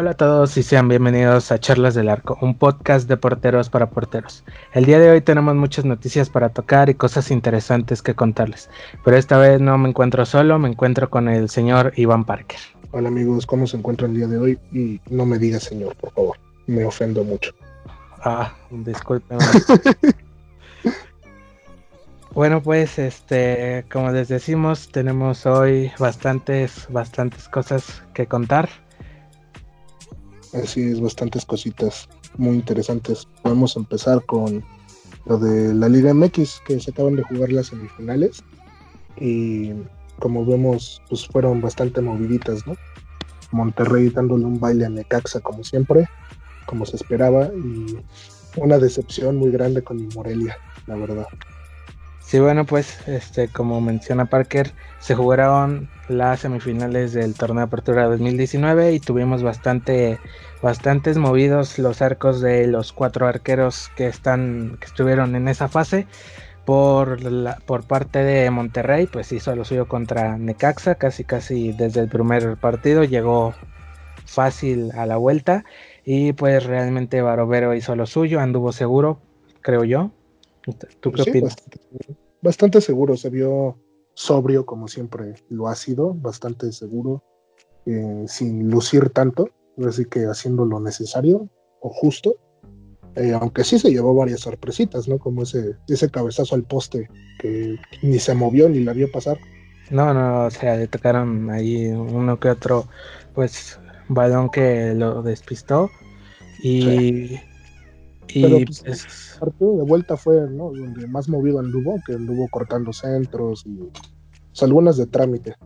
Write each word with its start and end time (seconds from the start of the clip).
Hola 0.00 0.12
a 0.12 0.16
todos 0.16 0.56
y 0.56 0.62
sean 0.62 0.88
bienvenidos 0.88 1.52
a 1.52 1.60
Charlas 1.60 1.94
del 1.94 2.08
Arco, 2.08 2.38
un 2.40 2.54
podcast 2.54 3.06
de 3.06 3.18
porteros 3.18 3.68
para 3.68 3.90
porteros. 3.90 4.44
El 4.72 4.86
día 4.86 4.98
de 4.98 5.10
hoy 5.10 5.20
tenemos 5.20 5.54
muchas 5.54 5.84
noticias 5.84 6.30
para 6.30 6.48
tocar 6.48 6.88
y 6.88 6.94
cosas 6.94 7.30
interesantes 7.30 8.00
que 8.00 8.14
contarles, 8.14 8.70
pero 9.04 9.18
esta 9.18 9.36
vez 9.36 9.60
no 9.60 9.76
me 9.76 9.90
encuentro 9.90 10.24
solo, 10.24 10.58
me 10.58 10.70
encuentro 10.70 11.10
con 11.10 11.28
el 11.28 11.50
señor 11.50 11.92
Iván 11.96 12.24
Parker. 12.24 12.58
Hola 12.92 13.08
amigos, 13.08 13.44
¿cómo 13.44 13.66
se 13.66 13.76
encuentran 13.76 14.12
el 14.12 14.16
día 14.16 14.26
de 14.26 14.38
hoy? 14.38 14.58
Y 14.72 15.02
no 15.10 15.26
me 15.26 15.38
diga 15.38 15.60
señor, 15.60 15.94
por 15.96 16.12
favor, 16.12 16.38
me 16.66 16.82
ofendo 16.86 17.22
mucho. 17.22 17.52
Ah, 18.24 18.54
disculpen. 18.70 19.36
bueno, 22.32 22.62
pues 22.62 22.98
este, 22.98 23.84
como 23.92 24.12
les 24.12 24.28
decimos, 24.28 24.88
tenemos 24.90 25.44
hoy 25.44 25.92
bastantes, 25.98 26.86
bastantes 26.88 27.50
cosas 27.50 28.02
que 28.14 28.24
contar. 28.24 28.70
Así 30.52 30.82
es, 30.82 31.00
bastantes 31.00 31.44
cositas 31.44 32.08
muy 32.36 32.56
interesantes. 32.56 33.28
Podemos 33.42 33.76
empezar 33.76 34.24
con 34.26 34.64
lo 35.26 35.38
de 35.38 35.72
la 35.74 35.88
Liga 35.88 36.12
MX, 36.12 36.60
que 36.66 36.80
se 36.80 36.90
acaban 36.90 37.16
de 37.16 37.22
jugar 37.22 37.52
las 37.52 37.68
semifinales. 37.68 38.42
Y 39.16 39.72
como 40.18 40.44
vemos, 40.44 41.02
pues 41.08 41.26
fueron 41.26 41.60
bastante 41.60 42.00
moviditas, 42.00 42.66
¿no? 42.66 42.74
Monterrey 43.52 44.10
dándole 44.10 44.44
un 44.44 44.60
baile 44.60 44.86
a 44.86 44.88
Necaxa 44.88 45.40
como 45.40 45.64
siempre, 45.64 46.08
como 46.66 46.86
se 46.86 46.96
esperaba, 46.96 47.46
y 47.46 47.98
una 48.56 48.78
decepción 48.78 49.36
muy 49.36 49.50
grande 49.50 49.82
con 49.82 50.08
Morelia, 50.14 50.56
la 50.86 50.96
verdad. 50.96 51.26
Sí, 52.20 52.38
bueno, 52.38 52.64
pues 52.64 52.96
este, 53.08 53.48
como 53.48 53.80
menciona 53.80 54.26
Parker, 54.26 54.72
se 55.00 55.14
jugaron 55.14 55.88
las 56.10 56.40
semifinales 56.40 57.12
del 57.12 57.34
torneo 57.34 57.60
de 57.60 57.64
apertura 57.64 58.06
2019 58.06 58.92
y 58.92 59.00
tuvimos 59.00 59.42
bastante, 59.42 60.18
bastantes 60.62 61.16
movidos 61.16 61.78
los 61.78 62.02
arcos 62.02 62.40
de 62.40 62.66
los 62.66 62.92
cuatro 62.92 63.26
arqueros 63.26 63.90
que 63.96 64.06
están, 64.06 64.76
que 64.80 64.86
estuvieron 64.86 65.36
en 65.36 65.48
esa 65.48 65.68
fase. 65.68 66.06
Por, 66.66 67.22
la, 67.22 67.56
por 67.66 67.84
parte 67.84 68.22
de 68.22 68.48
Monterrey, 68.50 69.06
pues 69.06 69.32
hizo 69.32 69.56
lo 69.56 69.64
suyo 69.64 69.88
contra 69.88 70.36
Necaxa, 70.36 70.94
casi 70.96 71.24
casi 71.24 71.72
desde 71.72 72.00
el 72.00 72.08
primer 72.08 72.58
partido 72.58 73.02
llegó 73.02 73.54
fácil 74.24 74.92
a 74.92 75.06
la 75.06 75.16
vuelta 75.16 75.64
y 76.04 76.32
pues 76.34 76.64
realmente 76.64 77.22
Barovero 77.22 77.74
hizo 77.74 77.96
lo 77.96 78.06
suyo, 78.06 78.38
anduvo 78.38 78.70
seguro, 78.70 79.20
creo 79.62 79.82
yo, 79.82 80.12
¿Tú 81.00 81.12
qué 81.12 81.22
opinas? 81.22 81.56
Bastante, 82.42 82.80
seguro, 82.80 83.16
se 83.16 83.30
vio 83.30 83.76
sobrio 84.20 84.66
como 84.66 84.86
siempre 84.86 85.34
lo 85.48 85.68
ha 85.68 85.74
sido, 85.74 86.12
bastante 86.12 86.70
seguro, 86.72 87.24
eh, 87.86 88.24
sin 88.28 88.68
lucir 88.68 89.08
tanto, 89.08 89.48
así 89.86 90.04
que 90.04 90.26
haciendo 90.26 90.66
lo 90.66 90.78
necesario 90.78 91.48
o 91.80 91.88
justo. 91.88 92.34
Eh, 93.16 93.32
aunque 93.32 93.64
sí 93.64 93.78
se 93.78 93.90
llevó 93.90 94.14
varias 94.14 94.40
sorpresitas, 94.40 95.08
¿no? 95.08 95.18
Como 95.18 95.42
ese, 95.42 95.74
ese 95.88 96.10
cabezazo 96.10 96.54
al 96.54 96.64
poste 96.64 97.08
que 97.40 97.76
ni 98.02 98.18
se 98.18 98.34
movió 98.34 98.68
ni 98.68 98.84
la 98.84 98.92
vio 98.92 99.10
pasar. 99.10 99.38
No, 99.90 100.12
no, 100.12 100.44
o 100.44 100.50
sea, 100.50 100.76
le 100.76 100.86
tocaron 100.86 101.50
ahí 101.50 101.86
uno 101.86 102.38
que 102.38 102.50
otro, 102.50 102.86
pues, 103.34 103.80
balón 104.08 104.50
que 104.50 104.94
lo 104.94 105.22
despistó. 105.22 105.90
Y 106.62 107.40
pero 108.34 108.58
pues, 108.64 108.84
el 109.34 109.40
partido 109.40 109.76
de 109.76 109.82
vuelta 109.82 110.16
fue 110.16 110.40
¿no? 110.50 110.70
donde 110.70 111.06
más 111.06 111.28
movido 111.28 111.58
anduvo, 111.58 112.00
que 112.06 112.14
anduvo 112.14 112.48
cortando 112.48 112.92
centros 112.92 113.64
y 113.66 113.78
pues, 114.50 114.62
algunas 114.62 114.96
de 114.96 115.06
trámite. 115.06 115.56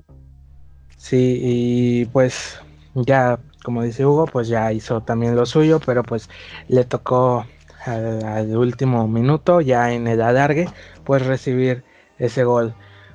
Sí, 0.97 1.39
y 1.42 2.05
pues 2.07 2.59
ya, 2.95 3.39
como 3.62 3.83
dice 3.83 4.07
Hugo, 4.07 4.27
pues 4.27 4.48
ya 4.48 4.73
hizo 4.73 5.03
también 5.03 5.37
lo 5.37 5.47
suyo, 5.47 5.81
pero 5.85 6.03
pues 6.03 6.29
le 6.69 6.85
tocó 6.85 7.45
al, 7.85 8.57
último 8.57 9.08
minuto, 9.08 9.61
ya 9.61 9.92
en 9.92 10.07
el 10.07 10.23
alargue, 10.23 10.69
pues 11.05 11.27
recibir 11.27 11.85
ese 12.19 12.45
gol 12.45 12.75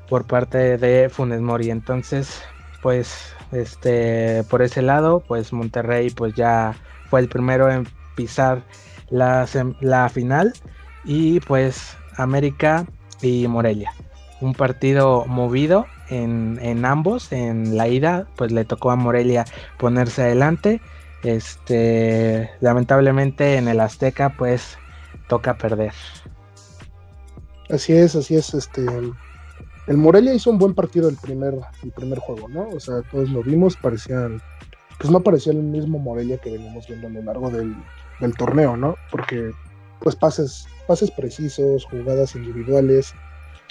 por 0.10 0.26
parte 0.26 0.78
de 0.78 1.10
Funes 1.10 1.42
Mori. 1.42 1.72
Entonces, 1.72 2.42
pues, 2.82 3.34
este, 3.52 4.44
por 4.50 4.62
ese 4.62 4.82
lado, 4.82 5.24
pues 5.28 5.54
Monterrey, 5.54 6.10
pues 6.10 6.34
ya 6.36 6.76
fue 7.10 7.22
el 7.22 7.30
primero 7.30 7.72
en 7.72 7.88
pisar 8.16 8.64
la, 9.10 10.10
final 10.14 10.54
y 11.06 11.40
pues 11.42 11.98
América 12.18 12.86
y 13.22 13.48
Morelia. 13.48 13.94
Un 14.42 14.54
partido 14.54 15.26
movido 15.26 15.86
en, 16.10 16.60
en, 16.62 16.86
ambos. 16.86 17.32
En 17.32 17.76
la 17.76 17.88
ida, 17.88 18.28
pues 18.36 18.52
le 18.52 18.66
tocó 18.66 18.92
a 18.92 18.96
Morelia 18.96 19.46
ponerse 19.78 20.24
adelante. 20.24 20.82
Este, 21.24 22.50
lamentablemente 22.62 23.58
en 23.58 23.68
el 23.68 23.80
Azteca, 23.82 24.30
pues 24.38 24.78
toca 25.28 25.58
perder. 25.58 25.94
Así 27.70 27.94
es, 27.94 28.16
así 28.16 28.36
es. 28.36 28.54
Este, 28.54 28.86
el 29.88 29.98
Morelia 29.98 30.34
hizo 30.34 30.52
un 30.52 30.58
buen 30.58 30.74
partido 30.74 31.10
el 31.10 31.18
primer, 31.18 31.56
el 31.84 31.92
primer 31.92 32.20
juego, 32.20 32.48
¿no? 32.48 32.70
O 32.70 32.80
sea, 32.80 33.02
todos 33.12 33.30
lo 33.30 33.44
vimos, 33.44 33.76
parecían, 33.76 34.42
pues 34.98 35.12
no 35.12 35.20
parecía 35.22 35.52
el 35.52 35.64
mismo 35.64 36.00
Morelia 36.00 36.38
que 36.38 36.52
venimos 36.52 36.88
viendo 36.88 37.08
a 37.08 37.12
lo 37.12 37.22
largo 37.24 37.50
del, 37.50 37.76
del 38.20 38.36
torneo, 38.36 38.78
¿no? 38.78 38.96
Porque 39.12 39.52
pues 40.00 40.16
pases, 40.16 40.68
pases 40.88 41.12
precisos, 41.12 41.86
jugadas 41.86 42.36
individuales, 42.36 43.14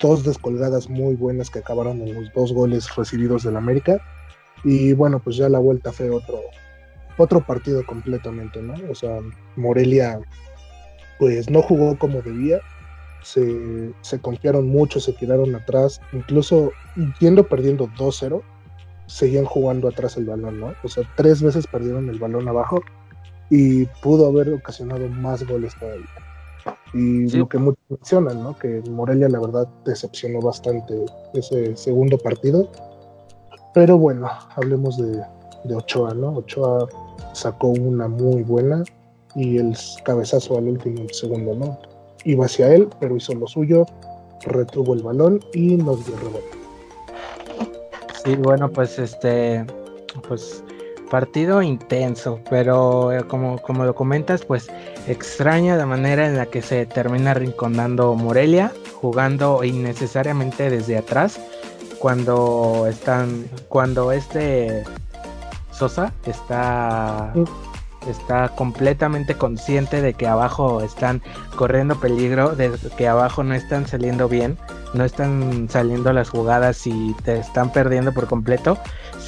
dos 0.00 0.24
descolgadas 0.24 0.88
muy 0.88 1.14
buenas 1.14 1.50
que 1.50 1.58
acabaron 1.58 2.00
en 2.00 2.14
los 2.14 2.32
dos 2.34 2.52
goles 2.52 2.94
recibidos 2.94 3.42
del 3.42 3.56
América. 3.56 4.00
Y 4.64 4.92
bueno, 4.92 5.20
pues 5.20 5.36
ya 5.36 5.48
la 5.48 5.58
vuelta 5.58 5.92
fue 5.92 6.10
otro, 6.10 6.40
otro 7.16 7.40
partido 7.40 7.84
completamente, 7.86 8.60
¿no? 8.60 8.74
O 8.90 8.94
sea, 8.94 9.20
Morelia 9.56 10.20
pues 11.18 11.50
no 11.50 11.62
jugó 11.62 11.98
como 11.98 12.22
debía, 12.22 12.60
se, 13.22 13.92
se 14.02 14.20
confiaron 14.20 14.68
mucho, 14.68 15.00
se 15.00 15.12
tiraron 15.12 15.54
atrás, 15.54 16.00
incluso 16.12 16.70
yendo 17.18 17.48
perdiendo 17.48 17.88
2-0, 17.88 18.40
seguían 19.06 19.44
jugando 19.44 19.88
atrás 19.88 20.16
el 20.16 20.26
balón, 20.26 20.60
¿no? 20.60 20.74
O 20.84 20.88
sea, 20.88 21.02
tres 21.16 21.42
veces 21.42 21.66
perdieron 21.66 22.08
el 22.08 22.18
balón 22.18 22.46
abajo 22.46 22.82
y 23.50 23.86
pudo 24.02 24.26
haber 24.26 24.52
ocasionado 24.52 25.08
más 25.08 25.46
goles 25.46 25.74
todavía. 25.78 26.06
Y 26.92 27.28
lo 27.30 27.48
que 27.48 27.58
muchos 27.58 27.82
mencionan, 27.88 28.42
¿no? 28.42 28.58
Que 28.58 28.82
Morelia 28.90 29.28
la 29.28 29.40
verdad 29.40 29.68
decepcionó 29.84 30.40
bastante 30.40 31.04
ese 31.34 31.76
segundo 31.76 32.18
partido. 32.18 32.70
Pero 33.74 33.98
bueno, 33.98 34.28
hablemos 34.56 34.96
de, 34.96 35.22
de 35.64 35.74
Ochoa, 35.74 36.14
¿no? 36.14 36.34
Ochoa 36.34 36.88
sacó 37.32 37.68
una 37.68 38.08
muy 38.08 38.42
buena 38.42 38.82
y 39.34 39.58
el 39.58 39.76
cabezazo 40.04 40.58
al 40.58 40.68
último 40.68 41.06
segundo, 41.12 41.54
¿no? 41.54 41.78
Iba 42.24 42.46
hacia 42.46 42.74
él, 42.74 42.88
pero 43.00 43.16
hizo 43.16 43.34
lo 43.34 43.46
suyo, 43.46 43.86
retuvo 44.44 44.94
el 44.94 45.02
balón 45.02 45.40
y 45.52 45.76
nos 45.76 46.04
dio 46.06 46.16
rebote. 46.16 46.58
Sí, 48.24 48.34
bueno, 48.36 48.70
pues 48.70 48.98
este, 48.98 49.64
pues 50.26 50.62
partido 51.10 51.62
intenso, 51.62 52.40
pero 52.50 53.12
eh, 53.12 53.24
como, 53.26 53.58
como 53.58 53.84
lo 53.84 53.94
comentas, 53.94 54.44
pues 54.44 54.68
extraña 55.06 55.76
la 55.76 55.86
manera 55.86 56.26
en 56.26 56.36
la 56.36 56.46
que 56.46 56.62
se 56.62 56.86
termina 56.86 57.34
rinconando 57.34 58.14
Morelia, 58.14 58.72
jugando 59.00 59.64
innecesariamente 59.64 60.70
desde 60.70 60.98
atrás, 60.98 61.40
cuando 61.98 62.86
están, 62.88 63.46
cuando 63.68 64.12
este 64.12 64.84
Sosa 65.72 66.12
está, 66.26 67.32
está 68.06 68.50
completamente 68.50 69.34
consciente 69.34 70.00
de 70.02 70.14
que 70.14 70.26
abajo 70.26 70.82
están 70.82 71.22
corriendo 71.56 71.98
peligro, 71.98 72.54
de 72.54 72.72
que 72.96 73.08
abajo 73.08 73.42
no 73.42 73.54
están 73.54 73.86
saliendo 73.86 74.28
bien, 74.28 74.58
no 74.94 75.04
están 75.04 75.68
saliendo 75.68 76.12
las 76.12 76.30
jugadas 76.30 76.86
y 76.86 77.14
te 77.24 77.38
están 77.38 77.72
perdiendo 77.72 78.12
por 78.12 78.26
completo 78.26 78.78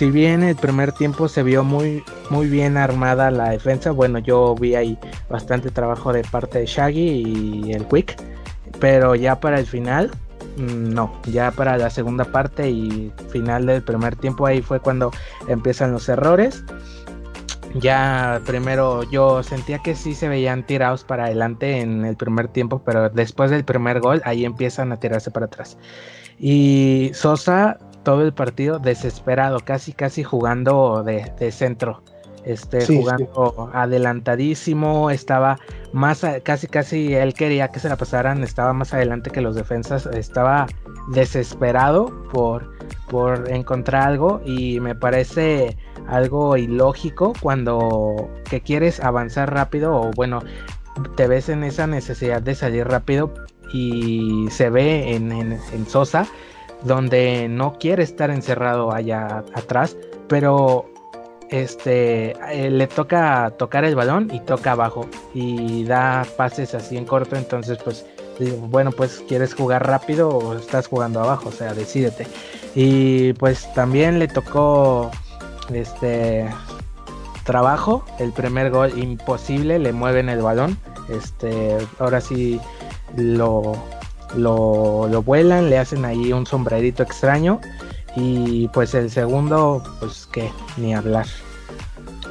si 0.01 0.11
bien 0.11 0.43
el 0.43 0.57
primer 0.57 0.93
tiempo 0.93 1.29
se 1.29 1.43
vio 1.43 1.63
muy, 1.63 2.03
muy 2.31 2.47
bien 2.47 2.79
armada 2.79 3.31
la 3.31 3.51
defensa, 3.51 3.91
bueno, 3.91 4.19
yo 4.19 4.55
vi 4.55 4.75
ahí 4.75 4.99
bastante 5.29 5.71
trabajo 5.71 6.11
de 6.11 6.23
parte 6.23 6.61
de 6.61 6.65
Shaggy 6.65 7.67
y 7.67 7.73
el 7.75 7.85
Quick, 7.85 8.17
pero 8.79 9.15
ya 9.15 9.41
para 9.41 9.59
el 9.59 9.67
final, 9.67 10.11
mm, 10.57 10.95
no, 10.95 11.13
ya 11.27 11.51
para 11.51 11.77
la 11.77 11.91
segunda 11.91 12.25
parte 12.25 12.71
y 12.71 13.13
final 13.29 13.67
del 13.67 13.83
primer 13.83 14.17
tiempo 14.17 14.47
ahí 14.47 14.63
fue 14.63 14.81
cuando 14.81 15.11
empiezan 15.49 15.93
los 15.93 16.09
errores. 16.09 16.65
Ya 17.75 18.41
primero 18.47 19.05
yo 19.11 19.43
sentía 19.43 19.79
que 19.79 19.95
sí 19.95 20.15
se 20.15 20.29
veían 20.29 20.67
tirados 20.67 21.05
para 21.05 21.27
adelante 21.27 21.81
en 21.81 22.05
el 22.05 22.17
primer 22.17 22.49
tiempo, 22.49 22.83
pero 22.85 23.09
después 23.11 23.51
del 23.51 23.65
primer 23.65 24.01
gol 24.01 24.21
ahí 24.25 24.45
empiezan 24.45 24.93
a 24.93 24.99
tirarse 24.99 25.31
para 25.31 25.47
atrás. 25.47 25.79
Y 26.39 27.11
Sosa 27.15 27.79
todo 28.03 28.23
el 28.23 28.33
partido 28.33 28.79
desesperado, 28.79 29.61
casi 29.61 29.93
casi 29.93 30.25
jugando 30.25 31.03
de, 31.05 31.53
centro. 31.53 32.03
Este, 32.43 32.87
jugando 32.87 33.71
adelantadísimo, 33.75 35.11
estaba 35.11 35.59
más, 35.93 36.25
casi 36.43 36.69
casi 36.69 37.13
él 37.13 37.35
quería 37.35 37.69
que 37.69 37.81
se 37.81 37.91
la 37.91 37.97
pasaran, 37.97 38.43
estaba 38.43 38.73
más 38.73 38.95
adelante 38.95 39.31
que 39.31 39.43
los 39.43 39.55
defensas, 39.55 40.07
estaba 40.07 40.67
desesperado 41.13 42.29
por, 42.33 42.77
por 43.09 43.51
encontrar 43.51 44.09
algo 44.09 44.41
y 44.45 44.81
me 44.81 44.95
parece 44.95 45.77
algo 46.09 46.57
ilógico 46.57 47.33
cuando 47.41 48.31
que 48.49 48.61
quieres 48.61 49.01
avanzar 49.01 49.53
rápido 49.53 49.95
o 49.95 50.11
bueno, 50.13 50.41
te 51.17 51.27
ves 51.27 51.49
en 51.49 51.65
esa 51.65 51.87
necesidad 51.87 52.43
de 52.43 52.55
salir 52.55 52.87
rápido 52.87 53.33
y 53.73 54.49
se 54.51 54.71
ve 54.71 55.15
en, 55.15 55.33
en 55.33 55.87
Sosa 55.87 56.27
donde 56.83 57.49
no 57.49 57.75
quiere 57.79 58.03
estar 58.03 58.31
encerrado 58.31 58.93
allá 58.93 59.45
atrás, 59.55 59.97
pero 60.29 60.87
este 61.51 62.33
eh, 62.53 62.71
le 62.71 62.87
toca 62.87 63.53
tocar 63.59 63.85
el 63.85 63.97
balón 63.97 64.31
y 64.33 64.41
toca 64.41 64.73
abajo 64.73 65.09
y 65.35 65.85
da 65.85 66.25
pases 66.37 66.75
así 66.75 66.97
en 66.97 67.05
corto, 67.05 67.37
entonces 67.37 67.79
pues 67.83 68.07
bueno, 68.69 68.93
pues 68.93 69.23
quieres 69.29 69.55
jugar 69.55 69.87
rápido 69.87 70.29
o 70.29 70.55
estás 70.55 70.87
jugando 70.87 71.21
abajo, 71.21 71.51
o 71.51 71.53
sea, 71.53 71.75
decídete. 71.75 72.27
Y 72.75 73.33
pues 73.35 73.73
también 73.75 74.19
le 74.19 74.29
tocó 74.29 75.11
este 75.73 76.49
trabajo, 77.45 78.05
el 78.19 78.33
primer 78.33 78.71
gol 78.71 78.99
imposible, 78.99 79.79
le 79.79 79.93
mueven 79.93 80.29
el 80.29 80.43
balón, 80.43 80.79
este 81.09 81.77
ahora 81.99 82.21
sí 82.21 82.61
lo 83.17 83.77
lo, 84.37 85.09
lo 85.09 85.23
vuelan, 85.23 85.71
le 85.71 85.79
hacen 85.79 86.05
ahí 86.05 86.33
un 86.33 86.47
sombrerito 86.47 87.03
extraño 87.03 87.61
y 88.17 88.69
pues 88.69 88.95
el 88.95 89.11
segundo, 89.11 89.83
pues 89.99 90.29
que 90.33 90.51
ni 90.77 90.95
hablar. 90.95 91.27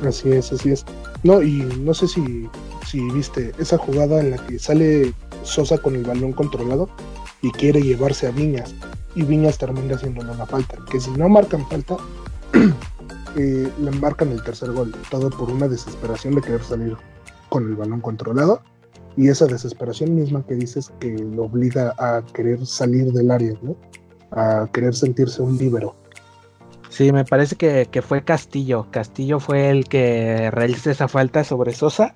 Así 0.06 0.31
es, 0.31 0.51
así 0.51 0.71
es. 0.71 0.85
No, 1.23 1.41
y 1.41 1.63
no 1.81 1.94
sé 1.94 2.07
si, 2.07 2.47
si 2.85 3.01
viste 3.11 3.53
esa 3.59 3.77
jugada 3.77 4.21
en 4.21 4.31
la 4.31 4.38
que 4.38 4.59
sale 4.59 5.13
Sosa 5.44 5.77
con 5.77 5.95
el 5.95 6.03
balón 6.03 6.33
controlado 6.33 6.89
y 7.41 7.51
quiere 7.51 7.81
llevarse 7.81 8.27
a 8.27 8.31
Viñas 8.31 8.75
y 9.15 9.24
Viñas 9.24 9.57
termina 9.57 9.95
haciéndole 9.95 10.31
una 10.31 10.45
falta. 10.45 10.77
Que 10.91 11.00
si 11.00 11.12
no 11.12 11.30
marcan 11.30 11.68
falta, 11.68 11.97
eh, 13.38 13.71
le 13.80 13.91
marcan 13.91 14.31
el 14.31 14.44
tercer 14.44 14.71
gol. 14.71 14.94
Todo 15.09 15.30
por 15.30 15.50
una 15.50 15.68
desesperación 15.68 16.36
de 16.36 16.41
querer 16.41 16.63
salir 16.63 16.97
con 17.50 17.68
el 17.68 17.75
balón 17.75 18.01
controlado 18.01 18.62
y 19.18 19.27
esa 19.27 19.47
desesperación 19.47 20.15
misma 20.15 20.45
que 20.45 20.56
dices 20.56 20.91
que 21.00 21.12
lo 21.12 21.45
obliga 21.45 21.94
a 21.97 22.24
querer 22.33 22.65
salir 22.65 23.12
del 23.12 23.31
área, 23.31 23.53
¿no? 23.62 23.75
A 24.31 24.69
querer 24.71 24.95
sentirse 24.95 25.42
un 25.42 25.57
líbero. 25.57 25.95
Sí, 26.89 27.12
me 27.12 27.25
parece 27.25 27.56
que, 27.56 28.01
fue 28.01 28.24
Castillo. 28.24 28.88
Castillo 28.92 29.39
fue 29.39 29.69
el 29.69 29.88
que 29.88 30.50
realizó 30.51 30.92
esa 30.92 31.07
falta 31.07 31.44
sobre 31.44 31.74
Sosa. 31.74 32.15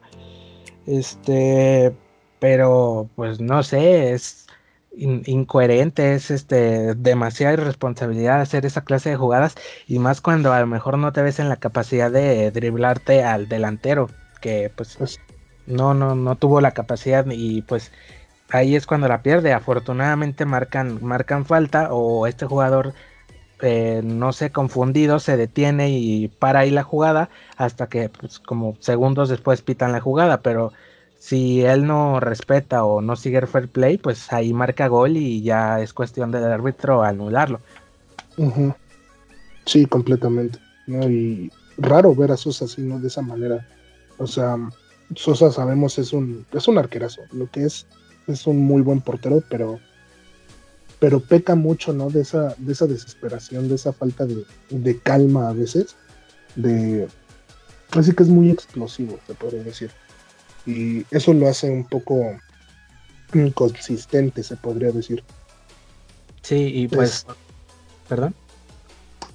Este, 0.86 1.96
pero 2.44 3.10
pues 3.16 3.40
no 3.40 3.64
sé, 3.64 4.12
es 4.12 4.48
incoherente, 4.98 6.14
es 6.14 6.30
este 6.30 6.94
demasiada 6.94 7.54
irresponsabilidad 7.54 8.42
hacer 8.42 8.66
esa 8.66 8.84
clase 8.84 9.12
de 9.12 9.16
jugadas 9.16 9.56
y 9.88 10.00
más 10.00 10.20
cuando 10.20 10.52
a 10.52 10.60
lo 10.60 10.68
mejor 10.68 10.98
no 10.98 11.14
te 11.14 11.22
ves 11.22 11.40
en 11.40 11.48
la 11.48 11.56
capacidad 11.56 12.12
de 12.12 12.52
driblarte 12.52 13.24
al 13.24 13.48
delantero, 13.48 14.10
que 14.42 14.70
pues, 14.76 14.98
pues 14.98 15.22
no, 15.68 15.94
no, 15.94 16.16
no 16.16 16.36
tuvo 16.36 16.60
la 16.60 16.72
capacidad 16.72 17.26
y 17.32 17.62
pues 17.62 17.94
ahí 18.50 18.76
es 18.76 18.88
cuando 18.88 19.08
la 19.08 19.22
pierde. 19.22 19.54
Afortunadamente 19.54 20.44
marcan, 20.44 21.00
marcan 21.02 21.46
falta 21.46 21.94
o 21.94 22.28
este 22.28 22.46
jugador 22.46 22.94
eh, 23.62 24.02
no 24.04 24.34
sé, 24.34 24.52
confundido, 24.52 25.20
se 25.20 25.38
detiene 25.38 25.92
y 25.92 26.28
para 26.28 26.60
ahí 26.60 26.72
la 26.72 26.84
jugada 26.84 27.30
hasta 27.56 27.88
que 27.88 28.10
pues, 28.10 28.40
como 28.40 28.76
segundos 28.82 29.30
después 29.30 29.62
pitan 29.62 29.94
la 29.94 30.02
jugada, 30.02 30.42
pero 30.42 30.74
si 31.24 31.62
él 31.62 31.88
no 31.88 32.20
respeta 32.20 32.84
o 32.84 33.00
no 33.00 33.16
sigue 33.16 33.38
el 33.38 33.48
fair 33.48 33.70
play, 33.70 33.98
pues 33.98 34.34
ahí 34.34 34.52
marca 34.52 34.88
gol 34.88 35.16
y 35.16 35.42
ya 35.42 35.80
es 35.80 35.94
cuestión 35.94 36.32
del 36.32 36.44
árbitro 36.44 37.02
anularlo. 37.02 37.62
Sí, 39.66 39.86
completamente. 39.86 40.60
Y 40.86 41.50
raro 41.78 42.14
ver 42.14 42.34
a 42.34 42.36
Sosa 42.36 42.66
así, 42.66 42.82
¿no? 42.82 43.00
De 43.00 43.08
esa 43.08 43.22
manera. 43.22 43.66
O 44.18 44.28
sea, 44.28 44.58
Sosa 45.16 45.50
sabemos 45.50 45.98
es 45.98 46.12
un, 46.12 46.46
es 46.52 46.68
un 46.68 46.78
arquerazo, 46.78 47.22
lo 47.32 47.50
que 47.50 47.64
es, 47.64 47.88
es 48.28 48.46
un 48.46 48.58
muy 48.58 48.82
buen 48.82 49.00
portero, 49.00 49.42
pero, 49.50 49.80
pero 51.00 51.22
peca 51.22 51.56
mucho, 51.56 51.94
¿no? 51.94 52.10
De 52.10 52.20
esa, 52.20 52.54
de 52.58 52.74
esa 52.74 52.86
desesperación, 52.86 53.70
de 53.70 53.76
esa 53.76 53.94
falta 53.94 54.26
de, 54.26 54.44
de 54.72 55.00
calma 55.00 55.48
a 55.48 55.54
veces, 55.54 55.96
de, 56.58 57.08
así 57.92 58.12
que 58.12 58.24
es 58.24 58.30
muy 58.30 58.50
explosivo, 58.50 59.18
se 59.26 59.34
podría 59.36 59.64
decir. 59.64 59.90
Y 60.66 61.06
eso 61.12 61.34
lo 61.34 61.48
hace 61.48 61.70
un 61.70 61.86
poco 61.86 62.38
inconsistente, 63.34 64.44
se 64.44 64.56
podría 64.56 64.92
decir. 64.92 65.24
Sí, 66.42 66.72
y 66.74 66.88
pues, 66.88 67.26
perdón. 68.08 68.36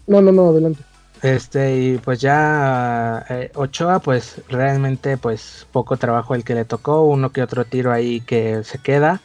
No, 0.06 0.20
no, 0.20 0.32
no, 0.32 0.50
adelante. 0.50 0.82
Este, 1.22 1.76
y 1.76 1.98
pues 1.98 2.20
ya 2.20 3.26
eh, 3.28 3.50
Ochoa, 3.54 3.98
pues 3.98 4.40
realmente 4.48 5.16
pues 5.16 5.66
poco 5.72 5.96
trabajo 5.96 6.34
el 6.36 6.44
que 6.44 6.54
le 6.54 6.64
tocó, 6.64 7.02
uno 7.02 7.32
que 7.32 7.42
otro 7.42 7.64
tiro 7.64 7.92
ahí 7.92 8.20
que 8.20 8.62
se 8.62 8.78
queda. 8.78 9.20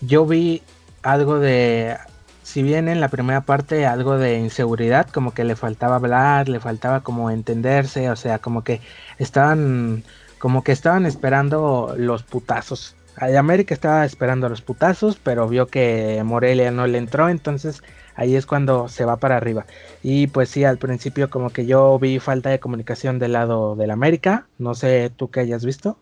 Yo 0.00 0.24
vi 0.26 0.62
algo 1.02 1.38
de, 1.38 1.98
si 2.42 2.62
bien 2.62 2.88
en 2.88 3.00
la 3.00 3.08
primera 3.08 3.42
parte 3.42 3.86
algo 3.86 4.16
de 4.16 4.38
inseguridad, 4.38 5.08
como 5.10 5.34
que 5.34 5.44
le 5.44 5.54
faltaba 5.54 5.96
hablar, 5.96 6.48
le 6.48 6.60
faltaba 6.60 7.02
como 7.02 7.30
entenderse, 7.30 8.10
o 8.10 8.16
sea, 8.16 8.38
como 8.38 8.64
que 8.64 8.80
estaban, 9.18 10.04
como 10.42 10.64
que 10.64 10.72
estaban 10.72 11.06
esperando 11.06 11.94
los 11.96 12.24
putazos. 12.24 12.96
América 13.16 13.74
estaba 13.74 14.04
esperando 14.04 14.48
los 14.48 14.60
putazos, 14.60 15.16
pero 15.22 15.46
vio 15.46 15.68
que 15.68 16.20
Morelia 16.24 16.72
no 16.72 16.88
le 16.88 16.98
entró, 16.98 17.28
entonces 17.28 17.80
ahí 18.16 18.34
es 18.34 18.44
cuando 18.44 18.88
se 18.88 19.04
va 19.04 19.18
para 19.18 19.36
arriba. 19.36 19.66
Y 20.02 20.26
pues 20.26 20.48
sí, 20.48 20.64
al 20.64 20.78
principio 20.78 21.30
como 21.30 21.50
que 21.50 21.64
yo 21.64 21.96
vi 22.00 22.18
falta 22.18 22.50
de 22.50 22.58
comunicación 22.58 23.20
del 23.20 23.34
lado 23.34 23.76
del 23.76 23.92
América, 23.92 24.48
no 24.58 24.74
sé 24.74 25.12
tú 25.14 25.30
qué 25.30 25.38
hayas 25.38 25.64
visto. 25.64 25.96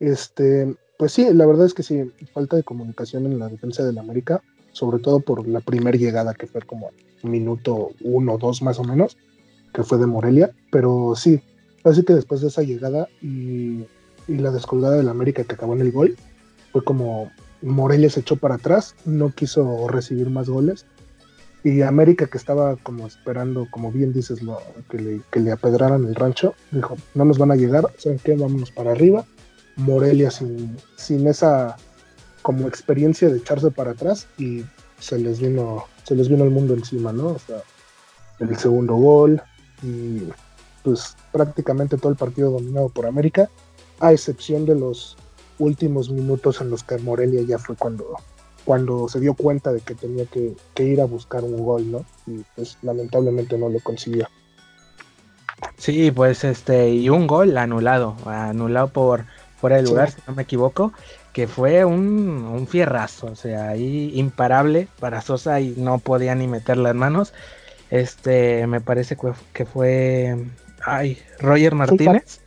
Este, 0.00 0.74
pues 0.96 1.12
sí, 1.12 1.26
la 1.34 1.44
verdad 1.44 1.66
es 1.66 1.74
que 1.74 1.82
sí, 1.82 2.10
falta 2.32 2.56
de 2.56 2.62
comunicación 2.62 3.26
en 3.26 3.38
la 3.38 3.48
defensa 3.48 3.84
del 3.84 3.98
América, 3.98 4.40
sobre 4.72 5.00
todo 5.00 5.20
por 5.20 5.46
la 5.46 5.60
primera 5.60 5.98
llegada 5.98 6.32
que 6.32 6.46
fue 6.46 6.62
como 6.62 6.92
minuto 7.22 7.90
uno 8.00 8.38
dos 8.38 8.62
más 8.62 8.78
o 8.78 8.84
menos, 8.84 9.18
que 9.74 9.82
fue 9.82 9.98
de 9.98 10.06
Morelia, 10.06 10.50
pero 10.70 11.12
sí, 11.14 11.42
así 11.84 12.02
que 12.04 12.14
después 12.14 12.40
de 12.40 12.48
esa 12.48 12.62
llegada 12.62 13.08
y, 13.20 13.86
la 14.28 14.50
descolgada 14.50 14.96
del 14.96 15.08
América 15.08 15.44
que 15.44 15.54
acabó 15.54 15.74
en 15.74 15.80
el 15.80 15.92
gol, 15.92 16.16
fue 16.70 16.84
como 16.84 17.30
Morelia 17.60 18.08
se 18.08 18.20
echó 18.20 18.36
para 18.36 18.54
atrás, 18.54 18.94
no 19.04 19.30
quiso 19.30 19.88
recibir 19.88 20.30
más 20.30 20.48
goles. 20.48 20.86
Y 21.64 21.82
América, 21.82 22.26
que 22.26 22.38
estaba 22.38 22.76
como 22.76 23.06
esperando, 23.06 23.68
como 23.70 23.92
bien 23.92 24.12
dices, 24.12 24.42
lo, 24.42 24.58
que, 24.90 24.98
le, 24.98 25.20
que 25.30 25.40
le 25.40 25.52
apedraran 25.52 26.04
el 26.04 26.14
rancho, 26.14 26.54
dijo, 26.70 26.96
no 27.14 27.24
nos 27.24 27.38
van 27.38 27.52
a 27.52 27.56
llegar, 27.56 27.84
¿saben 27.98 28.18
qué? 28.18 28.36
Vámonos 28.36 28.70
para 28.70 28.92
arriba. 28.92 29.24
Morelia 29.76 30.30
sin, 30.30 30.76
sin 30.96 31.26
esa 31.26 31.76
como 32.42 32.66
experiencia 32.66 33.28
de 33.28 33.38
echarse 33.38 33.70
para 33.70 33.92
atrás 33.92 34.26
y 34.38 34.64
se 34.98 35.18
les 35.18 35.40
vino, 35.40 35.84
se 36.04 36.14
les 36.14 36.28
vino 36.28 36.44
el 36.44 36.50
mundo 36.50 36.74
encima, 36.74 37.12
¿no? 37.12 37.28
O 37.28 37.38
sea, 37.38 37.62
el 38.40 38.56
segundo 38.56 38.94
gol 38.94 39.40
y 39.82 40.22
pues 40.82 41.16
prácticamente 41.32 41.96
todo 41.96 42.10
el 42.10 42.18
partido 42.18 42.50
dominado 42.50 42.88
por 42.88 43.06
América, 43.06 43.48
a 44.00 44.12
excepción 44.12 44.66
de 44.66 44.74
los 44.74 45.16
últimos 45.58 46.10
minutos 46.10 46.60
en 46.60 46.70
los 46.70 46.82
que 46.82 46.98
Morelia 46.98 47.42
ya 47.42 47.58
fue 47.58 47.76
cuando, 47.76 48.16
cuando 48.64 49.08
se 49.08 49.20
dio 49.20 49.34
cuenta 49.34 49.72
de 49.72 49.80
que 49.80 49.94
tenía 49.94 50.24
que, 50.26 50.54
ir 50.82 51.00
a 51.00 51.04
buscar 51.04 51.44
un 51.44 51.64
gol, 51.64 51.90
¿no? 51.90 52.04
Y 52.26 52.42
pues 52.56 52.78
lamentablemente 52.82 53.56
no 53.56 53.68
lo 53.68 53.80
consiguió. 53.80 54.28
Sí, 55.76 56.10
pues 56.10 56.42
este, 56.44 56.90
y 56.90 57.08
un 57.08 57.26
gol 57.26 57.56
anulado, 57.56 58.16
anulado 58.26 58.88
por 58.88 59.24
fuera 59.60 59.76
de 59.76 59.84
lugar, 59.84 60.10
si 60.10 60.20
no 60.26 60.34
me 60.34 60.42
equivoco, 60.42 60.92
que 61.32 61.46
fue 61.46 61.84
un, 61.84 62.44
un, 62.52 62.66
fierrazo, 62.66 63.28
o 63.28 63.36
sea, 63.36 63.68
ahí 63.68 64.10
imparable 64.14 64.88
para 64.98 65.22
Sosa 65.22 65.60
y 65.60 65.74
no 65.76 65.98
podía 65.98 66.34
ni 66.34 66.48
meter 66.48 66.76
las 66.76 66.96
manos. 66.96 67.32
Este, 67.90 68.66
me 68.66 68.80
parece 68.80 69.16
que, 69.16 69.32
que 69.52 69.64
fue, 69.64 70.36
ay, 70.84 71.18
Roger 71.40 71.74
Martínez. 71.74 72.40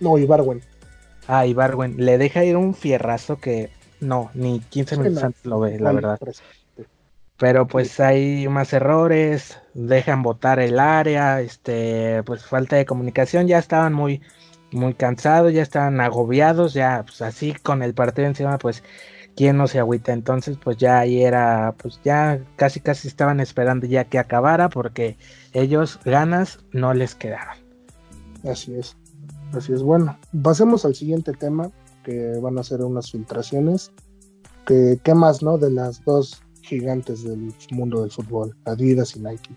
No, 0.00 0.18
Ibarwen. 0.18 0.62
Ah, 1.28 1.46
Ibarwen 1.46 1.96
le 1.98 2.18
deja 2.18 2.44
ir 2.44 2.56
un 2.56 2.74
fierrazo 2.74 3.38
que 3.40 3.70
no, 4.00 4.30
ni 4.34 4.60
15 4.60 4.98
minutos 4.98 5.22
antes 5.22 5.44
lo 5.44 5.60
ve, 5.60 5.78
la 5.78 5.92
verdad. 5.92 6.18
Pero 7.38 7.66
pues 7.66 8.00
hay 8.00 8.48
más 8.48 8.72
errores, 8.72 9.58
dejan 9.74 10.22
botar 10.22 10.58
el 10.58 10.78
área, 10.78 11.40
este, 11.40 12.22
pues 12.24 12.44
falta 12.44 12.76
de 12.76 12.86
comunicación, 12.86 13.46
ya 13.46 13.58
estaban 13.58 13.92
muy, 13.92 14.22
muy 14.72 14.94
cansados, 14.94 15.52
ya 15.52 15.62
estaban 15.62 16.00
agobiados, 16.00 16.72
ya 16.72 17.02
pues 17.06 17.20
así 17.22 17.52
con 17.54 17.82
el 17.82 17.92
partido 17.92 18.28
encima, 18.28 18.56
pues 18.58 18.82
quién 19.36 19.58
no 19.58 19.66
se 19.66 19.78
agüita. 19.78 20.12
Entonces, 20.12 20.56
pues 20.56 20.78
ya 20.78 21.00
ahí 21.00 21.22
era, 21.22 21.74
pues 21.76 22.00
ya 22.02 22.40
casi 22.56 22.80
casi 22.80 23.08
estaban 23.08 23.40
esperando 23.40 23.86
ya 23.86 24.04
que 24.04 24.18
acabara, 24.18 24.68
porque 24.70 25.18
ellos 25.52 26.00
ganas 26.04 26.60
no 26.72 26.94
les 26.94 27.14
quedaron. 27.14 27.65
Así 28.44 28.74
es. 28.74 28.96
Así 29.52 29.72
es, 29.72 29.82
bueno, 29.82 30.18
pasemos 30.42 30.84
al 30.84 30.94
siguiente 30.94 31.32
tema, 31.32 31.70
que 32.04 32.38
van 32.40 32.58
a 32.58 32.62
ser 32.62 32.82
unas 32.82 33.10
filtraciones. 33.10 33.92
¿Qué 34.66 35.14
más, 35.14 35.42
no? 35.42 35.58
De 35.58 35.70
las 35.70 36.04
dos 36.04 36.42
gigantes 36.62 37.22
del 37.22 37.54
mundo 37.70 38.02
del 38.02 38.10
fútbol, 38.10 38.56
Adidas 38.64 39.14
y 39.16 39.20
Nike. 39.20 39.54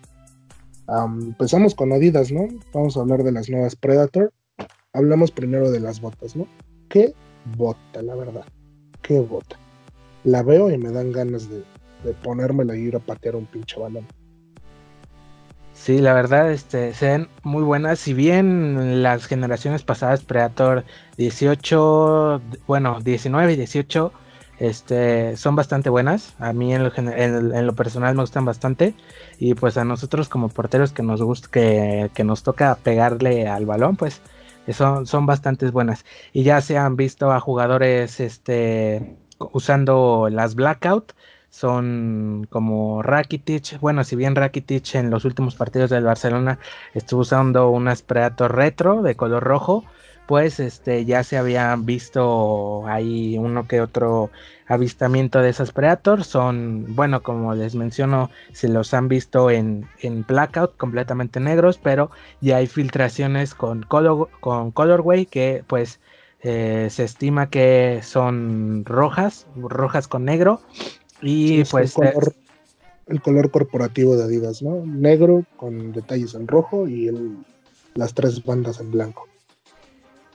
empezamos 0.87 1.73
con 1.73 1.91
Adidas, 1.91 2.31
¿no? 2.31 2.47
Vamos 2.73 2.95
a 2.95 3.01
hablar 3.01 3.23
de 3.23 3.31
las 3.31 3.49
nuevas 3.49 3.75
Predator. 3.75 4.31
Hablamos 4.93 5.31
primero 5.31 5.71
de 5.71 5.79
las 5.79 5.99
botas, 6.01 6.35
¿no? 6.35 6.47
¿Qué 6.89 7.13
bota, 7.57 8.01
la 8.01 8.15
verdad? 8.15 8.45
¿Qué 9.01 9.19
bota? 9.19 9.57
La 10.23 10.43
veo 10.43 10.71
y 10.71 10.77
me 10.77 10.91
dan 10.91 11.11
ganas 11.11 11.49
de, 11.49 11.63
de 12.03 12.13
ponérmela 12.23 12.75
y 12.75 12.81
ir 12.81 12.95
a 12.95 12.99
patear 12.99 13.35
un 13.35 13.45
pinche 13.45 13.79
balón. 13.79 14.05
Sí, 15.79 15.99
la 15.99 16.13
verdad, 16.13 16.51
este, 16.51 16.93
se 16.93 17.07
ven 17.07 17.29
muy 17.41 17.63
buenas. 17.63 17.99
Si 17.99 18.13
bien 18.13 19.01
las 19.01 19.25
generaciones 19.27 19.81
pasadas, 19.83 20.23
Predator 20.23 20.83
18, 21.17 22.41
bueno, 22.67 22.99
19 23.01 23.53
y 23.53 23.55
18, 23.55 24.11
este, 24.59 25.37
son 25.37 25.55
bastante 25.55 25.89
buenas. 25.89 26.35
A 26.37 26.51
mí 26.51 26.73
en 26.73 26.83
lo, 26.83 26.91
en, 26.97 27.65
lo, 27.65 27.75
personal 27.75 28.13
me 28.13 28.23
gustan 28.23 28.43
bastante. 28.43 28.93
Y 29.39 29.53
pues 29.53 29.77
a 29.77 29.85
nosotros 29.85 30.27
como 30.27 30.49
porteros 30.49 30.91
que 30.91 31.01
nos 31.01 31.21
gusta, 31.21 31.47
que, 31.49 32.11
que 32.13 32.25
nos 32.25 32.43
toca 32.43 32.75
pegarle 32.83 33.47
al 33.47 33.65
balón, 33.65 33.95
pues 33.95 34.21
son, 34.73 35.07
son 35.07 35.25
bastante 35.25 35.71
buenas. 35.71 36.03
Y 36.33 36.43
ya 36.43 36.59
se 36.59 36.77
han 36.77 36.97
visto 36.97 37.31
a 37.31 37.39
jugadores 37.39 38.19
este, 38.19 39.17
usando 39.39 40.27
las 40.29 40.55
blackout 40.55 41.13
son 41.49 42.47
como 42.49 43.01
Rakitic. 43.01 43.79
Bueno, 43.79 44.03
si 44.03 44.15
bien 44.15 44.35
Rakitic 44.35 44.95
en 44.95 45.09
los 45.09 45.25
últimos 45.25 45.55
partidos 45.55 45.89
del 45.89 46.03
Barcelona 46.03 46.59
estuvo 46.93 47.21
usando 47.21 47.69
un 47.69 47.89
Predator 48.05 48.55
retro 48.55 49.01
de 49.01 49.15
color 49.15 49.43
rojo, 49.43 49.83
pues 50.29 50.59
este 50.59 51.05
ya 51.05 51.23
se 51.23 51.39
habían 51.39 51.87
visto 51.87 52.85
ahí 52.87 53.35
uno 53.39 53.67
que 53.67 53.81
otro 53.81 54.29
avistamiento 54.67 55.39
de 55.39 55.49
esos 55.49 55.71
Predators. 55.71 56.27
Son, 56.27 56.85
bueno, 56.95 57.23
como 57.23 57.55
les 57.55 57.73
menciono, 57.73 58.29
se 58.53 58.69
los 58.69 58.93
han 58.93 59.07
visto 59.07 59.49
en, 59.49 59.87
en 60.01 60.23
blackout 60.27 60.77
completamente 60.77 61.39
negros, 61.39 61.79
pero 61.81 62.11
ya 62.41 62.57
hay 62.57 62.67
filtraciones 62.67 63.55
con, 63.55 63.81
color, 63.81 64.29
con 64.39 64.69
colorway 64.69 65.25
que 65.25 65.63
pues 65.65 65.99
eh, 66.41 66.87
se 66.91 67.05
estima 67.05 67.49
que 67.49 68.01
son 68.03 68.85
rojas, 68.85 69.47
rojas 69.57 70.07
con 70.07 70.25
negro 70.25 70.61
y 71.21 71.63
pues. 71.65 71.97
El 71.97 72.11
color, 72.11 72.33
el 73.07 73.21
color, 73.21 73.51
corporativo 73.51 74.15
de 74.15 74.23
Adidas, 74.23 74.61
¿no? 74.61 74.85
Negro 74.85 75.45
con 75.57 75.91
detalles 75.91 76.35
en 76.35 76.47
rojo 76.47 76.87
y 76.87 77.07
el, 77.07 77.37
las 77.95 78.13
tres 78.13 78.43
bandas 78.43 78.79
en 78.79 78.91
blanco. 78.91 79.27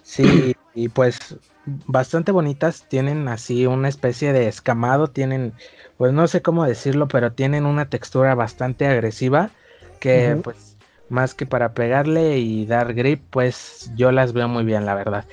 Sí, 0.03 0.55
y 0.75 0.89
pues 0.89 1.37
bastante 1.87 2.31
bonitas, 2.33 2.87
tienen 2.89 3.29
así 3.29 3.67
una 3.67 3.89
especie 3.89 4.33
de 4.33 4.49
escamado, 4.49 5.09
tienen, 5.09 5.55
pues 5.97 6.13
no 6.13 6.27
sé 6.29 6.43
cómo 6.43 6.65
decirlo, 6.65 7.09
pero 7.09 7.33
tienen 7.33 7.65
una 7.65 7.89
textura 7.89 8.35
bastante 8.35 8.87
agresiva 8.87 9.51
que 10.01 10.39
pues 10.43 10.77
más 11.09 11.35
que 11.35 11.47
para 11.47 11.73
pegarle 11.73 12.39
y 12.39 12.67
dar 12.67 12.93
grip, 12.95 13.23
pues 13.31 13.91
yo 13.95 14.13
las 14.13 14.33
veo 14.33 14.49
muy 14.49 14.65
bien, 14.65 14.85
la 14.85 14.95
verdad. 14.95 15.25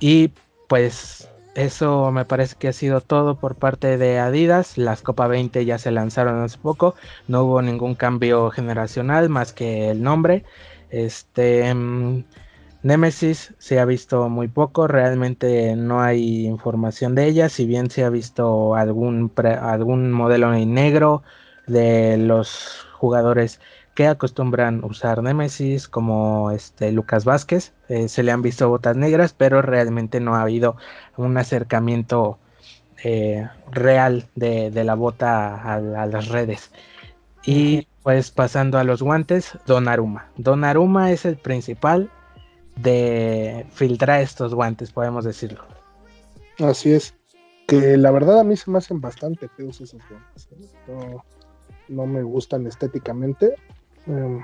Y 0.00 0.32
pues 0.68 1.28
eso 1.56 2.12
me 2.12 2.24
parece 2.26 2.54
que 2.56 2.68
ha 2.68 2.72
sido 2.72 3.00
todo 3.00 3.38
por 3.40 3.56
parte 3.56 3.96
de 3.98 4.18
Adidas. 4.18 4.76
Las 4.76 5.02
Copa 5.02 5.26
20 5.26 5.64
ya 5.64 5.78
se 5.78 5.90
lanzaron 5.90 6.42
hace 6.42 6.58
poco. 6.58 6.94
No 7.28 7.44
hubo 7.44 7.62
ningún 7.62 7.94
cambio 7.94 8.50
generacional 8.50 9.30
más 9.30 9.52
que 9.54 9.90
el 9.90 10.02
nombre. 10.02 10.44
Este 10.90 11.74
mm, 11.74 12.24
Nemesis 12.82 13.54
se 13.58 13.80
ha 13.80 13.86
visto 13.86 14.28
muy 14.28 14.48
poco. 14.48 14.86
Realmente 14.86 15.74
no 15.76 16.02
hay 16.02 16.46
información 16.46 17.14
de 17.14 17.26
ella. 17.26 17.48
Si 17.48 17.66
bien 17.66 17.90
se 17.90 18.04
ha 18.04 18.10
visto 18.10 18.74
algún, 18.74 19.32
algún 19.60 20.12
modelo 20.12 20.52
en 20.54 20.74
negro 20.74 21.22
de 21.66 22.18
los 22.18 22.86
jugadores 22.98 23.60
que 23.96 24.06
acostumbran 24.06 24.84
usar 24.84 25.22
Nemesis, 25.22 25.88
como 25.88 26.50
este 26.52 26.92
Lucas 26.92 27.24
Vázquez. 27.24 27.72
Eh, 27.88 28.08
se 28.08 28.22
le 28.22 28.30
han 28.30 28.42
visto 28.42 28.68
botas 28.68 28.94
negras, 28.94 29.32
pero 29.32 29.62
realmente 29.62 30.20
no 30.20 30.36
ha 30.36 30.42
habido 30.42 30.76
un 31.16 31.36
acercamiento 31.38 32.38
eh, 33.02 33.48
real 33.72 34.28
de, 34.34 34.70
la 34.84 34.94
bota 34.94 35.62
a, 35.62 35.80
las 35.80 36.28
redes. 36.28 36.70
Y 37.44 37.88
pues 38.02 38.30
pasando 38.30 38.78
a 38.78 38.84
los 38.84 39.02
guantes, 39.02 39.58
Donaruma. 39.66 40.30
Donaruma 40.36 41.10
es 41.10 41.24
el 41.24 41.38
principal 41.38 42.10
de 42.76 43.66
filtrar 43.72 44.20
estos 44.20 44.54
guantes, 44.54 44.92
podemos 44.92 45.24
decirlo. 45.24 45.64
Así 46.58 46.92
es. 46.92 47.14
Que 47.66 47.96
la 47.96 48.10
verdad 48.10 48.40
a 48.40 48.44
mí 48.44 48.56
se 48.56 48.70
me 48.70 48.78
hacen 48.78 49.00
bastante 49.00 49.48
feos 49.48 49.80
esos 49.80 50.02
guantes. 50.08 50.48
¿eh? 50.88 51.16
no 51.88 52.06
me 52.06 52.22
gustan 52.22 52.66
estéticamente 52.66 53.54
Em, 54.06 54.42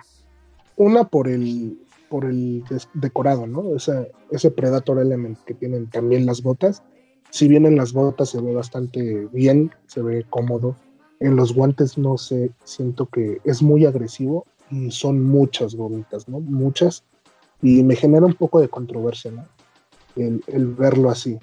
una 0.77 1.05
por 1.05 1.29
el 1.29 1.79
por 2.13 2.27
el 2.27 2.63
decorado, 2.93 3.47
¿no? 3.47 3.75
Ese, 3.75 4.13
ese 4.31 4.51
Predator 4.51 4.99
Element 4.99 5.39
que 5.47 5.55
tienen 5.55 5.89
también 5.89 6.27
las 6.27 6.43
botas. 6.43 6.83
Si 7.31 7.49
bien 7.49 7.65
en 7.65 7.75
las 7.75 7.95
botas 7.95 8.29
se 8.29 8.41
ve 8.43 8.53
bastante 8.53 9.29
bien, 9.33 9.71
se 9.87 10.03
ve 10.03 10.27
cómodo. 10.29 10.77
En 11.21 11.37
los 11.37 11.55
guantes 11.55 11.97
no 11.97 12.19
sé, 12.19 12.51
siento 12.65 13.07
que 13.07 13.41
es 13.45 13.63
muy 13.63 13.87
agresivo 13.87 14.45
y 14.71 14.91
son 14.91 15.25
muchas 15.25 15.75
bonitas, 15.75 16.29
¿no? 16.29 16.41
Muchas. 16.41 17.03
Y 17.63 17.83
me 17.83 17.97
genera 17.97 18.27
un 18.27 18.35
poco 18.35 18.61
de 18.61 18.69
controversia, 18.69 19.31
¿no? 19.31 19.47
El, 20.15 20.45
el 20.49 20.67
verlo 20.67 21.09
así. 21.09 21.39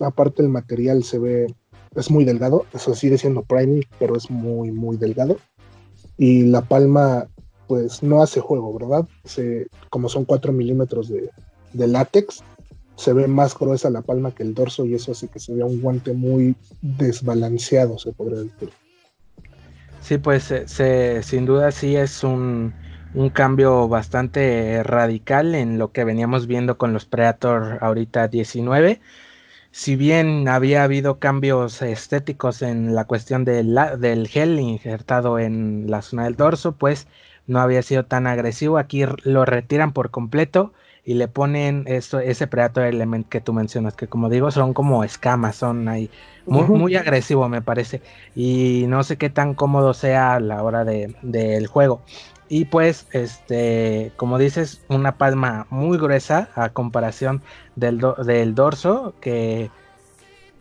Aparte 0.00 0.40
el 0.40 0.48
material 0.48 1.04
se 1.04 1.18
ve, 1.18 1.54
es 1.94 2.10
muy 2.10 2.24
delgado, 2.24 2.64
eso 2.72 2.94
sigue 2.94 3.18
siendo 3.18 3.42
priming, 3.42 3.84
pero 3.98 4.16
es 4.16 4.30
muy, 4.30 4.72
muy 4.72 4.96
delgado. 4.96 5.36
Y 6.16 6.44
la 6.44 6.62
palma 6.62 7.28
pues 7.66 8.02
no 8.02 8.22
hace 8.22 8.40
juego, 8.40 8.76
¿verdad? 8.78 9.06
Se, 9.24 9.66
como 9.90 10.08
son 10.08 10.24
4 10.24 10.52
milímetros 10.52 11.08
de, 11.08 11.30
látex, 11.72 12.42
se 12.96 13.12
ve 13.12 13.26
más 13.26 13.58
gruesa 13.58 13.90
la 13.90 14.02
palma 14.02 14.32
que 14.32 14.42
el 14.42 14.54
dorso 14.54 14.84
y 14.84 14.94
eso 14.94 15.12
hace 15.12 15.28
que 15.28 15.40
se 15.40 15.54
vea 15.54 15.64
un 15.64 15.80
guante 15.80 16.12
muy 16.12 16.54
desbalanceado, 16.80 17.98
se 17.98 18.12
podría 18.12 18.40
decir. 18.40 18.70
Sí, 20.00 20.18
pues 20.18 20.52
sin 21.22 21.46
duda 21.46 21.72
sí 21.72 21.96
es 21.96 22.22
un, 22.22 22.74
un, 23.14 23.30
cambio 23.30 23.88
bastante 23.88 24.82
radical 24.82 25.54
en 25.54 25.78
lo 25.78 25.92
que 25.92 26.04
veníamos 26.04 26.46
viendo 26.46 26.76
con 26.76 26.92
los 26.92 27.06
Predator 27.06 27.78
ahorita 27.80 28.28
19. 28.28 29.00
Si 29.76 29.96
bien 29.96 30.46
había 30.46 30.84
habido 30.84 31.18
cambios 31.18 31.82
estéticos 31.82 32.62
en 32.62 32.94
la 32.94 33.06
cuestión 33.06 33.44
del 33.44 34.28
gel 34.28 34.60
injertado 34.60 35.40
en 35.40 35.90
la 35.90 36.00
zona 36.00 36.24
del 36.26 36.36
dorso, 36.36 36.76
pues 36.76 37.08
no 37.46 37.60
había 37.60 37.82
sido 37.82 38.04
tan 38.04 38.26
agresivo. 38.26 38.78
Aquí 38.78 39.04
lo 39.24 39.44
retiran 39.44 39.92
por 39.92 40.10
completo 40.10 40.72
y 41.04 41.14
le 41.14 41.28
ponen 41.28 41.84
eso, 41.86 42.18
ese 42.18 42.46
Predator 42.46 42.84
Element 42.84 43.28
que 43.28 43.40
tú 43.40 43.52
mencionas, 43.52 43.94
que 43.94 44.06
como 44.06 44.30
digo, 44.30 44.50
son 44.50 44.72
como 44.72 45.04
escamas, 45.04 45.56
son 45.56 45.86
ahí 45.88 46.10
muy, 46.46 46.64
muy 46.64 46.96
agresivo 46.96 47.48
me 47.48 47.62
parece. 47.62 48.00
Y 48.34 48.84
no 48.88 49.02
sé 49.04 49.16
qué 49.16 49.30
tan 49.30 49.54
cómodo 49.54 49.94
sea 49.94 50.34
a 50.34 50.40
la 50.40 50.62
hora 50.62 50.84
del 50.84 51.16
de, 51.22 51.66
juego. 51.66 52.00
Y 52.48 52.66
pues, 52.66 53.06
este, 53.12 54.12
como 54.16 54.38
dices, 54.38 54.82
una 54.88 55.16
palma 55.16 55.66
muy 55.70 55.98
gruesa 55.98 56.50
a 56.54 56.68
comparación 56.70 57.42
del, 57.76 58.00
del 58.24 58.54
dorso, 58.54 59.14
que 59.20 59.70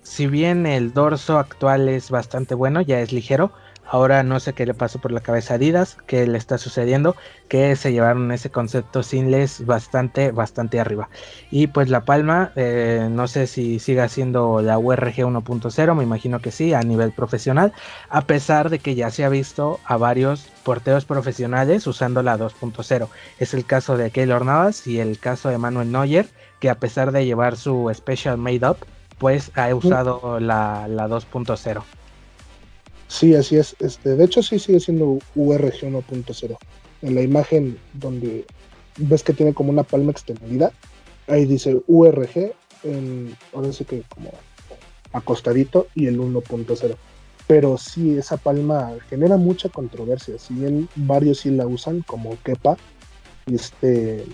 si 0.02 0.28
bien 0.28 0.66
el 0.66 0.94
dorso 0.94 1.38
actual 1.40 1.90
es 1.90 2.10
bastante 2.10 2.56
bueno, 2.56 2.82
ya 2.82 3.00
es 3.00 3.12
ligero, 3.12 3.52
Ahora 3.86 4.24
no 4.24 4.40
sé 4.40 4.54
qué 4.54 4.66
le 4.66 4.74
pasó 4.74 5.00
por 5.00 5.12
la 5.12 5.20
cabeza 5.20 5.54
a 5.54 5.58
Adidas, 5.58 5.98
qué 6.08 6.26
le 6.26 6.38
está 6.38 6.58
sucediendo, 6.58 7.16
que 7.48 7.76
se 7.76 7.92
llevaron 7.92 8.32
ese 8.32 8.50
concepto 8.50 9.04
sinless 9.04 9.66
bastante, 9.66 10.32
bastante 10.32 10.80
arriba. 10.80 11.10
Y 11.52 11.68
pues 11.68 11.90
La 11.90 12.06
Palma, 12.06 12.52
eh, 12.56 13.08
no 13.12 13.28
sé 13.28 13.46
si 13.46 13.80
siga 13.80 14.10
siendo 14.10 14.62
la 14.62 14.80
URG 14.80 15.18
1.0, 15.18 15.96
me 15.96 16.04
imagino 16.04 16.40
que 16.40 16.52
sí, 16.52 16.74
a 16.74 16.82
nivel 16.82 17.12
profesional, 17.12 17.74
a 18.10 18.22
pesar 18.22 18.70
de 18.70 18.80
que 18.80 18.96
ya 18.96 19.12
se 19.12 19.26
ha 19.26 19.30
visto 19.30 19.80
a 19.86 19.98
varios 19.98 20.50
porteros 20.64 21.06
profesionales 21.06 21.86
usando 21.86 22.24
la 22.24 22.38
2.0. 22.38 23.08
Es 23.38 23.54
el 23.54 23.66
caso 23.66 23.98
de 23.98 24.12
Keylor 24.12 24.46
Navas 24.46 24.88
y 24.88 25.00
el 25.00 25.20
caso 25.20 25.50
de 25.50 25.58
Manuel 25.58 25.92
Neuer, 25.92 26.28
que 26.60 26.70
a 26.70 26.80
pesar 26.80 27.12
de 27.12 27.26
llevar 27.26 27.58
su 27.58 27.92
Special 27.94 28.38
Made 28.38 28.68
Up, 28.68 28.78
pues 29.18 29.52
ha 29.56 29.74
usado 29.76 30.40
la, 30.40 30.88
la 30.88 31.08
2.0. 31.08 31.84
Sí, 33.14 33.36
así 33.36 33.58
es. 33.58 33.76
Este, 33.80 34.16
de 34.16 34.26
hecho, 34.26 34.42
sí 34.42 34.58
sigue 34.58 34.80
siendo 34.80 35.20
URG 35.36 35.82
1.0. 35.84 36.58
En 37.04 37.14
la 37.14 37.22
imagen 37.22 37.78
donde 37.94 38.44
ves 38.98 39.22
que 39.22 39.34
tiene 39.34 39.54
como 39.54 39.70
una 39.70 39.84
palma 39.84 40.10
extendida, 40.10 40.72
ahí 41.28 41.46
dice 41.46 41.80
URG, 41.86 42.54
en, 42.84 43.38
ahora 43.54 43.72
sí 43.72 43.86
que 43.86 44.02
como 44.10 44.32
acostadito, 45.12 45.86
y 45.94 46.08
el 46.08 46.20
1.0. 46.20 46.96
Pero 47.46 47.78
sí, 47.78 48.18
esa 48.18 48.38
palma 48.38 48.92
genera 49.12 49.38
mucha 49.38 49.70
controversia. 49.70 50.40
Si 50.40 50.56
bien 50.56 50.90
varios 50.96 51.42
sí 51.42 51.52
la 51.52 51.68
usan, 51.68 52.02
como 52.02 52.36
Kepa, 52.42 52.78
y 53.46 53.54
este, 53.54 54.26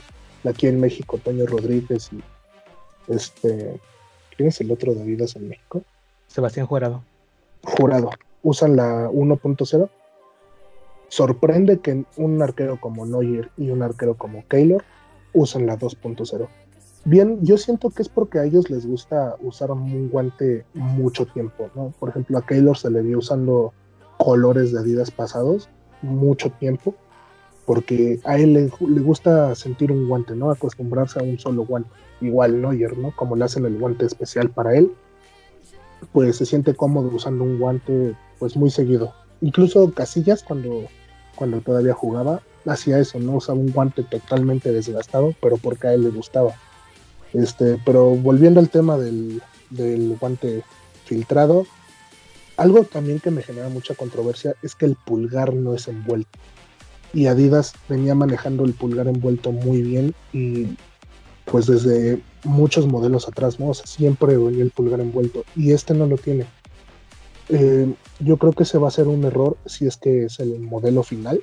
aquí 0.45 0.67
en 0.67 0.79
México, 0.79 1.17
Toño 1.17 1.45
Rodríguez 1.47 2.11
y 2.13 3.13
este, 3.13 3.77
¿quién 4.37 4.47
es 4.47 4.61
el 4.61 4.71
otro 4.71 4.93
de 4.93 5.03
Vidas 5.03 5.35
en 5.35 5.49
México? 5.49 5.83
Sebastián 6.27 6.65
Jurado. 6.65 7.03
Jurado 7.61 8.11
usan 8.43 8.75
la 8.75 9.09
1.0, 9.09 9.89
sorprende 11.07 11.79
que 11.79 12.05
un 12.17 12.41
arquero 12.41 12.79
como 12.79 13.05
Neuer 13.05 13.49
y 13.57 13.71
un 13.71 13.81
arquero 13.81 14.15
como 14.15 14.47
Keylor 14.47 14.83
usen 15.33 15.65
la 15.65 15.77
2.0. 15.77 16.47
Bien, 17.05 17.39
yo 17.41 17.57
siento 17.57 17.89
que 17.89 18.01
es 18.01 18.09
porque 18.09 18.39
a 18.39 18.43
ellos 18.43 18.69
les 18.69 18.85
gusta 18.85 19.35
usar 19.41 19.71
un 19.71 20.09
guante 20.09 20.65
mucho 20.73 21.25
tiempo, 21.25 21.69
¿no? 21.73 21.93
Por 21.99 22.09
ejemplo, 22.09 22.37
a 22.37 22.45
Keylor 22.45 22.77
se 22.77 22.91
le 22.91 23.01
vio 23.01 23.19
usando 23.19 23.73
colores 24.17 24.71
de 24.71 24.79
Adidas 24.79 25.09
pasados 25.09 25.69
mucho 26.01 26.51
tiempo, 26.51 26.95
porque 27.65 28.19
a 28.25 28.37
él 28.37 28.53
le, 28.53 28.67
gusta 29.01 29.55
sentir 29.55 29.91
un 29.91 30.07
guante, 30.07 30.35
¿no? 30.35 30.51
Acostumbrarse 30.51 31.19
a 31.19 31.23
un 31.23 31.39
solo 31.39 31.65
guante. 31.65 31.89
Igual 32.19 32.61
Neuer, 32.61 32.97
¿no? 32.97 33.15
Como 33.15 33.35
le 33.35 33.45
hacen 33.45 33.65
el 33.65 33.77
guante 33.77 34.05
especial 34.05 34.49
para 34.49 34.75
él, 34.75 34.91
pues 36.11 36.37
se 36.37 36.45
siente 36.45 36.75
cómodo 36.75 37.09
usando 37.13 37.43
un 37.43 37.59
guante 37.59 38.15
pues 38.39 38.55
muy 38.55 38.69
seguido. 38.69 39.13
Incluso 39.41 39.91
Casillas 39.93 40.43
cuando, 40.43 40.85
cuando 41.35 41.61
todavía 41.61 41.93
jugaba 41.93 42.41
hacía 42.65 42.99
eso, 42.99 43.19
¿no? 43.19 43.33
Usaba 43.33 43.59
un 43.59 43.71
guante 43.71 44.03
totalmente 44.03 44.71
desgastado, 44.71 45.33
pero 45.41 45.57
porque 45.57 45.87
a 45.87 45.93
él 45.93 46.03
le 46.03 46.09
gustaba. 46.09 46.53
Este, 47.33 47.79
pero 47.85 48.15
volviendo 48.15 48.59
al 48.59 48.69
tema 48.69 48.97
del, 48.97 49.41
del 49.69 50.17
guante 50.19 50.63
filtrado, 51.05 51.65
algo 52.57 52.83
también 52.83 53.19
que 53.19 53.31
me 53.31 53.41
genera 53.41 53.69
mucha 53.69 53.95
controversia 53.95 54.55
es 54.61 54.75
que 54.75 54.85
el 54.85 54.95
pulgar 54.95 55.53
no 55.53 55.73
es 55.73 55.87
envuelto. 55.87 56.37
Y 57.13 57.27
Adidas 57.27 57.73
venía 57.87 58.13
manejando 58.13 58.65
el 58.65 58.73
pulgar 58.73 59.07
envuelto 59.07 59.51
muy 59.51 59.81
bien 59.81 60.13
y 60.33 60.67
pues 61.45 61.65
desde 61.65 62.21
muchos 62.43 62.87
modelos 62.87 63.27
atrás, 63.27 63.59
¿no? 63.59 63.73
Siempre 63.73 64.37
venía 64.37 64.63
el 64.63 64.71
pulgar 64.71 64.99
envuelto 64.99 65.43
y 65.55 65.71
este 65.71 65.93
no 65.93 66.05
lo 66.05 66.17
tiene. 66.17 66.45
Eh, 67.49 67.91
yo 68.19 68.37
creo 68.37 68.53
que 68.53 68.63
ese 68.63 68.77
va 68.77 68.87
a 68.87 68.91
ser 68.91 69.07
un 69.07 69.23
error 69.25 69.57
si 69.65 69.87
es 69.87 69.97
que 69.97 70.25
es 70.25 70.39
el 70.39 70.59
modelo 70.59 71.03
final, 71.03 71.41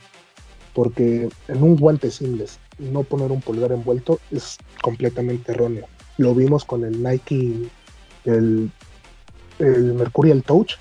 porque 0.75 1.29
en 1.49 1.63
un 1.63 1.77
guante 1.77 2.11
simples 2.11 2.59
no 2.79 3.03
poner 3.03 3.33
un 3.33 3.41
pulgar 3.41 3.73
envuelto 3.73 4.21
es 4.31 4.59
completamente 4.83 5.53
erróneo. 5.53 5.87
Lo 6.19 6.35
vimos 6.35 6.65
con 6.65 6.85
el 6.85 7.03
Nike, 7.03 7.69
el, 8.25 8.71
el 9.59 9.95
Mercurial 9.95 10.43
Touch, 10.43 10.75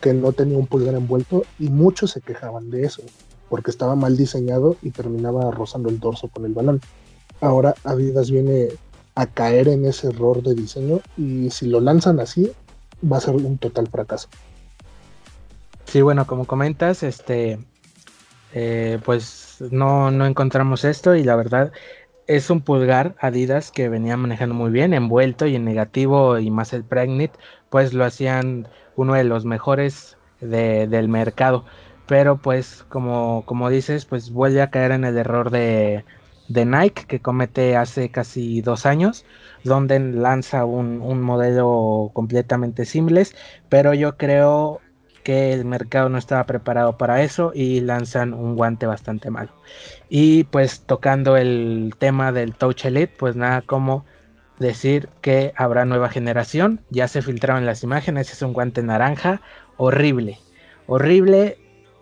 que 0.00 0.14
no 0.14 0.32
tenía 0.32 0.58
un 0.58 0.66
pulgar 0.66 0.94
envuelto 0.94 1.44
y 1.58 1.68
muchos 1.68 2.12
se 2.12 2.20
quejaban 2.20 2.70
de 2.70 2.84
eso, 2.84 3.02
porque 3.48 3.70
estaba 3.70 3.96
mal 3.96 4.16
diseñado 4.16 4.76
y 4.82 4.90
terminaba 4.90 5.50
rozando 5.50 5.88
el 5.88 6.00
dorso 6.00 6.28
con 6.28 6.44
el 6.44 6.54
balón. 6.54 6.80
Ahora 7.40 7.74
Adidas 7.84 8.30
viene 8.30 8.68
a 9.14 9.26
caer 9.26 9.68
en 9.68 9.84
ese 9.84 10.08
error 10.08 10.42
de 10.42 10.54
diseño 10.54 11.00
y 11.16 11.50
si 11.50 11.66
lo 11.66 11.80
lanzan 11.80 12.20
así 12.20 12.50
va 13.10 13.16
a 13.18 13.20
ser 13.20 13.34
un 13.34 13.58
total 13.58 13.88
fracaso. 13.88 14.28
Sí, 15.84 16.02
bueno, 16.02 16.26
como 16.26 16.46
comentas, 16.46 17.02
este, 17.02 17.58
eh, 18.52 18.98
pues 19.04 19.56
no, 19.70 20.10
no 20.10 20.26
encontramos 20.26 20.84
esto 20.84 21.16
y 21.16 21.24
la 21.24 21.36
verdad 21.36 21.72
es 22.26 22.48
un 22.48 22.60
pulgar 22.60 23.16
Adidas 23.18 23.72
que 23.72 23.88
venía 23.88 24.16
manejando 24.16 24.54
muy 24.54 24.70
bien, 24.70 24.94
envuelto 24.94 25.46
y 25.46 25.56
en 25.56 25.64
negativo 25.64 26.38
y 26.38 26.48
más 26.50 26.72
el 26.72 26.84
Pregnit, 26.84 27.32
pues 27.70 27.92
lo 27.92 28.04
hacían 28.04 28.68
uno 28.94 29.14
de 29.14 29.24
los 29.24 29.44
mejores 29.44 30.16
del 30.40 31.08
mercado. 31.08 31.64
Pero 32.06 32.38
pues 32.38 32.84
como, 32.88 33.44
como 33.46 33.68
dices, 33.68 34.04
pues 34.04 34.30
vuelve 34.30 34.62
a 34.62 34.70
caer 34.70 34.92
en 34.92 35.04
el 35.04 35.18
error 35.18 35.50
de, 35.50 36.04
de 36.50 36.66
Nike 36.66 37.04
que 37.06 37.20
comete 37.20 37.76
hace 37.76 38.10
casi 38.10 38.60
dos 38.60 38.84
años, 38.84 39.24
donde 39.64 40.00
lanza 40.00 40.64
un, 40.64 41.00
un 41.00 41.22
modelo 41.22 42.10
completamente 42.12 42.84
simples, 42.84 43.36
pero 43.68 43.94
yo 43.94 44.16
creo 44.16 44.80
que 45.22 45.52
el 45.52 45.64
mercado 45.64 46.08
no 46.08 46.18
estaba 46.18 46.44
preparado 46.46 46.98
para 46.98 47.22
eso 47.22 47.52
y 47.54 47.80
lanzan 47.80 48.34
un 48.34 48.56
guante 48.56 48.86
bastante 48.86 49.30
malo. 49.30 49.52
Y 50.08 50.44
pues 50.44 50.80
tocando 50.80 51.36
el 51.36 51.94
tema 51.98 52.32
del 52.32 52.54
Touch 52.54 52.84
Elite, 52.84 53.14
pues 53.16 53.36
nada 53.36 53.62
como 53.62 54.04
decir 54.58 55.08
que 55.20 55.52
habrá 55.56 55.84
nueva 55.84 56.08
generación. 56.08 56.80
Ya 56.90 57.06
se 57.06 57.22
filtraron 57.22 57.64
las 57.64 57.84
imágenes, 57.84 58.32
es 58.32 58.42
un 58.42 58.52
guante 58.52 58.82
naranja 58.82 59.40
horrible. 59.76 60.38
Horrible 60.86 61.58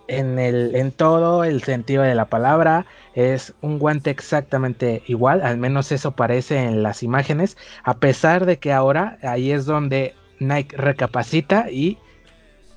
en, 0.08 0.38
el, 0.38 0.74
en 0.74 0.90
todo 0.90 1.44
el 1.44 1.62
sentido 1.62 2.02
de 2.02 2.14
la 2.14 2.26
palabra. 2.26 2.86
Es 3.14 3.54
un 3.60 3.78
guante 3.78 4.10
exactamente 4.10 5.02
igual, 5.06 5.42
al 5.42 5.58
menos 5.58 5.92
eso 5.92 6.12
parece 6.12 6.58
en 6.58 6.82
las 6.82 7.02
imágenes. 7.02 7.56
A 7.84 7.94
pesar 7.94 8.46
de 8.46 8.58
que 8.58 8.72
ahora 8.72 9.18
ahí 9.22 9.52
es 9.52 9.66
donde 9.66 10.14
Nike 10.40 10.76
recapacita 10.76 11.70
y 11.70 11.98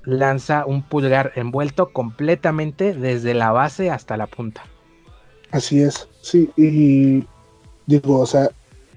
lanza 0.04 0.65
un 0.65 0.82
pulgar 0.82 1.32
envuelto 1.36 1.91
completamente 1.91 2.94
desde 2.94 3.34
la 3.34 3.52
base 3.52 3.89
hasta 3.89 4.17
la 4.17 4.28
punta. 4.28 4.63
Así 5.52 5.82
es, 5.82 6.08
sí, 6.22 6.50
y 6.56 7.26
digo, 7.86 8.20
o 8.20 8.26
sea, 8.26 8.50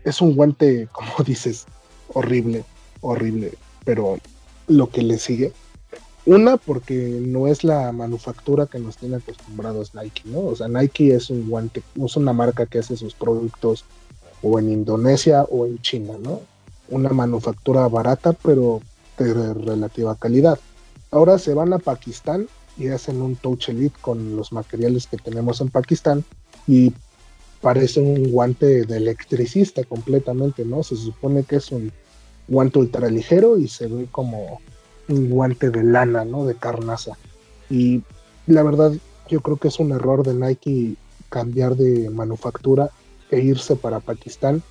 es 0.05 0.21
un 0.21 0.35
guante, 0.35 0.89
como 0.93 1.25
dices, 1.25 1.67
horrible, 2.13 2.65
horrible, 3.01 3.53
pero 3.85 4.19
lo 4.69 4.89
que 4.89 5.03
le 5.03 5.19
sigue, 5.19 5.53
una, 6.27 6.57
porque 6.57 7.21
no 7.21 7.49
es 7.49 7.65
la 7.65 7.93
manufactura 7.93 8.67
que 8.67 8.79
nos 8.79 8.97
tiene 8.97 9.17
acostumbrados 9.17 9.95
Nike, 9.95 10.23
¿no? 10.25 10.41
O 10.41 10.57
sea, 10.57 10.69
Nike 10.69 11.15
es 11.15 11.29
un 11.31 11.49
guante, 11.49 11.83
es 12.03 12.17
una 12.17 12.33
marca 12.33 12.67
que 12.67 12.79
hace 12.79 12.97
sus 12.97 13.15
productos 13.15 13.85
o 14.43 14.59
en 14.59 14.71
Indonesia 14.71 15.43
o 15.45 15.67
en 15.67 15.81
China, 15.83 16.15
¿no? 16.21 16.41
Una 16.89 17.11
manufactura 17.11 17.89
barata, 17.89 18.33
pero 18.33 18.81
de 19.19 19.55
relativa 19.55 20.17
calidad. 20.17 20.59
Ahora 21.11 21.39
se 21.39 21.55
van 21.55 21.73
a 21.73 21.79
Pakistán 21.79 22.49
y 22.77 22.89
hacen 22.89 23.23
un 23.23 23.37
touch 23.37 23.69
elite 23.69 23.97
con 24.01 24.37
los 24.37 24.53
materiales 24.53 25.07
que 25.07 25.17
tenemos 25.17 25.61
en 25.61 25.69
Pakistán 25.69 26.25
y 26.67 26.93
parece 27.61 28.01
un 28.01 28.31
guante 28.31 28.85
de 28.85 28.97
electricista 28.97 29.85
completamente, 29.85 30.65
¿no? 30.65 30.83
Se 30.83 30.97
supone 30.97 31.45
que 31.45 31.57
es 31.57 31.71
un 31.71 31.93
guante 32.49 32.79
ultra 32.79 33.09
ligero 33.09 33.59
y 33.59 33.69
se 33.69 33.87
ve 33.87 34.07
como 34.11 34.61
un 35.09 35.31
guante 35.31 35.71
de 35.71 35.83
lana, 35.83 36.25
¿no? 36.25 36.45
De 36.45 36.55
carnaza. 36.55 37.13
Y 37.71 38.03
la 38.47 38.63
verdad, 38.63 38.93
yo 39.29 39.41
creo 39.41 39.57
que 39.57 39.69
es 39.69 39.79
un 39.79 39.93
error 39.93 40.25
de 40.25 40.35
Nike 40.35 40.97
cambiar 41.29 41.77
de 41.77 42.11
manufactura 42.11 42.91
e 43.31 43.41
irse 43.41 43.77
para 43.77 44.01
Pakistán 44.01 44.63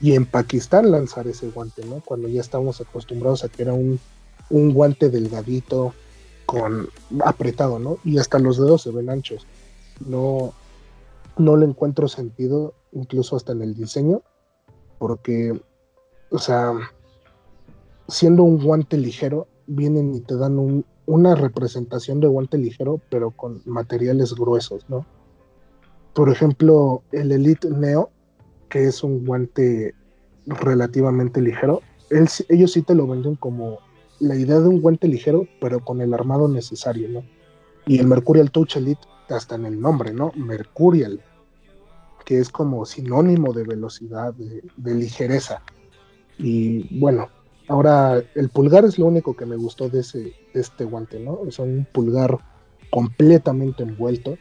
y 0.00 0.12
en 0.12 0.26
Pakistán 0.26 0.90
lanzar 0.90 1.26
ese 1.26 1.48
guante, 1.48 1.84
¿no? 1.84 2.00
Cuando 2.04 2.28
ya 2.28 2.40
estamos 2.40 2.80
acostumbrados 2.80 3.44
a 3.44 3.48
que 3.48 3.62
era 3.62 3.72
un 3.72 3.98
un 4.50 4.72
guante 4.72 5.10
delgadito 5.10 5.94
con 6.44 6.88
apretado, 7.24 7.78
¿no? 7.78 7.98
Y 8.04 8.18
hasta 8.18 8.38
los 8.38 8.58
dedos 8.58 8.82
se 8.82 8.90
ven 8.90 9.10
anchos. 9.10 9.46
No, 10.06 10.52
no 11.36 11.56
le 11.56 11.66
encuentro 11.66 12.08
sentido, 12.08 12.74
incluso 12.92 13.36
hasta 13.36 13.52
en 13.52 13.62
el 13.62 13.74
diseño, 13.74 14.22
porque, 14.98 15.60
o 16.30 16.38
sea, 16.38 16.72
siendo 18.08 18.44
un 18.44 18.62
guante 18.62 18.96
ligero, 18.96 19.48
vienen 19.66 20.14
y 20.14 20.20
te 20.20 20.36
dan 20.36 20.84
una 21.06 21.34
representación 21.34 22.20
de 22.20 22.28
guante 22.28 22.58
ligero, 22.58 23.00
pero 23.10 23.30
con 23.30 23.62
materiales 23.64 24.34
gruesos, 24.34 24.84
¿no? 24.88 25.06
Por 26.14 26.30
ejemplo, 26.30 27.02
el 27.12 27.30
Elite 27.32 27.70
Neo, 27.70 28.10
que 28.68 28.84
es 28.84 29.02
un 29.02 29.24
guante 29.26 29.94
relativamente 30.46 31.40
ligero, 31.40 31.82
ellos 32.48 32.72
sí 32.72 32.82
te 32.82 32.94
lo 32.94 33.06
venden 33.06 33.34
como 33.36 33.78
la 34.20 34.36
idea 34.36 34.60
de 34.60 34.68
un 34.68 34.80
guante 34.80 35.08
ligero, 35.08 35.46
pero 35.60 35.80
con 35.80 36.00
el 36.00 36.14
armado 36.14 36.48
necesario, 36.48 37.08
¿no? 37.08 37.24
Y 37.86 37.98
el 37.98 38.06
Mercurial 38.06 38.50
Touch 38.50 38.76
Elite, 38.76 39.06
hasta 39.28 39.56
en 39.56 39.66
el 39.66 39.80
nombre, 39.80 40.12
¿no? 40.12 40.32
Mercurial, 40.34 41.20
que 42.24 42.38
es 42.38 42.48
como 42.48 42.84
sinónimo 42.86 43.52
de 43.52 43.64
velocidad, 43.64 44.34
de, 44.34 44.94
ligereza. 44.94 45.62
Y 46.38 46.98
bueno, 46.98 47.28
ahora 47.68 48.22
el 48.34 48.48
pulgar 48.48 48.84
es 48.84 48.98
lo 48.98 49.06
único 49.06 49.36
que 49.36 49.46
me 49.46 49.56
gustó 49.56 49.88
de, 49.88 50.00
ese, 50.00 50.18
de 50.18 50.60
este 50.60 50.84
guante, 50.84 51.18
¿no? 51.18 51.40
Es 51.46 51.58
un 51.58 51.86
pulgar 51.90 52.38
completamente 52.90 53.82
envuelto, 53.82 54.36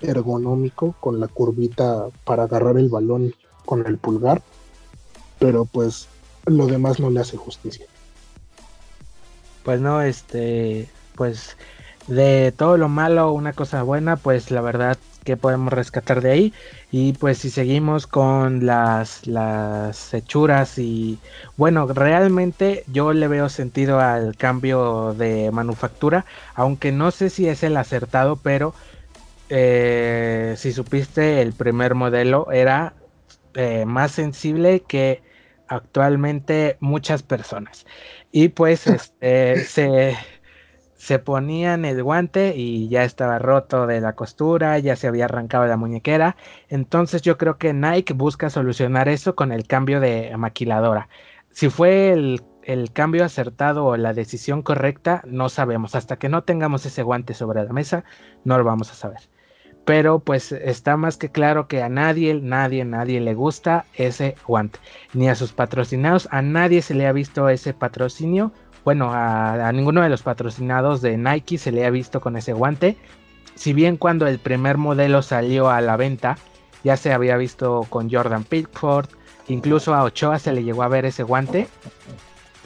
ergonómico, 0.00 0.94
con 1.00 1.20
la 1.20 1.28
curvita 1.28 2.08
para 2.24 2.44
agarrar 2.44 2.78
el 2.78 2.88
balón 2.88 3.34
con 3.66 3.86
el 3.86 3.98
pulgar, 3.98 4.42
pero 5.38 5.64
pues 5.64 6.08
lo 6.46 6.66
demás 6.66 7.00
no 7.00 7.10
le 7.10 7.20
hace 7.20 7.36
justicia 7.36 7.86
pues 9.62 9.80
no, 9.80 10.02
este, 10.02 10.88
pues 11.14 11.56
de 12.06 12.52
todo 12.52 12.76
lo 12.76 12.88
malo, 12.88 13.32
una 13.32 13.52
cosa 13.52 13.82
buena, 13.82 14.16
pues 14.16 14.50
la 14.50 14.60
verdad 14.60 14.98
que 15.30 15.36
podemos 15.36 15.72
rescatar 15.72 16.22
de 16.22 16.32
ahí. 16.32 16.54
Y 16.90 17.12
pues 17.12 17.38
si 17.38 17.50
seguimos 17.50 18.08
con 18.08 18.66
las, 18.66 19.28
las 19.28 20.12
hechuras 20.12 20.76
y 20.76 21.20
bueno, 21.56 21.86
realmente 21.86 22.82
yo 22.88 23.12
le 23.12 23.28
veo 23.28 23.48
sentido 23.48 24.00
al 24.00 24.36
cambio 24.36 25.14
de 25.14 25.52
manufactura, 25.52 26.24
aunque 26.56 26.90
no 26.90 27.12
sé 27.12 27.30
si 27.30 27.46
es 27.46 27.62
el 27.62 27.76
acertado, 27.76 28.40
pero 28.42 28.74
eh, 29.50 30.54
si 30.56 30.72
supiste 30.72 31.42
el 31.42 31.52
primer 31.52 31.94
modelo 31.94 32.50
era 32.50 32.94
eh, 33.54 33.84
más 33.86 34.10
sensible 34.10 34.80
que 34.80 35.22
actualmente 35.68 36.76
muchas 36.80 37.22
personas. 37.22 37.86
Y 38.32 38.48
pues 38.48 38.86
este, 38.88 39.64
se, 39.64 40.16
se 41.00 41.18
ponían 41.18 41.86
el 41.86 42.02
guante 42.02 42.54
y 42.54 42.90
ya 42.90 43.04
estaba 43.04 43.38
roto 43.38 43.86
de 43.86 44.02
la 44.02 44.14
costura, 44.14 44.78
ya 44.78 44.96
se 44.96 45.08
había 45.08 45.24
arrancado 45.24 45.66
la 45.66 45.78
muñequera. 45.78 46.36
Entonces 46.68 47.22
yo 47.22 47.38
creo 47.38 47.56
que 47.56 47.72
Nike 47.72 48.12
busca 48.12 48.50
solucionar 48.50 49.08
eso 49.08 49.34
con 49.34 49.50
el 49.50 49.66
cambio 49.66 49.98
de 49.98 50.30
maquiladora. 50.36 51.08
Si 51.52 51.70
fue 51.70 52.12
el, 52.12 52.42
el 52.64 52.92
cambio 52.92 53.24
acertado 53.24 53.86
o 53.86 53.96
la 53.96 54.12
decisión 54.12 54.60
correcta, 54.60 55.22
no 55.24 55.48
sabemos. 55.48 55.94
Hasta 55.94 56.18
que 56.18 56.28
no 56.28 56.44
tengamos 56.44 56.84
ese 56.84 57.02
guante 57.02 57.32
sobre 57.32 57.64
la 57.64 57.72
mesa, 57.72 58.04
no 58.44 58.58
lo 58.58 58.64
vamos 58.64 58.90
a 58.90 58.94
saber. 58.94 59.20
Pero 59.86 60.18
pues 60.18 60.52
está 60.52 60.98
más 60.98 61.16
que 61.16 61.30
claro 61.30 61.66
que 61.66 61.82
a 61.82 61.88
nadie, 61.88 62.34
nadie, 62.34 62.84
nadie 62.84 63.20
le 63.20 63.32
gusta 63.32 63.86
ese 63.94 64.34
guante. 64.46 64.78
Ni 65.14 65.30
a 65.30 65.34
sus 65.34 65.54
patrocinados, 65.54 66.28
a 66.30 66.42
nadie 66.42 66.82
se 66.82 66.92
le 66.92 67.06
ha 67.06 67.12
visto 67.12 67.48
ese 67.48 67.72
patrocinio 67.72 68.52
bueno, 68.84 69.10
a, 69.12 69.70
ninguno 69.72 70.02
de 70.02 70.08
los 70.08 70.22
patrocinados 70.22 71.02
de 71.02 71.16
Nike 71.16 71.58
se 71.58 71.72
le 71.72 71.84
ha 71.84 71.90
visto 71.90 72.20
con 72.20 72.36
ese 72.36 72.52
guante. 72.52 72.96
Si 73.54 73.72
bien 73.72 73.96
cuando 73.96 74.26
el 74.26 74.38
primer 74.38 74.78
modelo 74.78 75.22
salió 75.22 75.70
a 75.70 75.80
la 75.80 75.96
venta, 75.96 76.38
ya 76.82 76.96
se 76.96 77.12
había 77.12 77.36
visto 77.36 77.86
con 77.90 78.10
Jordan 78.10 78.44
Pickford, 78.44 79.08
incluso 79.48 79.94
a 79.94 80.02
Ochoa 80.02 80.38
se 80.38 80.52
le 80.52 80.64
llegó 80.64 80.82
a 80.82 80.88
ver 80.88 81.04
ese 81.04 81.22
guante 81.22 81.68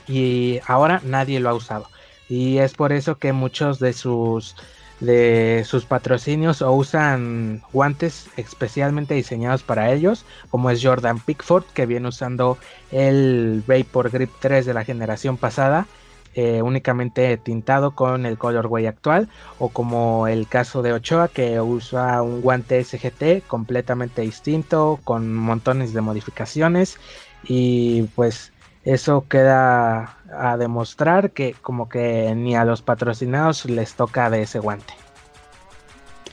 y 0.07 0.61
ahora 0.67 1.01
nadie 1.05 1.41
lo 1.41 1.51
ha 1.51 1.55
usado. 1.55 1.89
Y 2.29 2.59
es 2.59 2.75
por 2.75 2.93
eso 2.93 3.17
que 3.17 3.33
muchos 3.33 3.79
de 3.81 3.93
sus 3.93 4.57
de 5.01 5.65
sus 5.67 5.85
patrocinios 5.85 6.63
o 6.63 6.73
usan 6.73 7.63
guantes 7.73 8.29
especialmente 8.37 9.15
diseñados 9.15 9.65
para 9.65 9.93
ellos, 9.93 10.25
como 10.51 10.71
es 10.71 10.83
Jordan 10.83 11.19
Pickford, 11.19 11.65
que 11.75 11.85
viene 11.85 12.09
usando 12.09 12.57
el 12.93 13.65
Vapor 13.67 14.11
Grip 14.11 14.31
3 14.39 14.65
de 14.65 14.73
la 14.73 14.85
generación 14.85 15.37
pasada 15.37 15.87
eh, 16.35 16.63
únicamente 16.63 17.37
tintado 17.37 17.95
con 17.95 18.27
el 18.27 18.39
colorway 18.39 18.87
actual 18.87 19.29
o 19.59 19.69
como 19.69 20.27
el 20.27 20.49
caso 20.49 20.83
de 20.83 20.93
Ochoa 20.93 21.29
que 21.29 21.61
usa 21.61 22.23
un 22.23 22.41
guante 22.41 22.83
SGT 22.83 23.47
completamente 23.47 24.23
distinto 24.23 24.99
con 25.05 25.35
montones 25.35 25.93
de 25.93 26.01
modificaciones 26.01 26.99
y 27.45 28.03
pues 28.15 28.53
eso 28.85 29.27
queda 29.29 30.19
a 30.37 30.57
demostrar 30.57 31.31
que 31.31 31.55
como 31.63 31.89
que 31.89 32.35
ni 32.35 32.55
a 32.57 32.65
los 32.65 32.83
patrocinados 32.83 33.65
les 33.65 33.95
toca 33.95 34.29
de 34.29 34.43
ese 34.43 34.59
guante. 34.59 34.93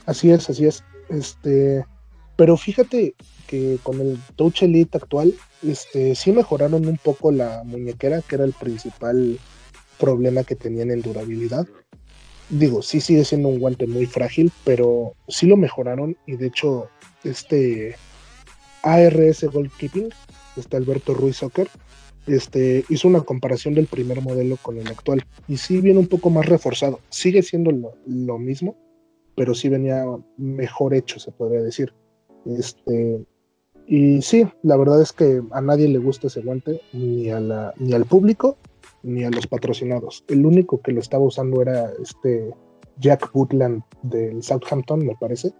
Así 0.06 0.32
es, 0.32 0.50
así 0.50 0.66
es. 0.66 0.84
Este, 1.10 1.86
pero 2.36 2.58
fíjate 2.58 3.16
que 3.48 3.78
con 3.84 4.00
el 4.02 4.18
Touch 4.36 4.64
Elite 4.64 4.98
actual, 4.98 5.34
este, 5.62 6.16
sí 6.16 6.32
mejoraron 6.32 6.88
un 6.88 6.98
poco 6.98 7.32
la 7.32 7.64
muñequera, 7.66 8.22
que 8.22 8.36
era 8.36 8.46
el 8.46 8.54
principal 8.54 9.38
problema 10.02 10.44
que 10.44 10.56
tenían 10.56 10.90
en 10.90 11.02
durabilidad. 11.02 11.68
Digo, 12.50 12.82
sí 12.82 13.00
sigue 13.00 13.24
siendo 13.24 13.48
un 13.48 13.60
guante 13.60 13.86
muy 13.88 14.08
frágil, 14.08 14.52
pero 14.66 15.14
sí 15.28 15.46
lo 15.46 15.56
mejoraron 15.56 16.18
y 16.26 16.36
de 16.36 16.48
hecho 16.48 16.90
este 17.24 17.96
ARS 18.84 19.44
Goalkeeping, 19.44 20.10
este 20.58 20.76
Alberto 20.76 21.14
Ruiz 21.14 21.38
Soccer, 21.38 21.70
este, 22.28 22.84
hizo 22.90 23.08
una 23.08 23.22
comparación 23.22 23.74
del 23.74 23.88
primer 23.88 24.22
modelo 24.22 24.58
con 24.62 24.78
el 24.78 24.88
actual 24.88 25.24
y 25.48 25.58
sí 25.58 25.82
viene 25.82 26.00
un 26.00 26.08
poco 26.08 26.30
más 26.30 26.46
reforzado. 26.46 27.00
Sigue 27.10 27.44
siendo 27.44 27.72
lo, 28.06 28.38
mismo, 28.38 28.76
pero 29.36 29.54
sí 29.54 29.70
venía 29.70 30.04
mejor 30.38 30.94
hecho, 30.94 31.20
se 31.20 31.32
podría 31.32 31.62
decir. 31.62 31.94
Este, 32.46 33.24
y 33.88 34.22
sí, 34.22 34.48
la 34.64 34.78
verdad 34.78 35.02
es 35.02 35.14
que 35.14 35.42
a 35.52 35.62
nadie 35.62 35.88
le 35.88 36.00
gusta 36.00 36.28
ese 36.28 36.42
guante, 36.42 36.82
ni, 36.92 37.30
a 37.30 37.40
la, 37.40 37.74
ni 37.78 37.94
al 37.94 38.06
público, 38.06 38.58
ni 39.04 39.24
a 39.24 39.30
los 39.30 39.48
patrocinados. 39.48 40.24
El 40.28 40.46
único 40.46 40.82
que 40.82 40.92
lo 40.92 41.00
estaba 41.00 41.24
usando 41.24 41.62
era 41.62 41.92
este 42.02 42.54
Jack 42.98 43.30
Woodland 43.34 43.84
del 44.04 44.44
Southampton, 44.44 45.06
me 45.06 45.16
parece. 45.16 45.54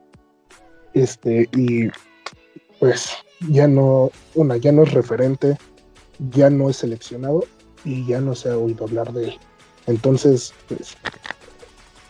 Este, 0.94 1.50
y 1.56 1.90
pues 2.80 3.12
ya 3.50 3.68
no, 3.68 4.12
una, 4.36 4.58
ya 4.58 4.72
no 4.72 4.84
es 4.84 4.94
referente, 4.94 5.58
ya 6.32 6.50
no 6.50 6.70
es 6.70 6.78
seleccionado 6.78 7.44
y 7.84 8.06
ya 8.06 8.22
no 8.22 8.36
se 8.36 8.50
ha 8.50 8.58
oído 8.58 8.86
hablar 8.86 9.14
de 9.14 9.30
él. 9.30 9.40
Entonces, 9.88 10.54
pues, 10.68 10.96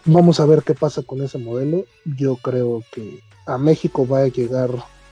vamos 0.06 0.40
a 0.40 0.46
ver 0.46 0.64
qué 0.64 0.74
pasa 0.74 1.04
con 1.04 1.22
ese 1.22 1.38
modelo. 1.38 1.86
Yo 2.18 2.36
creo 2.38 2.84
que 2.92 3.20
a 3.46 3.58
México 3.58 4.08
va 4.08 4.20
a 4.20 4.28
llegar, 4.28 4.70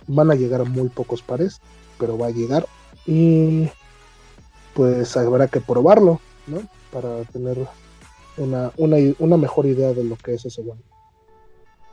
van 0.08 0.32
a 0.32 0.36
llegar 0.36 0.68
muy 0.68 0.90
pocos 0.90 1.22
pares, 1.22 1.62
pero 1.98 2.18
va 2.18 2.28
a 2.28 2.32
llegar. 2.32 2.66
Y 3.06 3.70
pues 4.80 5.18
habrá 5.18 5.50
que 5.50 5.60
probarlo, 5.60 6.22
¿no? 6.48 6.62
Para 6.90 7.26
tener 7.34 7.58
una, 8.38 8.72
una, 8.78 9.36
mejor 9.36 9.66
idea 9.66 9.92
de 9.92 10.06
lo 10.06 10.16
que 10.16 10.36
es 10.36 10.46
ese 10.46 10.62
bueno. 10.62 10.82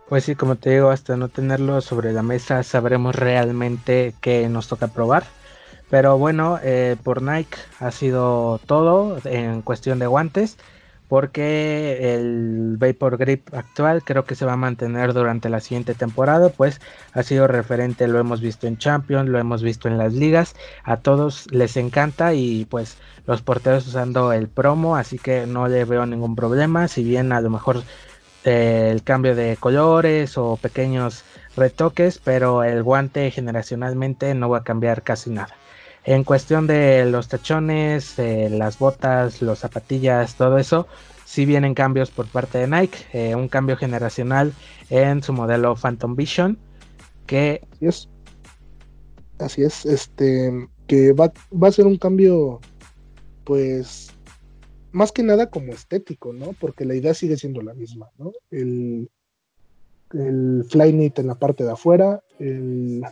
Pues 0.09 0.23
sí, 0.23 0.37
como 0.37 0.55
te 0.55 0.71
digo, 0.71 0.91
hasta 0.91 1.17
no 1.17 1.29
tenerlo 1.29 1.81
sobre 1.81 2.13
la 2.13 2.23
mesa 2.23 2.63
sabremos 2.63 3.17
realmente 3.17 4.15
qué 4.21 4.49
nos 4.49 4.69
toca 4.69 4.87
probar. 4.87 5.25
Pero 5.91 6.17
bueno, 6.17 6.61
eh, 6.63 6.95
por 7.03 7.23
Nike 7.23 7.59
ha 7.81 7.91
sido 7.91 8.61
todo 8.67 9.19
en 9.25 9.63
cuestión 9.63 9.99
de 9.99 10.07
guantes 10.07 10.57
porque 11.09 12.15
el 12.15 12.77
Vapor 12.79 13.17
Grip 13.17 13.55
actual 13.55 14.03
creo 14.03 14.25
que 14.25 14.35
se 14.35 14.45
va 14.45 14.55
a 14.55 14.57
mantener 14.57 15.13
durante 15.13 15.49
la 15.49 15.61
siguiente 15.61 15.95
temporada, 15.95 16.49
pues 16.49 16.81
ha 17.13 17.23
sido 17.23 17.47
referente, 17.47 18.09
lo 18.09 18.19
hemos 18.19 18.41
visto 18.41 18.67
en 18.67 18.79
Champions, 18.79 19.29
lo 19.29 19.39
hemos 19.39 19.63
visto 19.63 19.89
en 19.89 19.99
las 19.99 20.15
ligas, 20.15 20.57
a 20.85 20.99
todos 20.99 21.47
les 21.53 21.77
encanta 21.77 22.35
y 22.35 22.65
pues 22.67 22.99
los 23.27 23.43
porteros 23.43 23.87
usando 23.87 24.33
el 24.33 24.49
promo, 24.49 24.97
así 24.97 25.19
que 25.19 25.47
no 25.47 25.69
le 25.69 25.85
veo 25.85 26.07
ningún 26.07 26.37
problema, 26.37 26.89
si 26.89 27.05
bien 27.05 27.33
a 27.33 27.41
lo 27.41 27.51
mejor 27.51 27.83
eh, 28.45 28.91
el 28.93 29.03
cambio 29.03 29.35
de 29.35 29.57
colores 29.57 30.39
o 30.39 30.57
pequeños 30.57 31.25
retoques, 31.57 32.19
pero 32.23 32.63
el 32.63 32.83
guante 32.83 33.31
generacionalmente 33.31 34.35
no 34.35 34.49
va 34.49 34.59
a 34.59 34.65
cambiar 34.65 35.03
casi 35.03 35.31
nada. 35.31 35.55
En 36.07 36.23
cuestión 36.23 36.69
de 36.69 37.05
los 37.05 37.27
tachones, 37.27 38.17
eh, 38.21 38.49
las 38.49 38.79
botas, 38.79 39.43
los 39.43 39.59
zapatillas, 39.59 40.37
todo 40.37 40.57
eso, 40.57 40.87
sí 41.25 41.45
vienen 41.45 41.75
cambios 41.75 42.13
por 42.13 42.27
parte 42.29 42.59
de 42.59 42.69
Nike. 42.69 42.99
Eh, 43.13 43.35
un 43.35 43.49
cambio 43.49 43.77
generacional 43.77 44.53
en 44.89 45.21
su 45.25 45.33
modelo 45.33 45.75
Phantom 45.75 46.15
Vision. 46.15 46.59
Que. 47.27 47.61
Así 47.73 47.87
es. 47.87 48.09
Así 49.41 49.63
es. 49.63 49.85
Este. 49.85 50.69
Que 50.87 51.13
va, 51.13 51.33
va 51.53 51.69
a 51.69 51.73
ser 51.73 51.87
un 51.87 51.97
cambio. 51.97 52.61
Pues. 53.43 54.13
Más 54.93 55.11
que 55.11 55.25
nada 55.25 55.51
como 55.51 55.73
estético, 55.73 56.33
¿no? 56.33 56.53
Porque 56.53 56.85
la 56.85 56.95
idea 56.95 57.15
sigue 57.15 57.37
siendo 57.37 57.63
la 57.63 57.75
misma, 57.75 58.11
¿no? 58.17 58.31
El. 58.53 59.11
El 60.13 60.65
Flyknit 60.71 61.19
en 61.19 61.27
la 61.27 61.35
parte 61.35 61.65
de 61.65 61.73
afuera. 61.73 62.23
El 62.39 63.03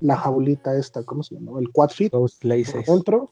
la 0.00 0.16
jaulita 0.16 0.76
esta, 0.76 1.02
¿cómo 1.02 1.22
se 1.22 1.34
llama? 1.34 1.58
El 1.60 1.70
quad 1.70 1.90
fit. 1.90 2.12
Por 2.12 2.30
dentro, 2.86 3.30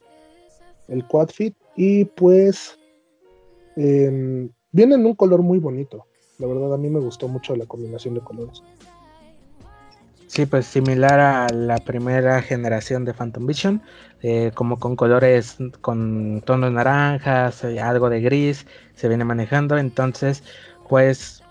el 0.88 1.06
quad 1.06 1.28
fit. 1.28 1.54
Y 1.76 2.04
pues 2.04 2.78
eh, 3.76 4.48
viene 4.72 4.94
en 4.94 5.06
un 5.06 5.14
color 5.14 5.42
muy 5.42 5.58
bonito. 5.58 6.06
La 6.38 6.46
verdad, 6.46 6.74
a 6.74 6.78
mí 6.78 6.90
me 6.90 7.00
gustó 7.00 7.28
mucho 7.28 7.56
la 7.56 7.66
combinación 7.66 8.14
de 8.14 8.20
colores. 8.20 8.62
Sí, 10.26 10.44
pues 10.44 10.66
similar 10.66 11.20
a 11.20 11.48
la 11.48 11.78
primera 11.78 12.42
generación 12.42 13.04
de 13.04 13.14
Phantom 13.14 13.46
Vision, 13.46 13.80
eh, 14.22 14.50
como 14.54 14.78
con 14.78 14.96
colores 14.96 15.56
con 15.80 16.42
tonos 16.44 16.72
naranjas, 16.72 17.62
eh, 17.64 17.80
algo 17.80 18.10
de 18.10 18.20
gris, 18.20 18.66
se 18.94 19.08
viene 19.08 19.24
manejando. 19.24 19.78
Entonces, 19.78 20.42
pues 20.88 21.42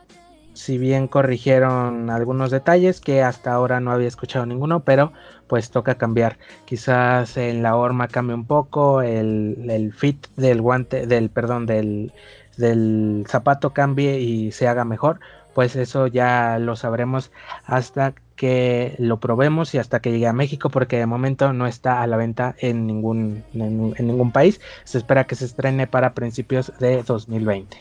si 0.56 0.78
bien 0.78 1.08
corrigieron 1.08 2.10
algunos 2.10 2.50
detalles 2.50 3.02
que 3.02 3.22
hasta 3.22 3.54
ahora 3.54 3.80
no 3.82 3.92
había 3.92 4.08
escuchado 4.08 4.46
ninguno, 4.46 4.80
pero 4.80 5.12
pues 5.48 5.70
toca 5.70 5.96
cambiar. 5.96 6.38
Quizás 6.66 7.38
en 7.38 7.62
la 7.62 7.76
horma 7.76 8.08
cambie 8.08 8.36
un 8.36 8.46
poco, 8.46 9.02
el, 9.02 9.94
fit 9.96 10.28
del 10.38 10.62
guante, 10.62 11.08
del 11.08 11.30
perdón, 11.30 11.66
del, 11.66 12.14
del 12.58 13.26
zapato 13.28 13.74
cambie 13.74 14.20
y 14.20 14.52
se 14.52 14.68
haga 14.68 14.86
mejor. 14.86 15.20
Pues 15.54 15.76
eso 15.76 16.08
ya 16.08 16.58
lo 16.60 16.76
sabremos 16.76 17.32
hasta 17.66 18.14
que 18.36 18.96
lo 18.98 19.20
probemos 19.20 19.74
y 19.74 19.78
hasta 19.78 20.02
que 20.02 20.12
llegue 20.12 20.28
a 20.28 20.34
México, 20.34 20.70
porque 20.70 20.98
de 20.98 21.06
momento 21.06 21.54
no 21.54 21.68
está 21.68 22.02
a 22.02 22.08
la 22.08 22.18
venta 22.18 22.56
en 22.60 22.88
ningún, 22.88 23.44
en 23.54 24.08
ningún 24.08 24.32
país. 24.32 24.60
Se 24.84 24.98
espera 24.98 25.26
que 25.26 25.36
se 25.36 25.46
estrene 25.46 25.88
para 25.88 26.14
principios 26.14 26.74
de 26.80 27.04
2020. 27.04 27.78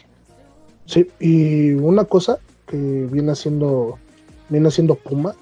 Sí, 0.87 1.09
y 1.19 1.73
una 1.73 2.05
cosa, 2.05 2.39
viene 2.77 3.33
haciendo, 3.33 3.99
viene 4.49 4.69
haciendo 4.69 4.95
Puma, 4.95 5.35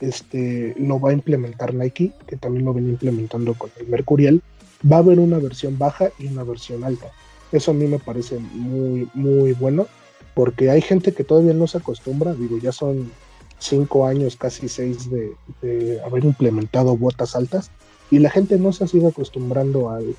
este, 0.00 0.74
lo 0.78 1.00
va 1.00 1.10
a 1.10 1.14
implementar 1.14 1.74
Nike, 1.74 2.12
que 2.26 2.36
también 2.36 2.64
lo 2.64 2.74
viene 2.74 2.90
implementando 2.90 3.54
con 3.54 3.70
el 3.78 3.88
Mercurial. 3.88 4.42
Va 4.90 4.96
a 4.96 5.00
haber 5.00 5.18
una 5.18 5.38
versión 5.38 5.78
baja 5.78 6.10
y 6.18 6.26
una 6.26 6.44
versión 6.44 6.84
alta. 6.84 7.06
Eso 7.52 7.70
a 7.70 7.74
mí 7.74 7.86
me 7.86 7.98
parece 7.98 8.38
muy, 8.38 9.08
muy 9.14 9.52
bueno, 9.52 9.86
porque 10.34 10.70
hay 10.70 10.82
gente 10.82 11.12
que 11.12 11.24
todavía 11.24 11.54
no 11.54 11.66
se 11.66 11.78
acostumbra, 11.78 12.34
digo, 12.34 12.58
ya 12.58 12.72
son 12.72 13.10
cinco 13.58 14.06
años, 14.06 14.36
casi 14.36 14.68
seis 14.68 15.08
de, 15.10 16.00
haber 16.04 16.24
implementado 16.24 16.96
botas 16.96 17.34
altas, 17.34 17.70
y 18.10 18.18
la 18.18 18.30
gente 18.30 18.58
no 18.58 18.72
se 18.72 18.84
ha 18.84 18.86
sido 18.86 19.08
acostumbrando 19.08 19.90
al, 19.90 20.14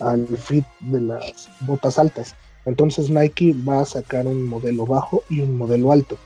al 0.00 0.26
fit 0.36 0.64
de 0.80 1.00
las 1.00 1.48
botas 1.60 1.98
altas. 1.98 2.34
Entonces 2.64 3.10
Nike 3.10 3.54
va 3.68 3.80
a 3.80 3.84
sacar 3.84 4.26
un 4.26 4.46
modelo 4.46 4.86
bajo 4.86 5.22
y 5.28 5.40
un 5.40 5.56
modelo 5.56 5.92
alto. 5.92 6.16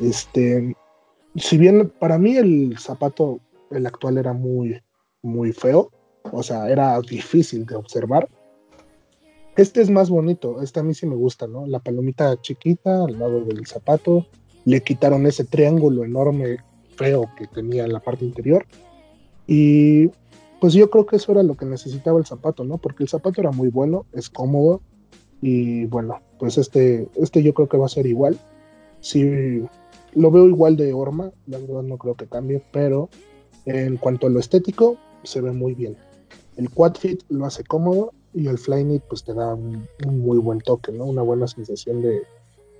Este, 0.00 0.76
si 1.36 1.58
bien 1.58 1.92
para 1.98 2.18
mí 2.18 2.36
el 2.36 2.78
zapato, 2.78 3.40
el 3.70 3.86
actual 3.86 4.18
era 4.18 4.32
muy, 4.32 4.80
muy 5.22 5.52
feo, 5.52 5.90
o 6.30 6.42
sea, 6.42 6.68
era 6.68 7.00
difícil 7.00 7.64
de 7.66 7.76
observar. 7.76 8.28
Este 9.56 9.80
es 9.80 9.90
más 9.90 10.08
bonito, 10.08 10.62
este 10.62 10.80
a 10.80 10.82
mí 10.82 10.94
sí 10.94 11.06
me 11.06 11.16
gusta, 11.16 11.46
¿no? 11.48 11.66
La 11.66 11.80
palomita 11.80 12.40
chiquita 12.40 13.04
al 13.04 13.18
lado 13.18 13.44
del 13.44 13.66
zapato, 13.66 14.26
le 14.64 14.82
quitaron 14.82 15.26
ese 15.26 15.44
triángulo 15.44 16.04
enorme, 16.04 16.58
feo 16.96 17.28
que 17.36 17.46
tenía 17.46 17.84
en 17.84 17.92
la 17.92 18.00
parte 18.00 18.24
interior. 18.24 18.66
Y 19.46 20.10
pues 20.60 20.74
yo 20.74 20.90
creo 20.90 21.06
que 21.06 21.16
eso 21.16 21.32
era 21.32 21.42
lo 21.42 21.56
que 21.56 21.64
necesitaba 21.64 22.18
el 22.18 22.26
zapato, 22.26 22.64
¿no? 22.64 22.78
Porque 22.78 23.02
el 23.02 23.08
zapato 23.08 23.40
era 23.40 23.50
muy 23.50 23.68
bueno, 23.68 24.06
es 24.12 24.28
cómodo, 24.28 24.82
y 25.40 25.86
bueno, 25.86 26.20
pues 26.38 26.58
este, 26.58 27.08
este 27.16 27.42
yo 27.42 27.54
creo 27.54 27.68
que 27.68 27.78
va 27.78 27.86
a 27.86 27.90
ser 27.90 28.06
igual. 28.06 28.38
Sí, 29.00 29.62
lo 30.14 30.30
veo 30.30 30.48
igual 30.48 30.76
de 30.76 30.92
Orma, 30.92 31.30
la 31.46 31.58
verdad 31.58 31.82
no 31.82 31.98
creo 31.98 32.14
que 32.14 32.26
cambie, 32.26 32.62
pero 32.72 33.08
en 33.66 33.96
cuanto 33.96 34.26
a 34.26 34.30
lo 34.30 34.40
estético, 34.40 34.96
se 35.22 35.40
ve 35.40 35.52
muy 35.52 35.74
bien. 35.74 35.96
El 36.56 36.70
quad 36.70 36.94
fit 36.96 37.22
lo 37.28 37.46
hace 37.46 37.62
cómodo 37.64 38.12
y 38.34 38.48
el 38.48 38.58
Flyknit 38.58 39.02
pues 39.02 39.24
te 39.24 39.34
da 39.34 39.54
un, 39.54 39.86
muy 40.06 40.38
buen 40.38 40.60
toque, 40.60 40.92
¿no? 40.92 41.04
Una 41.04 41.22
buena 41.22 41.46
sensación 41.46 42.02
de, 42.02 42.22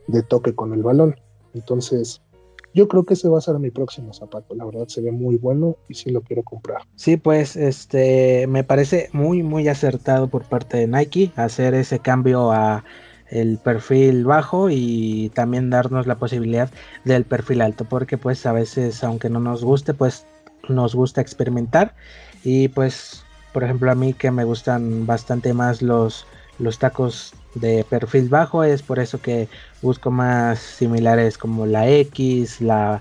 de 0.09 0.23
toque 0.23 0.55
con 0.55 0.73
el 0.73 0.83
balón. 0.83 1.17
Entonces, 1.55 2.21
yo 2.75 2.89
creo 2.89 3.05
que 3.05 3.15
ese 3.15 3.29
va 3.29 3.39
a 3.39 3.43
ser 3.43 3.59
mi 3.59 3.71
próximo 3.71 4.13
zapato. 4.13 4.55
La 4.55 4.65
verdad 4.65 4.87
se 4.89 5.01
ve 5.01 5.11
muy 5.11 5.37
bueno 5.37 5.77
y 5.89 5.95
sí 5.95 6.11
lo 6.11 6.23
quiero 6.23 6.43
comprar. 6.43 6.83
Sí, 6.97 7.17
pues 7.17 7.57
este 7.57 8.47
me 8.47 8.65
parece 8.65 9.09
muy 9.13 9.43
muy 9.43 9.69
acertado 9.69 10.29
por 10.29 10.45
parte 10.45 10.77
de 10.77 10.87
Nike 10.87 11.33
hacer 11.37 11.75
ese 11.75 11.99
cambio 11.99 12.53
a 12.53 12.85
el 13.31 13.59
perfil 13.59 14.25
bajo 14.25 14.71
y 14.71 15.31
también 15.35 15.71
darnos 15.71 16.07
la 16.07 16.17
posibilidad 16.17 16.71
del 17.05 17.25
perfil 17.25 17.61
alto, 17.61 17.85
porque 17.85 18.17
pues 18.17 18.47
a 18.47 18.53
veces 18.53 19.05
aunque 19.05 19.29
no 19.29 19.41
nos 19.41 19.65
guste, 19.65 19.93
pues 19.93 20.27
nos 20.69 20.95
gusta 20.95 21.21
experimentar 21.21 21.95
y 22.45 22.69
pues 22.69 23.23
por 23.53 23.65
ejemplo 23.65 23.91
a 23.91 23.95
mí 23.95 24.13
que 24.13 24.31
me 24.31 24.45
gustan 24.45 25.07
bastante 25.07 25.53
más 25.53 25.83
los 25.83 26.27
los 26.59 26.79
tacos 26.79 27.35
de 27.55 27.85
perfil 27.89 28.29
bajo 28.29 28.65
es 28.65 28.83
por 28.83 28.99
eso 28.99 29.21
que 29.21 29.49
busco 29.83 30.11
más 30.11 30.59
similares 30.59 31.39
como 31.39 31.67
la 31.67 31.89
X, 31.89 32.61
la, 32.61 33.01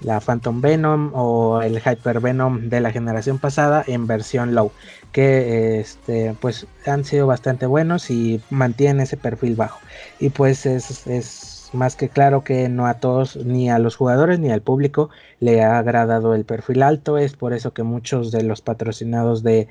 la 0.00 0.20
Phantom 0.20 0.60
Venom 0.60 1.12
o 1.14 1.62
el 1.62 1.78
Hyper 1.78 2.20
Venom 2.20 2.68
de 2.68 2.80
la 2.80 2.92
generación 2.92 3.38
pasada 3.38 3.84
en 3.86 4.06
versión 4.06 4.54
low 4.54 4.72
que 5.12 5.80
este 5.80 6.34
pues 6.40 6.66
han 6.86 7.04
sido 7.04 7.26
bastante 7.26 7.66
buenos 7.66 8.10
y 8.10 8.40
mantienen 8.50 9.00
ese 9.00 9.16
perfil 9.16 9.56
bajo. 9.56 9.80
Y 10.18 10.30
pues 10.30 10.66
es, 10.66 11.06
es 11.06 11.70
más 11.72 11.96
que 11.96 12.08
claro 12.08 12.44
que 12.44 12.68
no 12.68 12.86
a 12.86 12.94
todos 12.94 13.36
ni 13.36 13.70
a 13.70 13.78
los 13.78 13.96
jugadores 13.96 14.38
ni 14.38 14.50
al 14.50 14.62
público 14.62 15.10
le 15.40 15.62
ha 15.62 15.78
agradado 15.78 16.34
el 16.34 16.44
perfil 16.44 16.82
alto 16.82 17.18
es 17.18 17.34
por 17.34 17.52
eso 17.52 17.72
que 17.74 17.82
muchos 17.82 18.30
de 18.32 18.42
los 18.42 18.62
patrocinados 18.62 19.42
de 19.42 19.68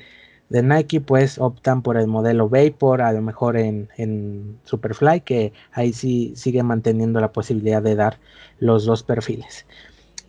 de 0.50 0.64
Nike 0.64 1.02
pues 1.02 1.38
optan 1.40 1.82
por 1.82 1.98
el 1.98 2.08
modelo 2.08 2.50
Vapor, 2.50 3.02
a 3.02 3.12
lo 3.12 3.22
mejor 3.22 3.58
en, 3.58 3.90
en, 3.98 4.60
Superfly, 4.64 5.22
que 5.22 5.54
ahí 5.74 5.94
sí 5.94 6.34
sigue 6.36 6.64
manteniendo 6.64 7.20
la 7.20 7.32
posibilidad 7.32 7.82
de 7.82 7.96
dar 7.96 8.20
los 8.60 8.86
dos 8.86 9.04
perfiles. 9.04 9.66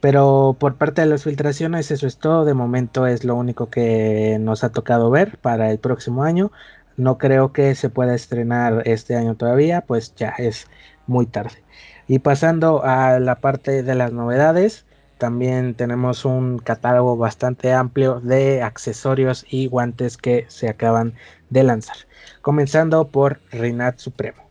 Pero 0.00 0.56
por 0.58 0.76
parte 0.76 1.02
de 1.02 1.08
las 1.08 1.24
filtraciones 1.24 1.90
eso 1.90 2.06
es 2.06 2.18
todo, 2.18 2.44
de 2.44 2.54
momento 2.54 3.06
es 3.06 3.24
lo 3.24 3.34
único 3.34 3.68
que 3.70 4.38
nos 4.40 4.62
ha 4.64 4.70
tocado 4.70 5.10
ver 5.10 5.38
para 5.38 5.70
el 5.70 5.78
próximo 5.78 6.22
año. 6.22 6.52
No 6.96 7.18
creo 7.18 7.52
que 7.52 7.74
se 7.74 7.90
pueda 7.90 8.14
estrenar 8.14 8.82
este 8.86 9.16
año 9.16 9.36
todavía, 9.36 9.82
pues 9.82 10.14
ya 10.16 10.30
es 10.38 10.68
muy 11.06 11.26
tarde. 11.26 11.62
Y 12.06 12.20
pasando 12.20 12.84
a 12.84 13.20
la 13.20 13.36
parte 13.36 13.82
de 13.82 13.94
las 13.94 14.12
novedades, 14.12 14.86
también 15.18 15.74
tenemos 15.74 16.24
un 16.24 16.58
catálogo 16.58 17.16
bastante 17.16 17.72
amplio 17.72 18.20
de 18.20 18.62
accesorios 18.62 19.44
y 19.50 19.66
guantes 19.66 20.16
que 20.16 20.46
se 20.48 20.68
acaban 20.68 21.14
de 21.50 21.64
lanzar. 21.64 21.96
Comenzando 22.42 23.08
por 23.08 23.40
Rinat 23.50 23.98
Supremo. 23.98 24.42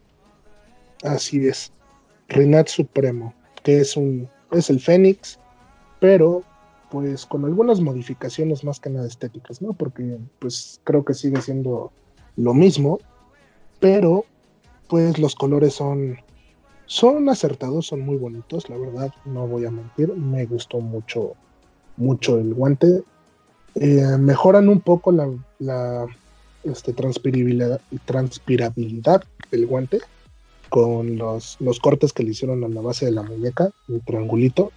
Así 1.03 1.47
es. 1.47 1.71
Rinat 2.30 2.67
Supremo, 2.67 3.34
que 3.63 3.80
es 3.80 3.95
un 3.95 4.30
es 4.51 4.69
el 4.69 4.80
Fénix, 4.80 5.39
pero 5.99 6.43
pues 6.89 7.25
con 7.25 7.43
algunas 7.43 7.82
modificaciones 7.82 8.63
más 8.63 8.80
que 8.80 8.89
nada 8.89 9.08
estéticas, 9.08 9.62
¿no? 9.62 9.73
Porque 9.73 10.17
pues 10.39 10.80
creo 10.84 11.03
que 11.03 11.13
sigue 11.13 11.41
siendo 11.41 11.91
lo 12.38 12.53
mismo, 12.53 12.99
pero 13.80 14.25
pues 14.88 15.19
los 15.19 15.36
colores 15.36 15.73
son 15.73 16.17
son 16.88 17.30
acertados, 17.30 17.86
son 17.86 18.02
muy 18.02 18.17
bonitos, 18.17 18.69
la 18.69 18.78
verdad, 18.78 19.13
no 19.26 19.45
voy 19.45 19.65
a 19.65 19.71
mentir. 19.71 20.13
Me 20.13 20.45
gustó 20.45 20.80
mucho, 20.80 21.34
mucho 21.97 22.39
el 22.39 22.54
guante. 22.54 23.04
Eh, 23.76 24.17
mejoran 24.17 24.69
un 24.69 24.80
poco 24.80 25.12
la, 25.12 26.08
este, 26.63 26.93
transpirabilidad, 26.93 27.82
transpirabilidad 28.06 29.23
del 29.52 29.67
guante 29.67 30.00
con 30.69 31.17
los, 31.17 31.58
los 31.60 31.80
cortes 31.80 32.12
que 32.12 32.23
le 32.23 32.32
hicieron 32.32 32.63
a 32.63 32.69
la 32.69 32.82
base 32.82 33.06
de 33.06 33.12
la 33.12 33.21
muñeca, 33.21 33.69
un 33.89 34.02
triangulito. 34.02 34.71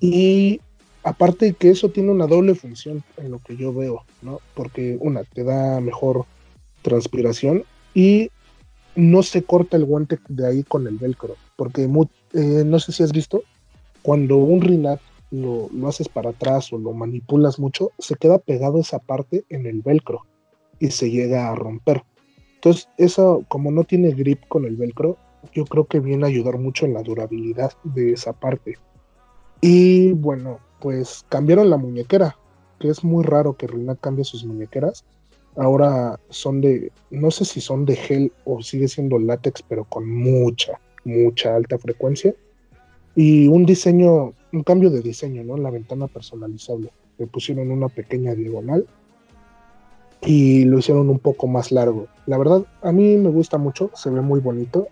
Y 0.00 0.60
aparte 1.02 1.52
que 1.54 1.70
eso 1.70 1.90
tiene 1.90 2.12
una 2.12 2.26
doble 2.26 2.54
función 2.54 3.02
en 3.16 3.32
lo 3.32 3.40
que 3.40 3.56
yo 3.56 3.72
veo, 3.72 4.04
¿no? 4.22 4.40
Porque 4.54 4.96
una, 5.00 5.24
te 5.24 5.42
da 5.44 5.80
mejor 5.80 6.26
transpiración 6.82 7.64
y 7.92 8.30
no 8.96 9.22
se 9.22 9.42
corta 9.42 9.76
el 9.76 9.84
guante 9.84 10.18
de 10.28 10.46
ahí 10.46 10.62
con 10.62 10.86
el 10.86 10.96
velcro, 10.96 11.36
porque 11.56 11.84
eh, 11.84 12.62
no 12.66 12.78
sé 12.78 12.92
si 12.92 13.02
has 13.02 13.12
visto, 13.12 13.42
cuando 14.02 14.38
un 14.38 14.62
Rinat 14.62 15.00
lo, 15.30 15.68
lo, 15.72 15.88
haces 15.88 16.08
para 16.08 16.30
atrás 16.30 16.72
o 16.72 16.78
lo 16.78 16.92
manipulas 16.92 17.58
mucho, 17.58 17.90
se 17.98 18.14
queda 18.16 18.38
pegado 18.38 18.80
esa 18.80 18.98
parte 18.98 19.44
en 19.50 19.66
el 19.66 19.82
velcro 19.82 20.22
y 20.78 20.90
se 20.90 21.10
llega 21.10 21.50
a 21.50 21.54
romper. 21.54 22.04
Entonces, 22.54 22.88
eso 22.96 23.44
como 23.48 23.70
no 23.70 23.84
tiene 23.84 24.12
grip 24.12 24.46
con 24.48 24.64
el 24.64 24.76
velcro, 24.76 25.16
yo 25.52 25.64
creo 25.64 25.86
que 25.86 26.00
viene 26.00 26.24
a 26.24 26.28
ayudar 26.28 26.58
mucho 26.58 26.86
en 26.86 26.94
la 26.94 27.02
durabilidad 27.02 27.72
de 27.84 28.12
esa 28.12 28.32
parte. 28.32 28.78
Y 29.60 30.12
bueno, 30.12 30.60
pues 30.80 31.24
cambiaron 31.28 31.70
la 31.70 31.76
muñequera, 31.76 32.36
que 32.78 32.88
es 32.88 33.04
muy 33.04 33.24
raro 33.24 33.56
que 33.56 33.66
Rinat 33.66 34.00
cambie 34.00 34.24
sus 34.24 34.44
muñequeras 34.44 35.04
ahora 35.56 36.20
son 36.28 36.60
de, 36.60 36.92
no 37.10 37.30
sé 37.30 37.44
si 37.44 37.60
son 37.60 37.84
de 37.84 37.96
gel 37.96 38.32
o 38.44 38.62
sigue 38.62 38.88
siendo 38.88 39.18
látex, 39.18 39.62
pero 39.62 39.84
con 39.84 40.08
mucha, 40.08 40.80
mucha 41.04 41.54
alta 41.54 41.78
frecuencia. 41.78 42.34
Y 43.14 43.48
un 43.48 43.64
diseño, 43.64 44.34
un 44.52 44.62
cambio 44.62 44.90
de 44.90 45.00
diseño, 45.00 45.42
¿no? 45.42 45.56
La 45.56 45.70
ventana 45.70 46.06
personalizable. 46.06 46.90
Le 47.18 47.26
pusieron 47.26 47.70
una 47.70 47.88
pequeña 47.88 48.34
diagonal 48.34 48.86
y 50.20 50.64
lo 50.64 50.78
hicieron 50.78 51.08
un 51.08 51.18
poco 51.18 51.46
más 51.46 51.72
largo. 51.72 52.08
La 52.26 52.36
verdad, 52.36 52.66
a 52.82 52.92
mí 52.92 53.16
me 53.16 53.30
gusta 53.30 53.56
mucho, 53.56 53.90
se 53.94 54.10
ve 54.10 54.20
muy 54.20 54.40
bonito. 54.40 54.88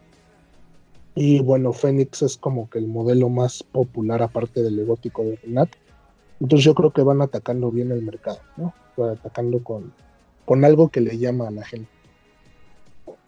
Y 1.14 1.40
bueno, 1.40 1.72
Fénix 1.72 2.22
es 2.22 2.36
como 2.36 2.68
que 2.70 2.78
el 2.78 2.88
modelo 2.88 3.28
más 3.28 3.62
popular 3.62 4.22
aparte 4.22 4.62
del 4.62 4.78
egótico 4.78 5.22
de 5.22 5.36
Renat. 5.36 5.70
Entonces 6.40 6.64
yo 6.64 6.74
creo 6.74 6.92
que 6.92 7.02
van 7.02 7.22
atacando 7.22 7.70
bien 7.70 7.92
el 7.92 8.02
mercado, 8.02 8.38
¿no? 8.56 8.74
Van 8.96 9.10
atacando 9.10 9.62
con, 9.62 9.92
con 10.44 10.64
algo 10.64 10.88
que 10.88 11.00
le 11.00 11.18
llama 11.18 11.48
a 11.48 11.50
la 11.50 11.64
gente. 11.64 11.88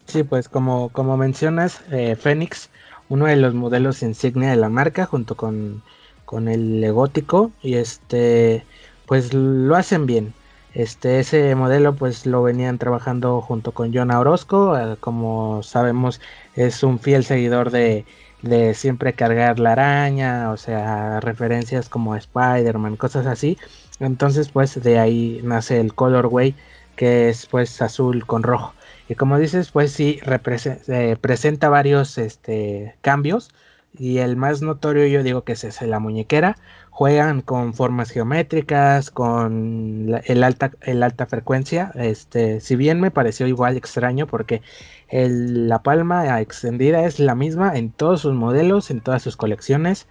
Sí, 0.05 0.23
pues 0.23 0.47
como, 0.47 0.89
como 0.89 1.17
mencionas, 1.17 1.81
eh, 1.91 2.15
Fénix, 2.15 2.69
uno 3.09 3.25
de 3.25 3.35
los 3.35 3.53
modelos 3.53 4.03
insignia 4.03 4.49
de 4.49 4.55
la 4.55 4.69
marca, 4.69 5.05
junto 5.05 5.35
con, 5.35 5.83
con 6.25 6.47
el 6.47 6.79
legótico, 6.81 7.51
y 7.61 7.75
este, 7.75 8.63
pues 9.05 9.33
lo 9.33 9.75
hacen 9.75 10.05
bien. 10.05 10.33
Este, 10.73 11.19
ese 11.19 11.55
modelo 11.55 11.95
pues 11.95 12.25
lo 12.25 12.43
venían 12.43 12.77
trabajando 12.77 13.41
junto 13.41 13.71
con 13.71 13.93
John 13.93 14.11
Orozco, 14.11 14.77
eh, 14.77 14.95
como 14.99 15.63
sabemos 15.63 16.21
es 16.55 16.83
un 16.83 16.99
fiel 16.99 17.23
seguidor 17.23 17.71
de, 17.71 18.05
de 18.43 18.73
siempre 18.75 19.13
cargar 19.13 19.59
la 19.59 19.71
araña, 19.71 20.51
o 20.51 20.57
sea, 20.57 21.19
referencias 21.19 21.89
como 21.89 22.15
Spider-Man, 22.15 22.95
cosas 22.95 23.25
así. 23.25 23.57
Entonces 23.99 24.49
pues 24.49 24.81
de 24.83 24.99
ahí 24.99 25.41
nace 25.43 25.79
el 25.79 25.95
colorway 25.95 26.55
que 26.97 27.29
es 27.29 27.45
pues 27.45 27.81
azul 27.81 28.25
con 28.25 28.43
rojo. 28.43 28.73
Y 29.07 29.15
como 29.15 29.39
dices, 29.39 29.71
pues 29.71 29.93
sí, 29.93 30.19
eh, 30.25 31.17
presenta 31.21 31.69
varios 31.69 32.17
este, 32.17 32.97
cambios. 33.01 33.51
Y 33.97 34.17
el 34.17 34.35
más 34.35 34.61
notorio 34.61 35.07
yo 35.07 35.23
digo 35.23 35.43
que 35.43 35.53
es 35.53 35.81
la 35.81 35.99
muñequera. 35.99 36.57
Juegan 36.89 37.41
con 37.41 37.73
formas 37.73 38.09
geométricas, 38.09 39.11
con 39.11 40.19
el, 40.25 40.43
alta, 40.43 40.71
el 40.81 41.03
alta 41.03 41.25
frecuencia. 41.25 41.91
Este, 41.95 42.59
si 42.59 42.75
bien 42.75 42.99
me 42.99 43.11
pareció 43.11 43.47
igual 43.47 43.77
extraño 43.77 44.27
porque 44.27 44.61
la 45.09 45.83
palma 45.83 46.41
extendida 46.41 47.05
es 47.05 47.19
la 47.19 47.35
misma 47.35 47.77
en 47.77 47.91
todos 47.91 48.21
sus 48.21 48.33
modelos, 48.33 48.91
en 48.91 49.01
todas 49.01 49.21
sus 49.23 49.37
colecciones 49.37 50.07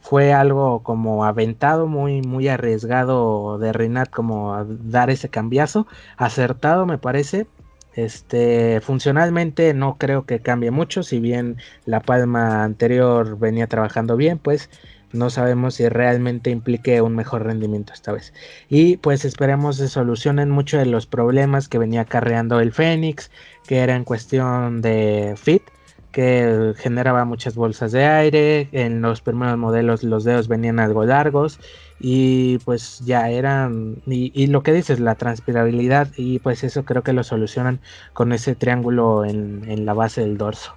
fue 0.00 0.32
algo 0.32 0.82
como 0.82 1.24
aventado, 1.24 1.86
muy, 1.86 2.22
muy 2.22 2.48
arriesgado 2.48 3.58
de 3.58 3.72
Rinat 3.72 4.10
como 4.10 4.64
dar 4.64 5.10
ese 5.10 5.28
cambiazo, 5.28 5.86
acertado 6.16 6.86
me 6.86 6.98
parece. 6.98 7.46
Este, 7.94 8.80
funcionalmente 8.80 9.74
no 9.74 9.98
creo 9.98 10.24
que 10.24 10.40
cambie 10.40 10.70
mucho, 10.70 11.02
si 11.02 11.18
bien 11.18 11.56
la 11.84 12.00
palma 12.00 12.62
anterior 12.62 13.38
venía 13.38 13.66
trabajando 13.66 14.16
bien, 14.16 14.38
pues 14.38 14.70
no 15.12 15.30
sabemos 15.30 15.74
si 15.74 15.88
realmente 15.88 16.50
implique 16.50 17.00
un 17.00 17.14
mejor 17.14 17.44
rendimiento 17.44 17.92
esta 17.92 18.12
vez. 18.12 18.32
Y 18.68 18.98
pues 18.98 19.24
esperemos 19.24 19.76
se 19.76 19.88
solucionen 19.88 20.50
muchos 20.50 20.80
de 20.80 20.86
los 20.86 21.06
problemas 21.06 21.68
que 21.68 21.78
venía 21.78 22.02
acarreando 22.02 22.60
el 22.60 22.72
Fénix, 22.72 23.30
que 23.66 23.78
era 23.78 23.96
en 23.96 24.04
cuestión 24.04 24.80
de 24.80 25.34
fit, 25.36 25.62
que 26.12 26.74
generaba 26.76 27.24
muchas 27.24 27.54
bolsas 27.54 27.92
de 27.92 28.04
aire, 28.04 28.68
en 28.72 29.02
los 29.02 29.20
primeros 29.20 29.58
modelos 29.58 30.02
los 30.02 30.24
dedos 30.24 30.48
venían 30.48 30.80
algo 30.80 31.04
largos 31.04 31.60
y 32.00 32.58
pues 32.58 33.00
ya 33.04 33.30
eran, 33.30 34.02
y, 34.06 34.46
lo 34.46 34.62
que 34.62 34.72
dices, 34.72 35.00
la 35.00 35.14
transpirabilidad 35.16 36.08
y 36.16 36.38
pues 36.38 36.64
eso 36.64 36.84
creo 36.84 37.02
que 37.02 37.12
lo 37.12 37.24
solucionan 37.24 37.80
con 38.12 38.32
ese 38.32 38.54
triángulo 38.54 39.24
en 39.24 39.84
la 39.84 39.94
base 39.94 40.22
del 40.22 40.38
dorso. 40.38 40.74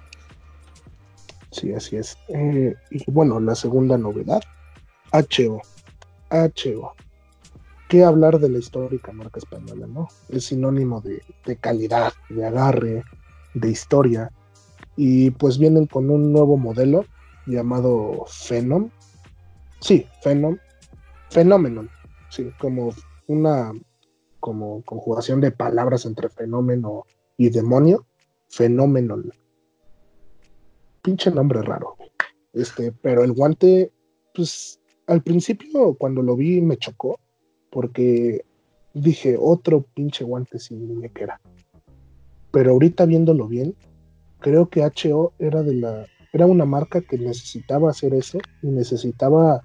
Sí, 1.52 1.72
así 1.74 1.96
es. 1.96 2.16
Eh, 2.28 2.74
y 2.90 3.10
bueno, 3.10 3.38
la 3.38 3.54
segunda 3.54 3.98
novedad, 3.98 4.42
HO. 5.12 5.60
HO. 6.30 6.94
¿Qué 7.88 8.04
hablar 8.04 8.38
de 8.40 8.48
la 8.48 8.58
histórica 8.58 9.12
marca 9.12 9.38
española, 9.38 9.86
no? 9.86 10.08
Es 10.30 10.46
sinónimo 10.46 11.02
de, 11.02 11.56
calidad, 11.56 12.14
de 12.30 12.46
agarre, 12.46 13.04
de 13.52 13.70
historia. 13.70 14.32
Y 15.04 15.30
pues 15.32 15.58
vienen 15.58 15.86
con 15.86 16.10
un 16.10 16.32
nuevo 16.32 16.56
modelo 16.56 17.04
llamado 17.46 18.24
Phenom. 18.26 18.90
Sí, 19.80 20.06
Phenom. 20.22 20.58
Phenomenon. 21.30 21.90
Sí, 22.30 22.52
como 22.60 22.92
una 23.26 23.72
como 24.38 24.82
conjugación 24.82 25.40
de 25.40 25.50
palabras 25.50 26.06
entre 26.06 26.28
fenómeno 26.28 27.04
y 27.36 27.50
demonio. 27.50 28.06
Phenomenon 28.48 29.32
pinche 31.02 31.30
nombre 31.30 31.60
raro. 31.62 31.96
Este, 32.52 32.92
pero 32.92 33.24
el 33.24 33.32
guante, 33.32 33.92
pues 34.34 34.80
al 35.06 35.22
principio 35.22 35.94
cuando 35.94 36.22
lo 36.22 36.36
vi 36.36 36.60
me 36.62 36.76
chocó, 36.76 37.18
porque 37.70 38.44
dije, 38.94 39.36
otro 39.38 39.82
pinche 39.94 40.24
guante 40.24 40.58
sin 40.58 40.86
muñequera. 40.86 41.40
Pero 42.52 42.72
ahorita 42.72 43.04
viéndolo 43.04 43.48
bien, 43.48 43.74
creo 44.42 44.68
que 44.68 44.82
HO 44.82 45.32
era 45.38 45.62
de 45.62 45.74
la 45.74 46.06
era 46.32 46.46
una 46.46 46.64
marca 46.64 47.02
que 47.02 47.18
necesitaba 47.18 47.90
hacer 47.90 48.14
eso 48.14 48.38
y 48.62 48.68
necesitaba 48.68 49.62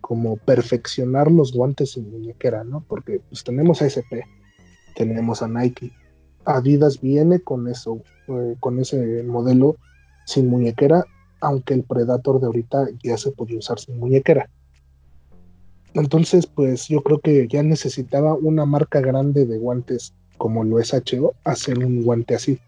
como 0.00 0.36
perfeccionar 0.38 1.30
los 1.30 1.52
guantes 1.52 1.92
sin 1.92 2.10
muñequera, 2.10 2.64
¿no? 2.64 2.82
Porque 2.88 3.20
pues 3.28 3.44
tenemos 3.44 3.82
a 3.82 3.86
SP, 3.92 4.24
tenemos 4.96 5.42
a 5.42 5.48
Nike, 5.48 5.92
Adidas 6.46 7.00
viene 7.02 7.40
con 7.40 7.68
eso, 7.68 8.00
eh, 8.28 8.56
con 8.58 8.78
ese 8.78 9.22
modelo 9.22 9.76
sin 10.24 10.48
muñequera, 10.48 11.04
aunque 11.40 11.74
el 11.74 11.82
Predator 11.84 12.40
de 12.40 12.46
ahorita 12.46 12.88
ya 13.02 13.18
se 13.18 13.30
podía 13.32 13.58
usar 13.58 13.78
sin 13.78 13.98
muñequera. 13.98 14.48
Entonces, 15.92 16.46
pues 16.46 16.88
yo 16.88 17.02
creo 17.02 17.20
que 17.20 17.46
ya 17.48 17.62
necesitaba 17.62 18.34
una 18.34 18.64
marca 18.64 19.00
grande 19.00 19.44
de 19.44 19.58
guantes 19.58 20.14
como 20.38 20.64
lo 20.64 20.78
es 20.78 20.94
HO, 20.94 21.34
hacer 21.44 21.84
un 21.84 22.02
guante 22.02 22.34
así. 22.34 22.58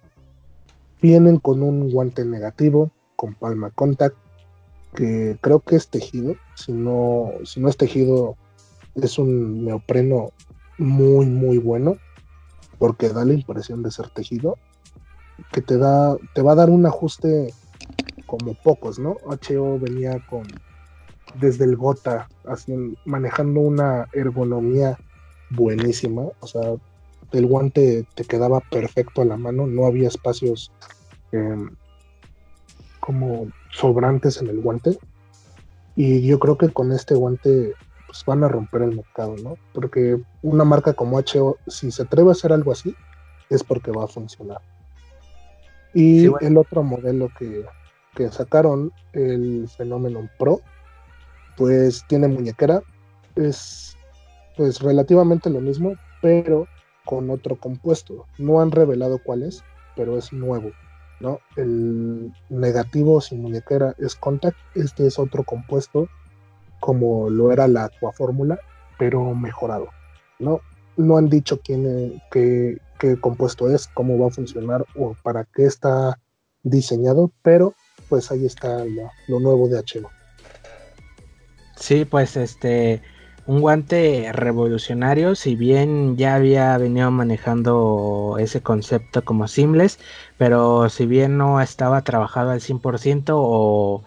Vienen 1.03 1.39
con 1.39 1.63
un 1.63 1.91
guante 1.91 2.25
negativo, 2.25 2.91
con 3.17 3.35
palma 3.35 3.71
contact, 3.71 4.17
que 4.95 5.39
creo 5.41 5.61
que 5.61 5.77
es 5.77 5.89
tejido. 5.89 6.35
Si 6.55 6.73
no, 6.73 7.31
si 7.45 7.61
no 7.61 7.69
es 7.69 7.77
tejido, 7.77 8.37
es 8.95 9.19
un 9.19 9.65
neopreno 9.65 10.31
muy, 10.79 11.27
muy 11.27 11.59
bueno, 11.59 11.97
porque 12.79 13.09
da 13.09 13.25
la 13.25 13.35
impresión 13.35 13.83
de 13.83 13.91
ser 13.91 14.09
tejido 14.11 14.57
que 15.53 15.63
te 15.63 15.79
da, 15.79 16.17
te 16.35 16.43
va 16.43 16.53
a 16.53 16.57
dar 16.57 16.71
un 16.71 16.87
ajuste 16.87 17.53
como 18.27 18.55
pocos, 18.55 18.99
¿no? 18.99 19.17
HO 19.25 19.79
venía 19.79 20.25
con 20.29 20.43
desde 21.39 21.65
el 21.65 21.77
gota, 21.77 22.29
así, 22.45 22.97
manejando 23.05 23.61
una 23.61 24.09
ergonomía 24.13 24.99
buenísima, 25.51 26.23
o 26.41 26.47
sea, 26.47 26.75
el 27.33 27.47
guante 27.47 28.07
te 28.15 28.25
quedaba 28.25 28.61
perfecto 28.61 29.23
a 29.23 29.25
la 29.25 29.37
mano, 29.37 29.67
no 29.67 29.87
había 29.87 30.09
espacios 30.09 30.73
em, 31.33 31.71
como 32.99 33.49
sobrantes 33.73 34.41
en 34.41 34.49
el 34.49 34.61
guante. 34.61 34.99
Y 35.97 36.23
yo 36.23 36.39
creo 36.39 36.57
que 36.57 36.69
con 36.71 36.93
este 36.93 37.15
guante 37.15 37.75
pues 38.07 38.25
van 38.25 38.43
a 38.43 38.49
romper 38.49 38.83
el 38.83 38.97
mercado, 38.97 39.37
¿no? 39.43 39.57
Porque 39.73 40.21
una 40.43 40.65
marca 40.65 40.95
como 40.95 41.19
HO, 41.19 41.59
si 41.69 41.91
se 41.93 42.03
atreve 42.03 42.31
a 42.31 42.33
hacer 42.33 42.53
algo 42.53 42.73
así, 42.73 42.95
es 43.51 43.63
porque 43.63 43.93
va 43.93 44.05
a 44.05 44.09
funcionar. 44.09 44.61
Y 45.95 46.27
el 46.45 46.57
otro 46.57 46.83
modelo 46.83 47.29
que, 47.39 47.65
sacaron, 48.31 48.93
el 49.13 49.69
Phenomenon 49.77 50.29
Pro, 50.39 50.61
pues 51.57 52.05
tiene 52.09 52.29
muñequera, 52.29 52.83
es 53.37 53.97
pues 54.57 54.81
relativamente 54.81 55.49
lo 55.49 55.61
mismo, 55.61 55.95
pero 56.21 56.67
con 57.11 57.29
otro 57.29 57.57
compuesto. 57.57 58.27
No 58.39 58.61
han 58.61 58.71
revelado 58.71 59.19
cuál 59.19 59.43
es, 59.43 59.65
pero 59.97 60.17
es 60.17 60.33
nuevo, 60.33 60.71
¿no? 61.19 61.41
El 61.57 62.33
negativo 62.49 63.21
sin 63.21 63.43
muñequera 63.43 63.97
es 63.99 64.15
Contact, 64.15 64.57
este 64.77 65.09
es 65.09 65.19
otro 65.19 65.43
compuesto 65.43 66.09
como 66.79 67.29
lo 67.29 67.51
era 67.51 67.67
la 67.67 67.87
Aquafórmula, 67.87 68.61
pero 68.97 69.35
mejorado, 69.35 69.89
¿no? 70.39 70.61
No 70.97 71.17
han 71.17 71.29
dicho 71.29 71.61
quién, 71.61 72.23
qué, 72.31 72.79
qué 73.01 73.21
compuesto 73.21 73.69
es, 73.69 73.89
cómo 73.89 74.17
va 74.17 74.29
a 74.29 74.31
funcionar 74.31 74.87
o 74.95 75.17
para 75.21 75.45
qué 75.45 75.65
está 75.65 76.17
diseñado, 76.63 77.33
pero 77.43 77.75
pues 78.09 78.31
ahí 78.31 78.47
está 78.47 78.85
lo, 79.27 79.41
nuevo 79.41 79.67
de 79.67 79.79
HO. 79.79 80.09
Sí, 81.75 82.05
pues 82.05 82.37
este, 82.37 83.03
un 83.51 83.61
guante 83.61 84.31
revolucionario, 84.33 85.35
si 85.35 85.57
bien 85.57 86.17
ya 86.17 86.37
había 86.37 86.79
venido 86.79 87.11
manejando 87.11 88.37
ese 88.39 88.63
concepto 88.63 89.25
como 89.25 89.49
simples, 89.49 89.99
pero 90.39 90.89
si 90.89 91.05
bien 91.07 91.37
no 91.37 91.61
estaba 91.61 92.03
trabajado 92.03 92.51
al 92.53 92.61
100% 92.61 93.31
o, 93.35 94.05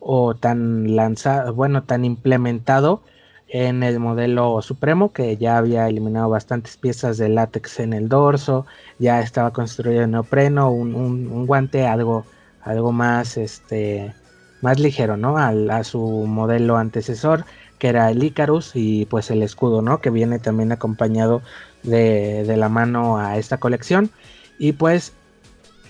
o 0.00 0.34
tan 0.36 0.96
lanzado, 0.96 1.52
bueno, 1.52 1.84
tan 1.84 2.06
implementado, 2.06 3.02
en 3.48 3.82
el 3.82 4.00
modelo 4.00 4.62
Supremo, 4.62 5.12
que 5.12 5.36
ya 5.36 5.58
había 5.58 5.86
eliminado 5.88 6.30
bastantes 6.30 6.78
piezas 6.78 7.18
de 7.18 7.28
látex 7.28 7.80
en 7.80 7.92
el 7.92 8.08
dorso, 8.08 8.64
ya 8.98 9.20
estaba 9.20 9.52
construido 9.52 10.02
en 10.04 10.12
neopreno, 10.12 10.70
un, 10.70 11.46
guante 11.46 11.86
algo, 11.86 12.24
algo 12.62 12.92
más, 12.92 13.36
este, 13.36 14.14
más 14.62 14.80
ligero, 14.80 15.16
¿no? 15.18 15.36
a 15.36 15.84
su 15.84 16.00
modelo 16.26 16.76
antecesor, 16.78 17.44
que 17.78 17.88
era 17.88 18.10
el 18.10 18.22
Icarus, 18.22 18.72
y 18.74 19.06
pues 19.06 19.30
el 19.30 19.42
escudo, 19.42 19.82
¿no? 19.82 20.00
Que 20.00 20.10
viene 20.10 20.38
también 20.38 20.72
acompañado 20.72 21.42
de, 21.82 22.44
de 22.44 22.56
la 22.56 22.68
mano 22.68 23.18
a 23.18 23.38
esta 23.38 23.58
colección. 23.58 24.10
Y 24.58 24.72
pues 24.72 25.12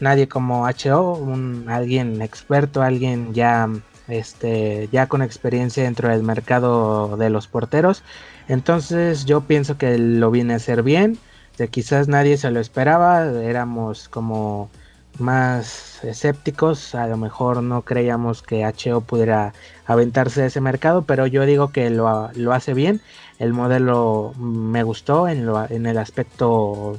nadie 0.01 0.29
como 0.29 0.67
HO, 0.67 1.13
un, 1.15 1.67
alguien 1.69 2.21
experto, 2.23 2.83
alguien 2.83 3.33
ya 3.35 3.69
este, 4.09 4.89
ya 4.93 5.09
con 5.09 5.23
experiencia 5.23 5.85
dentro 5.85 6.09
del 6.09 6.23
mercado 6.23 7.17
de 7.17 7.31
los 7.31 7.49
porteros. 7.49 8.03
Entonces 8.49 9.25
yo 9.25 9.43
pienso 9.43 9.79
que 9.79 9.99
lo 9.99 10.31
viene 10.31 10.55
a 10.55 10.57
hacer 10.57 10.83
bien. 10.83 11.19
De 11.59 11.69
quizás 11.69 12.09
nadie 12.09 12.37
se 12.37 12.51
lo 12.51 12.61
esperaba, 12.61 13.25
éramos 13.25 14.09
como 14.09 14.71
más 15.19 16.03
escépticos, 16.05 16.95
a 16.95 17.07
lo 17.07 17.17
mejor 17.17 17.63
no 17.63 17.83
creíamos 17.83 18.43
que 18.43 18.65
HO 18.65 19.01
pudiera 19.01 19.53
aventarse 19.87 20.43
a 20.43 20.47
ese 20.47 20.61
mercado, 20.61 21.03
pero 21.03 21.27
yo 21.27 21.47
digo 21.47 21.73
que 21.73 21.91
lo, 21.91 22.09
hace 22.53 22.75
bien. 22.75 23.01
El 23.39 23.53
modelo 23.53 24.33
me 24.39 24.83
gustó 24.83 25.29
en, 25.29 25.49
en 25.71 25.87
el 25.87 25.99
aspecto 25.99 26.99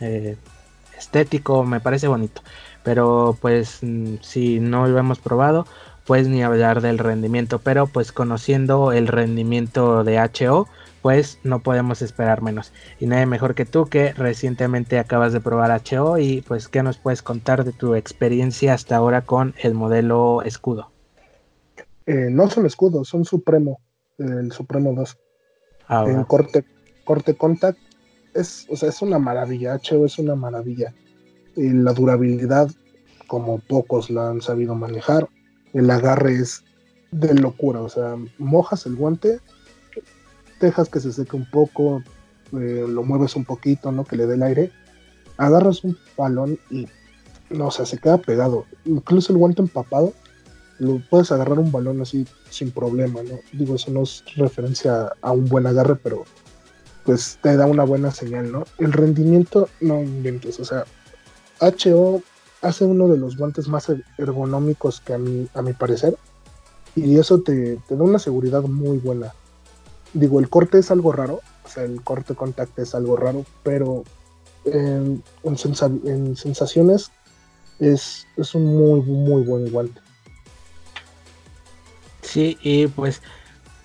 eh, 0.00 0.36
estético, 0.96 1.64
me 1.64 1.80
parece 1.80 2.08
bonito. 2.08 2.42
Pero 2.82 3.36
pues 3.40 3.80
si 4.22 4.60
no 4.60 4.86
lo 4.86 4.98
hemos 4.98 5.18
probado, 5.18 5.66
pues 6.06 6.26
ni 6.26 6.42
hablar 6.42 6.80
del 6.80 6.98
rendimiento, 6.98 7.58
pero 7.58 7.86
pues 7.86 8.12
conociendo 8.12 8.92
el 8.92 9.08
rendimiento 9.08 10.04
de 10.04 10.18
HO, 10.18 10.66
pues 11.02 11.38
no 11.44 11.60
podemos 11.60 12.02
esperar 12.02 12.42
menos. 12.42 12.72
Y 12.98 13.06
nadie 13.06 13.26
mejor 13.26 13.54
que 13.54 13.64
tú 13.64 13.86
que 13.86 14.12
recientemente 14.12 14.98
acabas 14.98 15.32
de 15.32 15.40
probar 15.40 15.70
HO 15.70 16.18
y 16.18 16.42
pues 16.42 16.68
qué 16.68 16.82
nos 16.82 16.98
puedes 16.98 17.22
contar 17.22 17.64
de 17.64 17.72
tu 17.72 17.94
experiencia 17.94 18.74
hasta 18.74 18.96
ahora 18.96 19.22
con 19.22 19.54
el 19.62 19.74
modelo 19.74 20.42
escudo. 20.42 20.90
Eh, 22.06 22.28
no 22.30 22.48
son 22.48 22.66
escudos, 22.66 23.08
son 23.08 23.24
Supremo, 23.24 23.80
el 24.18 24.50
Supremo 24.52 24.94
2. 24.94 25.18
Ah, 25.88 26.04
en 26.06 26.24
corte, 26.24 26.64
corte 27.04 27.34
contact 27.34 27.78
es, 28.34 28.66
o 28.70 28.76
sea, 28.76 28.88
es 28.88 29.02
una 29.02 29.18
maravilla, 29.18 29.76
HO 29.76 30.04
es 30.04 30.18
una 30.18 30.34
maravilla. 30.34 30.94
Y 31.56 31.70
la 31.70 31.92
durabilidad, 31.92 32.70
como 33.26 33.58
pocos 33.58 34.10
la 34.10 34.30
han 34.30 34.40
sabido 34.40 34.74
manejar, 34.74 35.28
el 35.74 35.90
agarre 35.90 36.34
es 36.34 36.64
de 37.10 37.34
locura, 37.34 37.80
o 37.80 37.88
sea, 37.88 38.16
mojas 38.38 38.86
el 38.86 38.96
guante, 38.96 39.40
dejas 40.60 40.88
que 40.88 41.00
se 41.00 41.12
seque 41.12 41.36
un 41.36 41.48
poco, 41.48 42.02
eh, 42.52 42.84
lo 42.88 43.02
mueves 43.02 43.36
un 43.36 43.44
poquito, 43.44 43.92
¿no? 43.92 44.04
Que 44.04 44.16
le 44.16 44.26
dé 44.26 44.34
el 44.34 44.42
aire 44.42 44.72
agarras 45.38 45.84
un 45.84 45.96
balón 46.16 46.58
y 46.68 46.86
no, 47.48 47.68
o 47.68 47.70
sea, 47.70 47.86
se 47.86 47.96
queda 47.96 48.18
pegado. 48.18 48.66
Incluso 48.84 49.32
el 49.32 49.38
guante 49.38 49.62
empapado, 49.62 50.12
lo 50.78 51.00
puedes 51.08 51.32
agarrar 51.32 51.58
un 51.58 51.72
balón 51.72 52.02
así 52.02 52.26
sin 52.50 52.70
problema, 52.70 53.22
¿no? 53.22 53.38
Digo, 53.52 53.76
eso 53.76 53.90
no 53.90 54.02
es 54.02 54.22
referencia 54.36 55.12
a 55.22 55.32
un 55.32 55.46
buen 55.46 55.66
agarre, 55.66 55.96
pero 55.96 56.24
pues 57.04 57.38
te 57.40 57.56
da 57.56 57.64
una 57.66 57.84
buena 57.84 58.10
señal, 58.10 58.52
¿no? 58.52 58.64
El 58.76 58.92
rendimiento, 58.92 59.68
no 59.80 60.02
inventes, 60.02 60.60
o 60.60 60.64
sea, 60.64 60.84
HO 61.60 62.20
hace 62.60 62.84
uno 62.84 63.08
de 63.08 63.16
los 63.16 63.36
guantes 63.38 63.66
más 63.66 63.88
er-, 63.88 64.04
ergonómicos 64.18 65.00
que 65.00 65.14
a 65.14 65.18
mi, 65.18 65.48
a 65.54 65.62
mi 65.62 65.72
parecer, 65.72 66.18
y 66.94 67.18
eso 67.18 67.40
te, 67.40 67.78
te 67.88 67.96
da 67.96 68.02
una 68.02 68.18
seguridad 68.18 68.62
muy 68.62 68.98
buena. 68.98 69.32
Digo, 70.18 70.40
el 70.40 70.48
corte 70.48 70.78
es 70.80 70.90
algo 70.90 71.12
raro, 71.12 71.40
o 71.64 71.68
sea, 71.68 71.84
el 71.84 72.02
corte 72.02 72.34
contact 72.34 72.76
es 72.80 72.92
algo 72.96 73.16
raro, 73.16 73.44
pero 73.62 74.02
en, 74.64 75.22
en, 75.44 76.36
sensaciones 76.36 77.12
es, 77.78 78.26
es, 78.36 78.54
un 78.56 78.64
muy, 78.66 79.00
muy 79.02 79.42
buen 79.42 79.70
guante. 79.70 80.00
Sí, 82.22 82.58
y 82.62 82.88
pues 82.88 83.22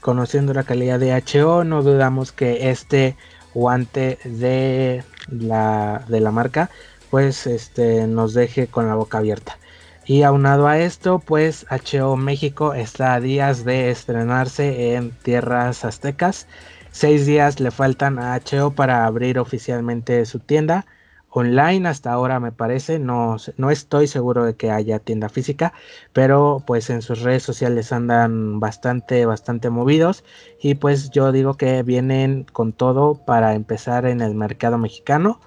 conociendo 0.02 0.56
la 0.56 0.64
calidad 0.64 1.00
de 1.00 1.14
HO, 1.14 1.64
no 1.66 1.84
dudamos 1.84 2.32
que 2.32 2.72
este 2.72 3.16
guante 3.54 4.18
de 4.24 5.04
la, 5.28 6.04
de 6.08 6.20
la 6.20 6.32
marca, 6.32 6.72
pues 7.12 7.46
este, 7.46 8.08
nos 8.08 8.34
deje 8.34 8.66
con 8.66 8.88
la 8.88 8.96
boca 8.96 9.20
abierta. 9.20 9.60
Y 10.06 10.24
aunado 10.24 10.68
a 10.68 10.80
esto, 10.80 11.20
pues 11.20 11.66
HO 11.70 12.18
México 12.18 12.74
está 12.74 13.14
a 13.14 13.20
días 13.22 13.64
de 13.64 13.90
estrenarse 13.90 14.96
en 14.96 15.12
tierras 15.12 15.86
aztecas. 15.86 16.48
Seis 16.92 17.26
días 17.26 17.60
le 17.62 17.72
faltan 17.72 18.20
a 18.20 18.38
HO 18.38 18.72
para 18.72 19.06
abrir 19.06 19.40
oficialmente 19.40 20.26
su 20.26 20.40
tienda. 20.40 20.86
Online 21.30 21.88
hasta 21.88 22.12
ahora 22.12 22.40
me 22.40 22.52
parece, 22.52 23.00
no, 23.00 23.38
no 23.58 23.72
estoy 23.72 24.08
seguro 24.08 24.44
de 24.46 24.56
que 24.56 24.70
haya 24.72 25.00
tienda 25.00 25.30
física, 25.30 25.74
pero 26.12 26.64
pues 26.68 26.90
en 26.92 27.02
sus 27.02 27.22
redes 27.22 27.42
sociales 27.44 27.92
andan 27.92 28.60
bastante, 28.60 29.26
bastante 29.26 29.70
movidos. 29.70 30.24
Y 30.62 30.76
pues 30.76 31.10
yo 31.12 31.32
digo 31.32 31.56
que 31.56 31.82
vienen 31.82 32.46
con 32.52 32.74
todo 32.74 33.16
para 33.26 33.56
empezar 33.56 34.06
en 34.06 34.22
el 34.22 34.36
mercado 34.36 34.78
mexicano, 34.78 35.40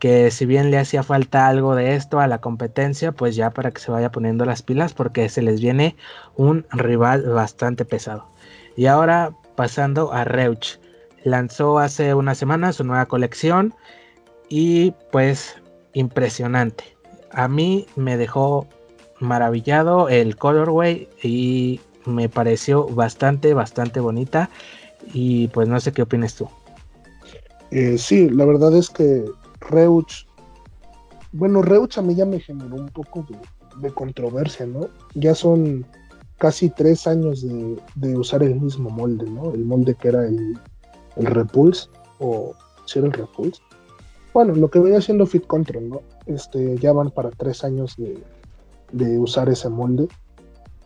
que 0.00 0.30
si 0.30 0.46
bien 0.46 0.70
le 0.70 0.78
hacía 0.78 1.02
falta 1.02 1.46
algo 1.46 1.76
de 1.76 1.94
esto 1.94 2.18
a 2.18 2.26
la 2.26 2.40
competencia, 2.40 3.12
pues 3.12 3.36
ya 3.36 3.50
para 3.50 3.70
que 3.70 3.80
se 3.80 3.92
vaya 3.92 4.10
poniendo 4.10 4.44
las 4.46 4.62
pilas 4.62 4.94
porque 4.94 5.28
se 5.28 5.42
les 5.42 5.60
viene 5.60 5.94
un 6.36 6.66
rival 6.72 7.22
bastante 7.26 7.84
pesado. 7.84 8.26
Y 8.76 8.86
ahora 8.86 9.32
pasando 9.56 10.12
a 10.12 10.24
Reuch, 10.24 10.80
lanzó 11.22 11.78
hace 11.78 12.14
una 12.14 12.34
semana 12.34 12.72
su 12.72 12.82
nueva 12.82 13.06
colección 13.06 13.74
y 14.48 14.94
pues 15.12 15.56
impresionante. 15.92 16.96
A 17.30 17.46
mí 17.46 17.86
me 17.94 18.16
dejó 18.16 18.66
maravillado 19.18 20.08
el 20.08 20.36
colorway 20.36 21.10
y 21.22 21.78
me 22.06 22.30
pareció 22.30 22.86
bastante, 22.86 23.52
bastante 23.52 24.00
bonita. 24.00 24.48
Y 25.12 25.48
pues 25.48 25.68
no 25.68 25.78
sé 25.78 25.92
qué 25.92 26.02
opinas 26.02 26.34
tú. 26.34 26.48
Eh, 27.70 27.98
sí, 27.98 28.28
la 28.30 28.46
verdad 28.46 28.74
es 28.74 28.90
que 28.90 29.24
Reuch, 29.60 30.26
bueno, 31.32 31.62
Reuch 31.62 31.98
a 31.98 32.02
mí 32.02 32.14
ya 32.14 32.26
me 32.26 32.40
generó 32.40 32.76
un 32.76 32.88
poco 32.88 33.24
de, 33.80 33.90
controversia, 33.92 34.66
¿no? 34.66 34.88
Ya 35.14 35.34
son 35.34 35.86
casi 36.38 36.70
tres 36.70 37.06
años 37.06 37.42
de, 37.42 38.16
usar 38.16 38.42
el 38.42 38.60
mismo 38.60 38.90
molde, 38.90 39.30
¿no? 39.30 39.52
El 39.52 39.64
molde 39.64 39.94
que 39.94 40.08
era 40.08 40.26
el, 40.26 40.58
Repulse, 41.16 41.88
o 42.18 42.54
si 42.86 42.98
era 42.98 43.08
el 43.08 43.12
Repulse, 43.12 43.60
bueno, 44.32 44.54
lo 44.54 44.70
que 44.70 44.78
venía 44.78 45.00
siendo 45.00 45.26
Fit 45.26 45.46
Control, 45.46 45.88
¿no? 45.88 46.02
Este, 46.26 46.76
ya 46.78 46.92
van 46.92 47.10
para 47.10 47.30
tres 47.30 47.64
años 47.64 47.96
de, 47.96 49.18
usar 49.18 49.48
ese 49.48 49.68
molde. 49.68 50.08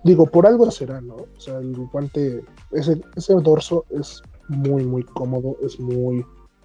Digo, 0.03 0.27
por 0.27 0.47
algo 0.47 0.71
será, 0.71 1.01
¿no? 1.01 1.15
O 1.15 1.41
sea, 1.41 1.59
el 1.59 1.75
guante, 1.91 2.45
ese, 2.73 3.01
ese 3.17 3.35
dorso 3.35 3.85
es 3.91 4.23
muy, 4.49 4.85
muy 4.85 5.03
cómodo, 5.03 5.57
es 5.63 5.81
muy 5.81 6.25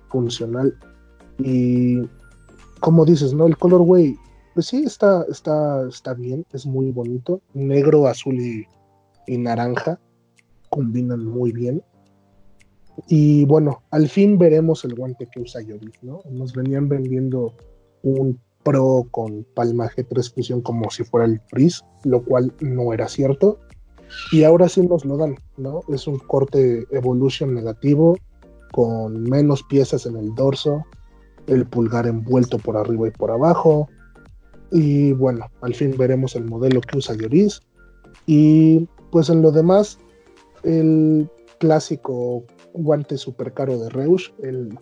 funcional. 0.09 0.77
Y 1.39 2.01
como 2.79 3.05
dices, 3.05 3.33
¿no? 3.33 3.47
El 3.47 3.57
colorway, 3.57 4.15
pues 4.53 4.67
sí, 4.67 4.83
está, 4.83 5.25
está, 5.29 5.87
está 5.87 6.13
bien, 6.13 6.45
es 6.53 6.65
muy 6.65 6.91
bonito. 6.91 7.41
Negro, 7.53 8.07
azul 8.07 8.39
y, 8.39 8.65
y 9.27 9.37
naranja 9.37 9.99
combinan 10.69 11.25
muy 11.25 11.51
bien. 11.51 11.83
Y 13.07 13.45
bueno, 13.45 13.81
al 13.91 14.09
fin 14.09 14.37
veremos 14.37 14.83
el 14.83 14.95
guante 14.95 15.27
que 15.31 15.41
usa 15.41 15.61
Joris, 15.61 15.95
¿no? 16.01 16.21
Nos 16.29 16.53
venían 16.53 16.89
vendiendo 16.89 17.53
un 18.03 18.39
Pro 18.63 19.07
con 19.11 19.45
Palma 19.55 19.89
G3 19.89 20.33
Fusion 20.33 20.61
como 20.61 20.89
si 20.89 21.03
fuera 21.03 21.25
el 21.25 21.39
Freeze, 21.47 21.81
lo 22.03 22.23
cual 22.23 22.53
no 22.59 22.93
era 22.93 23.07
cierto. 23.07 23.59
Y 24.31 24.43
ahora 24.43 24.67
sí 24.67 24.85
nos 24.85 25.05
lo 25.05 25.17
dan, 25.17 25.37
¿no? 25.57 25.81
Es 25.87 26.07
un 26.07 26.19
corte 26.19 26.85
Evolution 26.91 27.53
negativo, 27.53 28.17
con 28.71 29.23
menos 29.23 29.63
piezas 29.63 30.05
en 30.05 30.17
el 30.17 30.35
dorso, 30.35 30.83
el 31.49 31.65
pulgar 31.65 32.07
envuelto 32.07 32.57
por 32.59 32.77
arriba 32.77 33.07
y 33.07 33.11
por 33.11 33.31
abajo. 33.31 33.89
Y 34.71 35.13
bueno, 35.13 35.47
al 35.61 35.73
fin 35.73 35.95
veremos 35.97 36.35
el 36.35 36.45
modelo 36.45 36.81
que 36.81 36.97
usa 36.97 37.15
Lloris. 37.15 37.61
Y 38.25 38.87
pues 39.11 39.29
en 39.29 39.41
lo 39.41 39.51
demás, 39.51 39.97
el 40.63 41.29
clásico 41.59 42.43
guante 42.73 43.17
super 43.17 43.53
caro 43.53 43.77
de 43.79 43.89
Reus, 43.89 44.31
el 44.43 44.77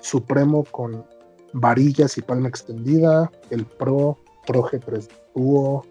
Supremo 0.00 0.64
con 0.70 1.04
varillas 1.52 2.16
y 2.16 2.22
palma 2.22 2.48
extendida, 2.48 3.30
el 3.50 3.66
Pro, 3.66 4.18
Pro 4.46 4.62
G3 4.64 5.08
Duo, 5.34 5.84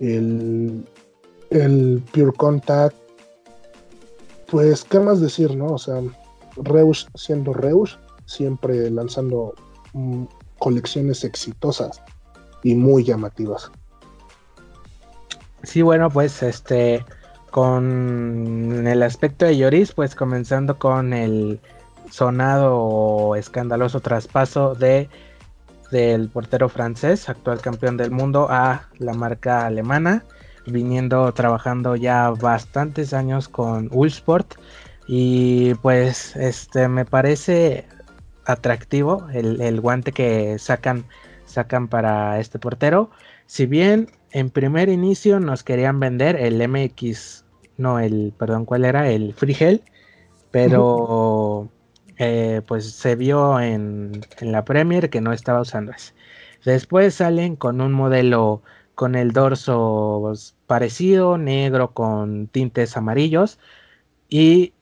el, 0.00 0.84
el 1.50 2.02
Pure 2.12 2.32
Contact. 2.32 2.96
Pues, 4.50 4.84
¿qué 4.84 5.00
más 5.00 5.20
decir, 5.20 5.56
no? 5.56 5.66
O 5.66 5.78
sea, 5.78 6.00
Reus 6.56 7.08
siendo 7.14 7.52
Reus, 7.52 7.98
siempre 8.26 8.90
lanzando 8.90 9.54
mm, 9.96 10.24
colecciones 10.58 11.24
exitosas 11.24 12.00
y 12.62 12.74
muy 12.74 13.04
llamativas. 13.04 13.70
Sí, 15.62 15.82
bueno, 15.82 16.10
pues 16.10 16.42
este 16.42 17.04
con 17.50 18.86
el 18.86 19.02
aspecto 19.02 19.46
de 19.46 19.56
Lloris, 19.56 19.92
pues 19.92 20.14
comenzando 20.14 20.78
con 20.78 21.12
el 21.12 21.58
sonado 22.10 22.76
o 22.76 23.36
escandaloso 23.36 24.00
traspaso 24.00 24.74
de 24.74 25.08
del 25.90 26.28
portero 26.28 26.68
francés, 26.68 27.28
actual 27.28 27.60
campeón 27.60 27.96
del 27.96 28.10
mundo, 28.10 28.48
a 28.50 28.88
la 28.98 29.14
marca 29.14 29.66
alemana, 29.66 30.24
viniendo 30.66 31.32
trabajando 31.32 31.96
ya 31.96 32.30
bastantes 32.30 33.14
años 33.14 33.48
con 33.48 33.88
Ulsport 33.92 34.54
y 35.06 35.74
pues 35.76 36.34
este 36.36 36.88
me 36.88 37.04
parece 37.04 37.86
atractivo 38.46 39.28
el, 39.32 39.60
el 39.60 39.80
guante 39.80 40.12
que 40.12 40.58
sacan 40.58 41.04
sacan 41.44 41.88
para 41.88 42.40
este 42.40 42.58
portero. 42.58 43.10
Si 43.46 43.66
bien 43.66 44.10
en 44.32 44.50
primer 44.50 44.88
inicio 44.88 45.40
nos 45.40 45.62
querían 45.62 46.00
vender 46.00 46.36
el 46.36 46.66
MX 46.68 47.46
no 47.76 47.98
el, 47.98 48.32
perdón, 48.36 48.64
¿cuál 48.64 48.84
era? 48.84 49.10
El 49.10 49.34
Frigel, 49.34 49.82
pero 50.50 51.70
eh, 52.18 52.62
pues 52.66 52.90
se 52.90 53.16
vio 53.16 53.60
en, 53.60 54.22
la 54.40 54.64
Premier 54.64 55.10
que 55.10 55.20
no 55.20 55.32
estaba 55.32 55.60
usando 55.60 55.92
ese. 55.92 56.14
Después 56.64 57.14
salen 57.14 57.56
con 57.56 57.80
un 57.80 57.92
modelo 57.92 58.62
con 58.94 59.14
el 59.14 59.32
dorso 59.32 60.32
parecido, 60.66 61.38
negro 61.38 61.92
con 61.92 62.48
tintes 62.48 62.96
amarillos 62.96 63.58
y 64.28 64.72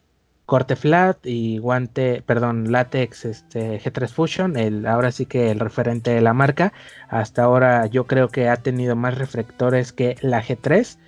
corte 0.47 0.77
flat 0.77 1.25
y 1.25 1.59
guante, 1.59 2.23
perdón, 2.27 2.71
látex 2.71 3.25
este, 3.25 3.81
G3 3.81 4.09
Fusion, 4.09 4.57
el, 4.57 4.87
ahora 4.87 5.11
sí 5.11 5.27
que 5.27 5.51
el 5.51 5.61
referente 5.61 6.11
de 6.11 6.21
la 6.21 6.35
marca. 6.35 6.73
Hasta 7.09 7.45
ahora 7.45 7.87
yo 7.87 8.07
creo 8.07 8.29
que 8.29 8.49
ha 8.49 8.57
tenido 8.57 8.97
más 8.97 9.17
reflectores 9.17 9.93
que 9.93 10.17
la 10.21 10.43
G3 10.43 10.99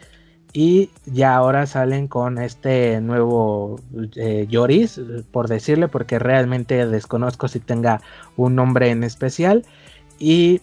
y 0.53 0.91
ya 1.05 1.35
ahora 1.35 1.67
salen 1.67 2.09
con 2.09 2.39
este 2.39 3.01
nuevo 3.03 3.79
eh, 4.17 4.47
Yoris, 4.49 4.99
por 5.31 5.49
decirle, 5.49 5.89
porque 5.89 6.19
realmente 6.19 6.87
desconozco 6.87 7.47
si 7.49 7.61
tenga 7.61 8.01
un 8.37 8.55
nombre 8.55 8.91
en 8.91 9.05
especial. 9.05 9.67
Y 10.19 10.63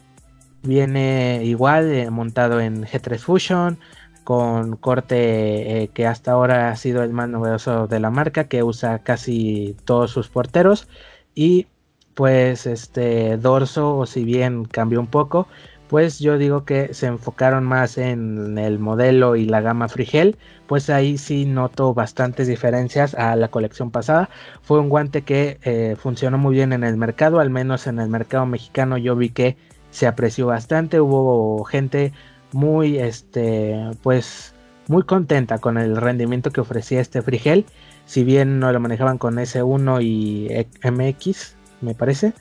viene 0.64 1.42
igual 1.44 1.92
eh, 1.92 2.10
montado 2.10 2.60
en 2.60 2.86
G3 2.86 3.20
Fusion, 3.20 3.78
con 4.24 4.76
corte 4.78 5.84
eh, 5.84 5.88
que 5.90 6.08
hasta 6.08 6.32
ahora 6.32 6.70
ha 6.70 6.76
sido 6.76 7.04
el 7.04 7.12
más 7.12 7.30
novedoso 7.30 7.88
de 7.88 8.00
la 8.00 8.10
marca, 8.10 8.46
que 8.48 8.64
usa 8.64 9.00
casi 9.00 9.76
todos 9.86 10.12
sus 10.12 10.30
porteros. 10.30 10.88
Y 11.36 11.68
pues 12.14 12.66
este 12.68 13.38
dorso, 13.38 13.98
o 13.98 14.06
si 14.06 14.24
bien 14.24 14.66
cambió 14.66 15.00
un 15.00 15.08
poco, 15.08 15.48
pues 15.88 16.20
yo 16.20 16.38
digo 16.38 16.66
que 16.66 16.94
se 16.94 17.08
enfocaron 17.08 17.66
más 17.66 17.98
en 17.98 18.58
el 18.58 18.80
modelo 18.80 19.36
y 19.36 19.46
la 19.46 19.62
gama 19.62 19.88
Frigel, 19.90 20.38
pues 20.68 20.90
ahí 20.90 21.18
sí 21.18 21.46
noto 21.46 21.94
bastantes 21.94 22.48
diferencias 22.48 23.14
a 23.16 23.36
la 23.36 23.50
colección 23.50 23.92
pasada. 23.92 24.30
Fue 24.64 24.80
un 24.80 24.90
guante 24.90 25.22
que 25.22 25.60
eh, 25.64 25.96
funcionó 26.00 26.38
muy 26.38 26.56
bien 26.56 26.74
en 26.74 26.84
el 26.84 26.98
mercado, 26.98 27.40
al 27.40 27.50
menos 27.52 27.86
en 27.88 28.00
el 28.00 28.10
mercado 28.10 28.46
mexicano 28.46 28.98
yo 28.98 29.16
vi 29.16 29.30
que 29.30 29.58
se 29.92 30.08
apreció 30.08 30.48
bastante, 30.48 31.00
hubo 31.00 31.64
gente 31.66 32.14
muy, 32.54 32.98
este, 32.98 33.76
pues, 34.02 34.54
muy 34.88 35.04
contenta 35.04 35.60
con 35.60 35.78
el 35.78 35.96
rendimiento 35.98 36.52
que 36.52 36.62
ofrecía 36.62 37.02
este 37.02 37.22
frigel, 37.22 37.66
si 38.06 38.24
bien 38.24 38.60
no 38.60 38.72
lo 38.72 38.80
manejaban 38.80 39.18
con 39.18 39.38
S1 39.38 40.02
y 40.02 40.50
MX, 40.84 41.56
me 41.82 41.96
parece, 41.96 42.34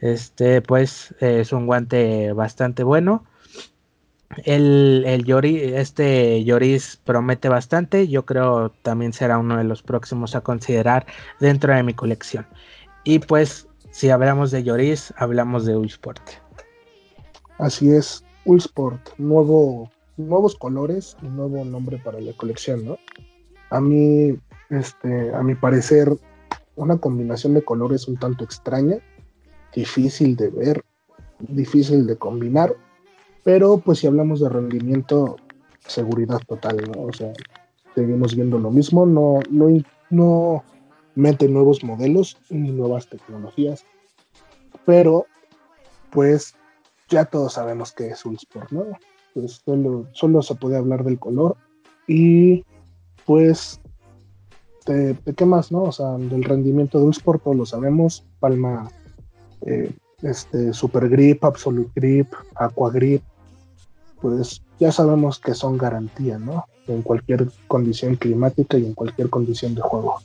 este, 0.00 0.62
pues, 0.62 1.14
es 1.20 1.52
un 1.52 1.66
guante 1.66 2.32
bastante 2.32 2.82
bueno. 2.82 3.24
El, 4.44 5.04
el 5.06 5.24
este 5.74 6.44
Yoris 6.44 7.00
promete 7.02 7.48
bastante. 7.48 8.08
Yo 8.08 8.26
creo 8.26 8.70
también 8.82 9.12
será 9.12 9.38
uno 9.38 9.56
de 9.56 9.64
los 9.64 9.82
próximos 9.82 10.36
a 10.36 10.42
considerar 10.42 11.06
dentro 11.40 11.74
de 11.74 11.82
mi 11.82 11.94
colección. 11.94 12.46
Y 13.04 13.20
pues, 13.20 13.68
si 13.90 14.10
hablamos 14.10 14.50
de 14.50 14.62
Yoris, 14.62 15.14
hablamos 15.16 15.64
de 15.64 15.76
Ulsport. 15.76 16.22
Así 17.58 17.90
es, 17.90 18.22
Ulsport, 18.48 19.16
nuevo, 19.18 19.90
nuevos 20.16 20.56
colores 20.56 21.16
y 21.22 21.26
nuevo 21.26 21.64
nombre 21.64 21.98
para 21.98 22.20
la 22.20 22.32
colección, 22.32 22.84
¿no? 22.84 22.98
A 23.70 23.80
mí, 23.80 24.36
este, 24.70 25.34
a 25.34 25.42
mi 25.42 25.54
parecer, 25.54 26.16
una 26.74 26.98
combinación 26.98 27.54
de 27.54 27.62
colores 27.62 28.08
un 28.08 28.16
tanto 28.16 28.42
extraña, 28.42 28.96
difícil 29.74 30.34
de 30.34 30.48
ver, 30.48 30.84
difícil 31.38 32.06
de 32.06 32.16
combinar 32.16 32.74
pero 33.48 33.78
pues 33.78 34.00
si 34.00 34.06
hablamos 34.06 34.40
de 34.40 34.50
rendimiento, 34.50 35.36
seguridad 35.86 36.38
total, 36.46 36.76
¿no? 36.94 37.04
O 37.04 37.12
sea, 37.14 37.32
seguimos 37.94 38.34
viendo 38.34 38.58
lo 38.58 38.70
mismo, 38.70 39.06
no, 39.06 39.40
no, 39.48 39.68
no 40.10 40.64
mete 41.14 41.48
nuevos 41.48 41.82
modelos 41.82 42.36
ni 42.50 42.72
nuevas 42.72 43.08
tecnologías, 43.08 43.86
pero 44.84 45.24
pues 46.10 46.56
ya 47.08 47.24
todos 47.24 47.54
sabemos 47.54 47.92
que 47.92 48.08
es 48.08 48.24
un 48.24 48.36
sport, 48.36 48.70
¿no? 48.70 48.84
Pues 49.34 49.62
solo, 49.64 50.06
solo 50.12 50.42
se 50.42 50.54
puede 50.54 50.76
hablar 50.76 51.04
del 51.04 51.18
color 51.18 51.56
y 52.06 52.64
pues 53.24 53.80
de, 54.86 55.16
qué 55.36 55.44
más, 55.44 55.70
¿no? 55.70 55.82
O 55.82 55.92
sea, 55.92 56.12
del 56.12 56.44
rendimiento 56.44 56.98
de 56.98 57.04
un 57.04 57.10
sport 57.10 57.42
todos 57.42 57.56
lo 57.56 57.66
sabemos, 57.66 58.24
palma, 58.40 58.90
eh, 59.62 59.92
este, 60.22 60.72
super 60.72 61.08
grip, 61.08 61.44
absolute 61.44 61.90
grip, 61.94 62.32
aqua 62.54 62.90
grip, 62.90 63.22
pues 64.20 64.62
ya 64.80 64.90
sabemos 64.90 65.38
que 65.38 65.54
son 65.54 65.76
garantía, 65.78 66.38
¿no? 66.38 66.64
En 66.86 67.02
cualquier 67.02 67.48
condición 67.66 68.16
climática 68.16 68.78
y 68.78 68.86
en 68.86 68.94
cualquier 68.94 69.28
condición 69.28 69.74
de 69.74 69.82
juego. 69.82 70.18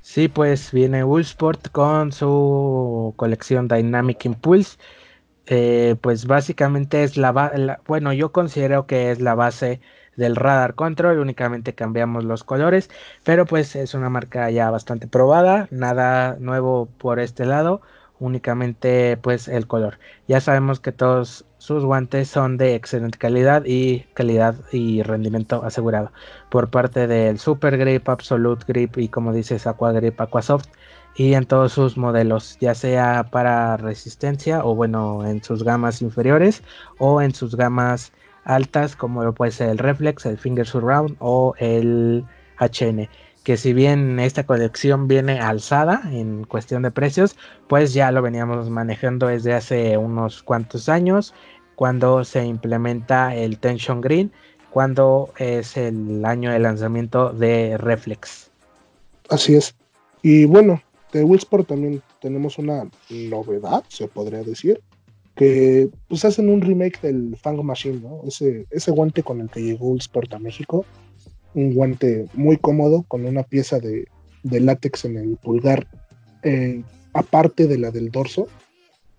Sí, 0.00 0.28
pues 0.28 0.72
viene 0.72 1.04
Ulsport 1.04 1.68
con 1.72 2.12
su 2.12 3.12
colección 3.16 3.68
Dynamic 3.68 4.24
Impulse. 4.24 4.78
Eh, 5.46 5.96
pues 6.00 6.26
básicamente 6.26 7.04
es 7.04 7.16
la, 7.16 7.80
bueno, 7.86 8.12
yo 8.12 8.32
considero 8.32 8.86
que 8.86 9.10
es 9.12 9.20
la 9.20 9.34
base 9.34 9.80
del 10.16 10.34
radar 10.34 10.74
control, 10.74 11.18
únicamente 11.20 11.74
cambiamos 11.74 12.24
los 12.24 12.42
colores, 12.42 12.90
pero 13.22 13.46
pues 13.46 13.76
es 13.76 13.94
una 13.94 14.10
marca 14.10 14.50
ya 14.50 14.70
bastante 14.70 15.06
probada, 15.06 15.68
nada 15.70 16.36
nuevo 16.40 16.86
por 16.98 17.20
este 17.20 17.46
lado, 17.46 17.80
únicamente 18.18 19.16
pues 19.18 19.46
el 19.46 19.66
color. 19.68 19.98
Ya 20.26 20.40
sabemos 20.40 20.80
que 20.80 20.92
todos 20.92 21.44
sus 21.58 21.84
guantes 21.84 22.28
son 22.28 22.56
de 22.56 22.74
excelente 22.74 23.18
calidad 23.18 23.62
y 23.66 24.00
calidad 24.14 24.56
y 24.72 25.02
rendimiento 25.02 25.62
asegurado 25.64 26.12
por 26.48 26.70
parte 26.70 27.06
del 27.06 27.38
Super 27.38 27.76
Grip, 27.78 28.08
Absolute 28.08 28.64
Grip 28.66 28.98
y 28.98 29.08
como 29.08 29.32
dices 29.32 29.66
Aqua 29.66 29.92
Grip, 29.92 30.20
Aquasoft 30.20 30.68
y 31.16 31.34
en 31.34 31.46
todos 31.46 31.72
sus 31.72 31.96
modelos, 31.96 32.58
ya 32.60 32.74
sea 32.74 33.28
para 33.30 33.76
resistencia 33.76 34.64
o 34.64 34.74
bueno 34.74 35.26
en 35.26 35.42
sus 35.42 35.64
gamas 35.64 36.02
inferiores 36.02 36.62
o 36.98 37.22
en 37.22 37.34
sus 37.34 37.56
gamas 37.56 38.12
altas 38.44 38.96
como 38.96 39.24
lo 39.24 39.34
puede 39.34 39.52
ser 39.52 39.70
el 39.70 39.78
Reflex, 39.78 40.26
el 40.26 40.38
Finger 40.38 40.66
Surround 40.66 41.16
o 41.18 41.54
el 41.58 42.24
HN 42.58 43.08
que 43.46 43.56
si 43.56 43.72
bien 43.72 44.18
esta 44.18 44.44
colección 44.44 45.06
viene 45.06 45.38
alzada 45.38 46.02
en 46.10 46.42
cuestión 46.42 46.82
de 46.82 46.90
precios, 46.90 47.36
pues 47.68 47.94
ya 47.94 48.10
lo 48.10 48.20
veníamos 48.20 48.68
manejando 48.70 49.28
desde 49.28 49.54
hace 49.54 49.96
unos 49.96 50.42
cuantos 50.42 50.88
años 50.88 51.32
cuando 51.76 52.24
se 52.24 52.44
implementa 52.44 53.36
el 53.36 53.60
Tension 53.60 54.00
Green, 54.00 54.32
cuando 54.70 55.32
es 55.38 55.76
el 55.76 56.24
año 56.24 56.50
de 56.50 56.58
lanzamiento 56.58 57.30
de 57.30 57.78
Reflex. 57.78 58.50
Así 59.30 59.54
es. 59.54 59.76
Y 60.22 60.44
bueno, 60.46 60.82
de 61.18 61.24
Willsport 61.24 61.68
también 61.68 62.02
tenemos 62.20 62.58
una 62.58 62.88
novedad, 63.10 63.84
se 63.88 64.08
podría 64.08 64.42
decir, 64.42 64.80
que 65.34 65.88
pues 66.08 66.24
hacen 66.24 66.48
un 66.48 66.60
remake 66.60 67.00
del 67.02 67.36
Fang 67.36 67.62
Machine, 67.62 68.00
¿no? 68.00 68.22
Ese, 68.26 68.66
ese 68.70 68.90
guante 68.90 69.22
con 69.22 69.40
el 69.40 69.50
que 69.50 69.62
llegó 69.62 69.88
Willsport 69.88 70.32
a 70.32 70.38
México, 70.38 70.84
un 71.54 71.74
guante 71.74 72.26
muy 72.34 72.58
cómodo 72.58 73.04
con 73.08 73.24
una 73.24 73.42
pieza 73.42 73.80
de, 73.80 74.06
látex 74.42 75.06
en 75.06 75.16
el 75.16 75.36
pulgar, 75.36 75.86
eh, 76.42 76.82
aparte 77.12 77.66
de 77.66 77.78
la 77.78 77.90
del 77.90 78.10
dorso, 78.10 78.46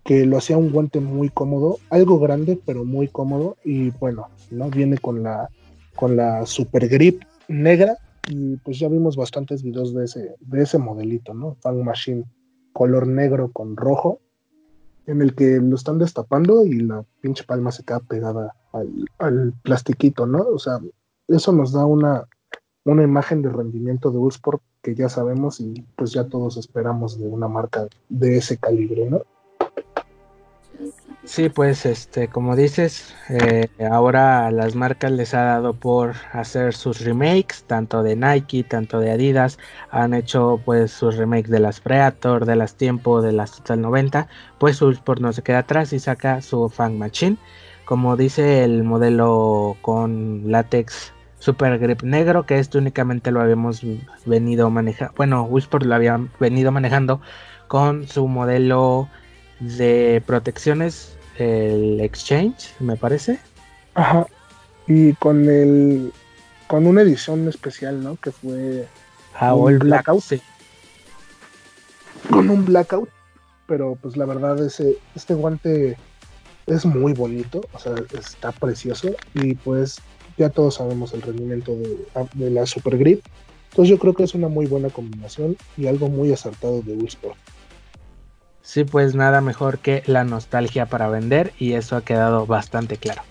que 0.07 0.25
lo 0.25 0.37
hacía 0.37 0.57
un 0.57 0.71
guante 0.71 1.01
muy 1.01 1.29
cómodo, 1.29 1.79
algo 1.89 2.17
grande, 2.17 2.57
pero 2.65 2.85
muy 2.85 3.09
cómodo. 3.09 3.57
Y 3.65 3.89
bueno, 3.89 4.29
¿no? 4.51 4.69
Viene 4.69 4.97
con 4.97 5.21
la, 5.21 5.49
con 5.95 6.15
la 6.15 6.45
super 6.45 6.87
grip 6.87 7.23
negra. 7.49 7.97
Y 8.29 8.57
pues 8.57 8.79
ya 8.79 8.89
vimos 8.89 9.15
bastantes 9.15 9.63
videos 9.63 9.93
de 9.93 10.05
ese, 10.05 10.35
de 10.39 10.61
ese 10.61 10.77
modelito, 10.77 11.33
¿no? 11.33 11.55
Fang 11.61 11.83
Machine 11.83 12.25
color 12.77 13.07
negro 13.07 13.51
con 13.51 13.75
rojo, 13.75 14.19
en 15.07 15.21
el 15.21 15.33
que 15.33 15.59
lo 15.59 15.75
están 15.75 15.97
destapando 15.97 16.63
y 16.63 16.81
la 16.81 17.03
pinche 17.21 17.43
palma 17.43 17.71
se 17.71 17.83
queda 17.83 18.01
pegada 18.01 18.55
al, 19.17 19.53
plastiquito, 19.63 20.27
¿no? 20.27 20.39
O 20.43 20.59
sea, 20.59 20.79
eso 21.27 21.51
nos 21.53 21.71
da 21.71 21.85
una, 21.85 22.27
una 22.83 23.03
imagen 23.03 23.41
de 23.41 23.49
rendimiento 23.49 24.11
de 24.11 24.19
Usport 24.19 24.61
que 24.83 24.93
ya 24.93 25.09
sabemos 25.09 25.59
y 25.59 25.85
pues 25.95 26.11
ya 26.11 26.25
todos 26.25 26.57
esperamos 26.57 27.19
de 27.19 27.27
una 27.27 27.47
marca 27.47 27.87
de 28.09 28.37
ese 28.37 28.57
calibre, 28.57 29.09
¿no? 29.09 29.23
Sí, 31.27 31.49
pues 31.49 31.85
este, 31.85 32.29
como 32.29 32.55
dices, 32.55 33.13
eh, 33.29 33.67
ahora 33.91 34.49
las 34.49 34.75
marcas 34.75 35.11
les 35.11 35.33
ha 35.33 35.43
dado 35.43 35.73
por 35.73 36.15
hacer 36.31 36.73
sus 36.73 37.01
remakes, 37.01 37.65
tanto 37.67 38.01
de 38.01 38.15
Nike, 38.15 38.63
tanto 38.63 39.01
de 39.01 39.11
Adidas, 39.11 39.59
han 39.91 40.13
hecho 40.13 40.61
pues 40.63 40.91
sus 40.93 41.17
remakes 41.17 41.51
de 41.51 41.59
las 41.59 41.81
Predator, 41.81 42.45
de 42.45 42.55
las 42.55 42.75
Tiempo, 42.75 43.21
de 43.21 43.33
las 43.33 43.57
Total 43.57 43.81
90, 43.81 44.27
pues 44.57 44.81
Ulsport 44.81 45.19
no 45.19 45.33
se 45.33 45.43
queda 45.43 45.59
atrás 45.59 45.91
y 45.91 45.99
saca 45.99 46.41
su 46.41 46.69
Fan 46.69 46.97
Machine, 46.97 47.37
como 47.83 48.15
dice 48.15 48.63
el 48.63 48.83
modelo 48.83 49.75
con 49.81 50.49
látex 50.49 51.11
Super 51.39 51.77
Grip 51.77 52.03
negro, 52.03 52.45
que 52.45 52.57
este 52.57 52.77
únicamente 52.77 53.31
lo 53.31 53.41
habíamos 53.41 53.81
venido 54.25 54.69
manejando, 54.69 55.13
bueno, 55.17 55.43
Ulsport 55.45 55.83
lo 55.85 55.93
había 55.93 56.19
venido 56.39 56.71
manejando 56.71 57.19
con 57.67 58.07
su 58.07 58.29
modelo 58.29 59.09
de 59.59 60.23
protecciones 60.25 61.16
el 61.37 61.99
Exchange, 62.01 62.73
me 62.79 62.95
parece. 62.95 63.39
Ajá. 63.93 64.27
Y 64.87 65.13
con 65.13 65.49
el 65.49 66.13
con 66.67 66.85
una 66.85 67.01
edición 67.01 67.47
especial, 67.47 68.03
¿no? 68.03 68.17
Que 68.17 68.31
fue 68.31 68.87
ah, 69.35 69.53
un 69.53 69.79
Blackout. 69.79 70.23
Con 72.29 72.49
un 72.49 72.65
Blackout, 72.65 73.09
pero 73.67 73.97
pues 74.01 74.17
la 74.17 74.25
verdad 74.25 74.63
ese 74.63 74.97
este 75.15 75.33
guante 75.33 75.97
es 76.65 76.85
muy 76.85 77.13
bonito, 77.13 77.61
o 77.71 77.79
sea, 77.79 77.95
está 78.17 78.51
precioso 78.51 79.15
y 79.33 79.55
pues 79.55 79.99
ya 80.37 80.49
todos 80.49 80.75
sabemos 80.75 81.13
el 81.13 81.21
rendimiento 81.21 81.73
de, 81.73 81.97
de 82.33 82.49
la 82.51 82.65
Super 82.65 82.97
Grip. 82.97 83.25
Entonces 83.71 83.89
yo 83.89 83.99
creo 83.99 84.13
que 84.13 84.23
es 84.23 84.33
una 84.33 84.47
muy 84.47 84.65
buena 84.65 84.89
combinación 84.89 85.55
y 85.77 85.87
algo 85.87 86.09
muy 86.09 86.31
acertado 86.33 86.81
de 86.81 86.97
Sport. 87.05 87.37
Sí, 88.67 88.83
pues 88.83 89.15
nada 89.15 89.39
mejor 89.39 89.79
que 89.79 90.03
la 90.07 90.25
nostalgia 90.25 90.87
para 90.87 91.07
vender 91.07 91.53
y 91.57 91.71
eso 91.71 91.95
ha 91.95 92.01
quedado 92.01 92.45
bastante 92.45 92.97
claro. 92.97 93.21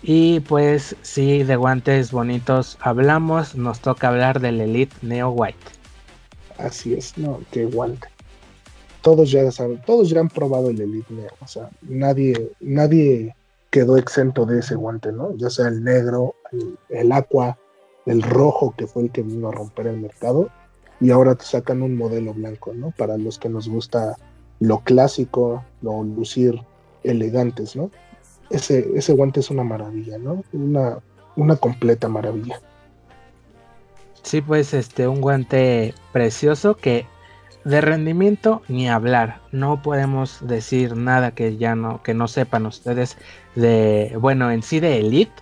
Y 0.00 0.38
pues 0.38 0.94
si 1.02 1.42
de 1.42 1.56
guantes 1.56 2.12
bonitos 2.12 2.78
hablamos, 2.80 3.56
nos 3.56 3.80
toca 3.80 4.06
hablar 4.06 4.38
del 4.38 4.60
Elite 4.60 4.94
Neo 5.02 5.30
White. 5.30 5.58
Así 6.58 6.94
es, 6.94 7.18
no, 7.18 7.40
qué 7.50 7.64
guante. 7.64 8.06
Todos 9.02 9.32
ya 9.32 9.50
saben, 9.50 9.82
todos 9.84 10.08
ya 10.08 10.20
han 10.20 10.28
probado 10.28 10.70
el 10.70 10.80
Elite 10.80 11.12
Neo, 11.12 11.32
o 11.40 11.48
sea, 11.48 11.68
nadie, 11.82 12.52
nadie 12.60 13.34
quedó 13.70 13.96
exento 13.96 14.46
de 14.46 14.60
ese 14.60 14.76
guante, 14.76 15.10
¿no? 15.10 15.34
Ya 15.36 15.50
sea 15.50 15.66
el 15.66 15.82
negro, 15.82 16.36
el, 16.52 16.78
el 16.90 17.10
aqua, 17.10 17.58
el 18.06 18.22
rojo 18.22 18.72
que 18.78 18.86
fue 18.86 19.02
el 19.02 19.10
que 19.10 19.22
vino 19.22 19.48
a 19.48 19.52
romper 19.52 19.88
el 19.88 19.96
mercado 19.96 20.48
y 21.00 21.10
ahora 21.10 21.34
te 21.34 21.44
sacan 21.44 21.82
un 21.82 21.96
modelo 21.96 22.32
blanco, 22.34 22.72
¿no? 22.72 22.92
Para 22.96 23.18
los 23.18 23.36
que 23.40 23.48
nos 23.48 23.68
gusta 23.68 24.16
lo 24.60 24.80
clásico, 24.80 25.64
lo 25.82 26.02
lucir 26.02 26.60
elegantes, 27.04 27.76
¿no? 27.76 27.90
Ese, 28.50 28.88
ese 28.94 29.12
guante 29.12 29.40
es 29.40 29.50
una 29.50 29.64
maravilla, 29.64 30.18
¿no? 30.18 30.44
Una, 30.52 30.98
una 31.36 31.56
completa 31.56 32.08
maravilla. 32.08 32.60
Sí, 34.22 34.40
pues 34.40 34.74
este, 34.74 35.06
un 35.06 35.20
guante 35.20 35.94
precioso 36.12 36.76
que 36.76 37.06
de 37.64 37.80
rendimiento 37.80 38.62
ni 38.68 38.88
hablar. 38.88 39.40
No 39.50 39.82
podemos 39.82 40.46
decir 40.46 40.96
nada 40.96 41.32
que 41.32 41.56
ya 41.56 41.74
no, 41.74 42.02
que 42.02 42.14
no 42.14 42.28
sepan 42.28 42.66
ustedes 42.66 43.16
de, 43.56 44.16
bueno, 44.20 44.50
en 44.52 44.62
sí 44.62 44.80
de 44.80 44.98
Elite. 45.00 45.32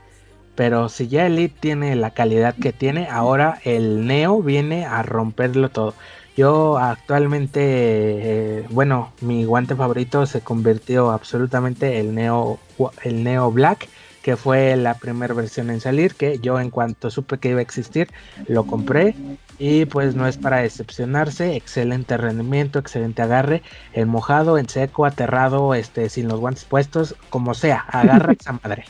Pero 0.55 0.89
si 0.89 1.09
ya 1.09 1.27
Elite 1.27 1.57
tiene 1.61 1.97
la 1.97 2.11
calidad 2.11 2.55
que 2.55 2.73
tiene, 2.73 3.09
ahora 3.09 3.59
el 3.65 4.07
Neo 4.07 4.41
viene 4.41 4.87
a 4.87 5.03
romperlo 5.03 5.69
todo. 5.69 5.95
Yo 6.37 6.79
actualmente, 6.79 7.61
eh, 7.63 8.67
bueno, 8.71 9.13
mi 9.21 9.45
guante 9.45 9.77
favorito 9.77 10.27
se 10.27 10.41
convirtió 10.41 11.13
absolutamente 11.13 12.01
el 12.01 12.15
Neo, 12.15 12.59
el 13.05 13.23
Neo 13.23 13.53
Black, 13.53 13.89
que 14.25 14.37
fue 14.37 14.75
la 14.77 14.95
primera 14.95 15.35
versión 15.35 15.71
en 15.71 15.81
salir, 15.81 16.15
que 16.15 16.39
yo 16.39 16.59
en 16.59 16.71
cuanto 16.71 17.11
supe 17.11 17.39
que 17.39 17.51
iba 17.51 17.59
a 17.59 17.63
existir, 17.63 18.09
lo 18.49 18.67
compré 18.67 19.15
y 19.59 19.85
pues 19.85 20.17
no 20.17 20.27
es 20.27 20.39
para 20.39 20.63
decepcionarse, 20.63 21.55
excelente 21.57 22.17
rendimiento, 22.17 22.79
excelente 22.79 23.21
agarre, 23.23 23.63
en 23.93 24.09
mojado, 24.09 24.57
en 24.59 24.69
seco, 24.69 25.05
aterrado, 25.05 25.75
este, 25.75 26.09
sin 26.09 26.27
los 26.27 26.41
guantes 26.41 26.65
puestos, 26.65 27.15
como 27.29 27.55
sea, 27.55 27.85
agarra 27.89 28.33
esa 28.41 28.59
madre. 28.65 28.87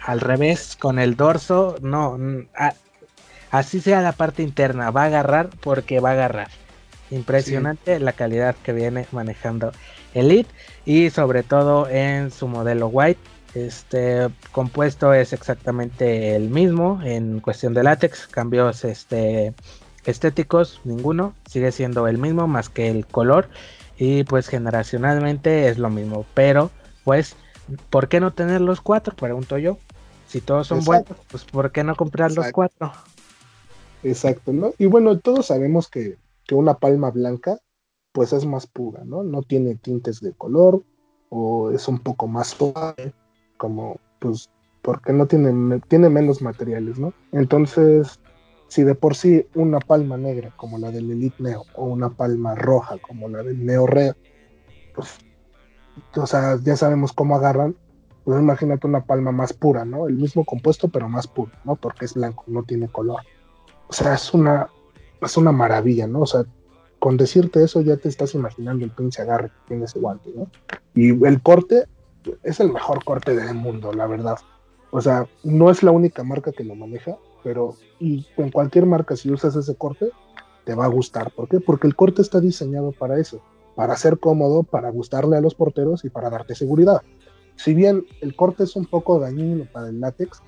Al 0.00 0.20
revés, 0.20 0.76
con 0.76 0.98
el 0.98 1.14
dorso, 1.14 1.76
no, 1.82 2.18
así 3.50 3.80
sea 3.80 4.00
la 4.00 4.12
parte 4.12 4.42
interna, 4.42 4.90
va 4.90 5.02
a 5.02 5.06
agarrar 5.06 5.50
porque 5.60 6.00
va 6.00 6.10
a 6.10 6.12
agarrar. 6.12 6.48
Impresionante 7.10 7.98
la 7.98 8.12
calidad 8.12 8.54
que 8.62 8.72
viene 8.72 9.06
manejando 9.12 9.72
Elite 10.14 10.50
y 10.84 11.10
sobre 11.10 11.42
todo 11.42 11.88
en 11.88 12.30
su 12.30 12.48
modelo 12.48 12.88
White. 12.88 13.20
Este 13.54 14.28
compuesto 14.52 15.12
es 15.12 15.32
exactamente 15.32 16.36
el 16.36 16.50
mismo 16.50 17.00
en 17.02 17.40
cuestión 17.40 17.74
de 17.74 17.82
látex, 17.82 18.28
cambios 18.28 18.84
este, 18.84 19.54
estéticos 20.04 20.80
ninguno, 20.84 21.34
sigue 21.48 21.72
siendo 21.72 22.06
el 22.06 22.18
mismo 22.18 22.46
más 22.46 22.68
que 22.68 22.88
el 22.90 23.06
color 23.06 23.48
y 23.98 24.22
pues 24.24 24.46
generacionalmente 24.48 25.68
es 25.68 25.78
lo 25.78 25.90
mismo, 25.90 26.24
pero 26.32 26.70
pues 27.02 27.34
¿por 27.90 28.08
qué 28.08 28.20
no 28.20 28.32
tener 28.32 28.60
los 28.60 28.80
cuatro? 28.80 29.14
Pregunto 29.16 29.58
yo. 29.58 29.78
Si 30.28 30.40
todos 30.40 30.68
son 30.68 30.84
buenos, 30.84 31.18
pues 31.28 31.44
¿por 31.44 31.72
qué 31.72 31.82
no 31.82 31.96
comprar 31.96 32.30
los 32.30 32.52
cuatro? 32.52 32.92
Exacto, 34.04 34.52
¿no? 34.52 34.72
Y 34.78 34.86
bueno, 34.86 35.18
todos 35.18 35.46
sabemos 35.46 35.88
que 35.88 36.16
que 36.50 36.56
una 36.56 36.74
palma 36.74 37.12
blanca 37.12 37.60
pues 38.10 38.32
es 38.32 38.44
más 38.44 38.66
pura, 38.66 39.04
¿no? 39.04 39.22
No 39.22 39.42
tiene 39.42 39.76
tintes 39.76 40.20
de 40.20 40.32
color 40.32 40.82
o 41.28 41.70
es 41.70 41.86
un 41.86 42.00
poco 42.00 42.26
más 42.26 42.48
suave, 42.48 43.14
como 43.56 44.00
pues 44.18 44.50
porque 44.82 45.12
no 45.12 45.28
tiene, 45.28 45.78
tiene 45.86 46.08
menos 46.08 46.42
materiales, 46.42 46.98
¿no? 46.98 47.14
Entonces, 47.30 48.18
si 48.66 48.82
de 48.82 48.96
por 48.96 49.14
sí 49.14 49.46
una 49.54 49.78
palma 49.78 50.16
negra 50.16 50.52
como 50.56 50.76
la 50.76 50.90
del 50.90 51.12
Elite 51.12 51.40
Neo 51.40 51.66
o 51.76 51.84
una 51.84 52.10
palma 52.10 52.56
roja 52.56 52.98
como 52.98 53.28
la 53.28 53.44
del 53.44 53.64
Neo 53.64 53.86
Red, 53.86 54.16
pues, 54.96 55.18
o 56.16 56.26
sea, 56.26 56.58
ya 56.64 56.74
sabemos 56.74 57.12
cómo 57.12 57.36
agarran, 57.36 57.76
pues 58.24 58.40
imagínate 58.40 58.88
una 58.88 59.04
palma 59.04 59.30
más 59.30 59.52
pura, 59.52 59.84
¿no? 59.84 60.08
El 60.08 60.16
mismo 60.16 60.44
compuesto, 60.44 60.88
pero 60.88 61.08
más 61.08 61.28
puro, 61.28 61.52
¿no? 61.62 61.76
Porque 61.76 62.06
es 62.06 62.14
blanco, 62.14 62.42
no 62.48 62.64
tiene 62.64 62.88
color. 62.88 63.20
O 63.86 63.92
sea, 63.92 64.14
es 64.14 64.34
una, 64.34 64.68
es 65.20 65.36
una 65.36 65.52
maravilla, 65.52 66.06
¿no? 66.06 66.20
O 66.20 66.26
sea, 66.26 66.44
con 66.98 67.16
decirte 67.16 67.64
eso 67.64 67.80
ya 67.80 67.96
te 67.96 68.08
estás 68.08 68.34
imaginando 68.34 68.84
el 68.84 68.90
pinche 68.90 69.22
agarre 69.22 69.48
que 69.48 69.68
tiene 69.68 69.84
ese 69.84 69.98
guante, 69.98 70.30
¿no? 70.34 70.48
Y 70.94 71.10
el 71.24 71.42
corte 71.42 71.86
es 72.42 72.60
el 72.60 72.72
mejor 72.72 73.04
corte 73.04 73.34
del 73.34 73.54
mundo, 73.54 73.92
la 73.92 74.06
verdad. 74.06 74.36
O 74.90 75.00
sea, 75.00 75.26
no 75.42 75.70
es 75.70 75.82
la 75.82 75.92
única 75.92 76.24
marca 76.24 76.52
que 76.52 76.64
lo 76.64 76.74
maneja, 76.74 77.16
pero 77.42 77.74
y 77.98 78.26
en 78.36 78.50
cualquier 78.50 78.86
marca 78.86 79.16
si 79.16 79.30
usas 79.30 79.56
ese 79.56 79.74
corte 79.76 80.10
te 80.64 80.74
va 80.74 80.84
a 80.84 80.88
gustar. 80.88 81.32
¿Por 81.32 81.48
qué? 81.48 81.60
Porque 81.60 81.86
el 81.86 81.96
corte 81.96 82.22
está 82.22 82.40
diseñado 82.40 82.92
para 82.92 83.18
eso, 83.18 83.40
para 83.74 83.96
ser 83.96 84.18
cómodo, 84.18 84.62
para 84.62 84.90
gustarle 84.90 85.36
a 85.36 85.40
los 85.40 85.54
porteros 85.54 86.04
y 86.04 86.10
para 86.10 86.28
darte 86.28 86.54
seguridad. 86.54 87.02
Si 87.56 87.74
bien 87.74 88.04
el 88.20 88.34
corte 88.36 88.64
es 88.64 88.76
un 88.76 88.86
poco 88.86 89.18
dañino 89.18 89.66
para 89.72 89.88
el 89.88 90.00
látex, 90.00 90.42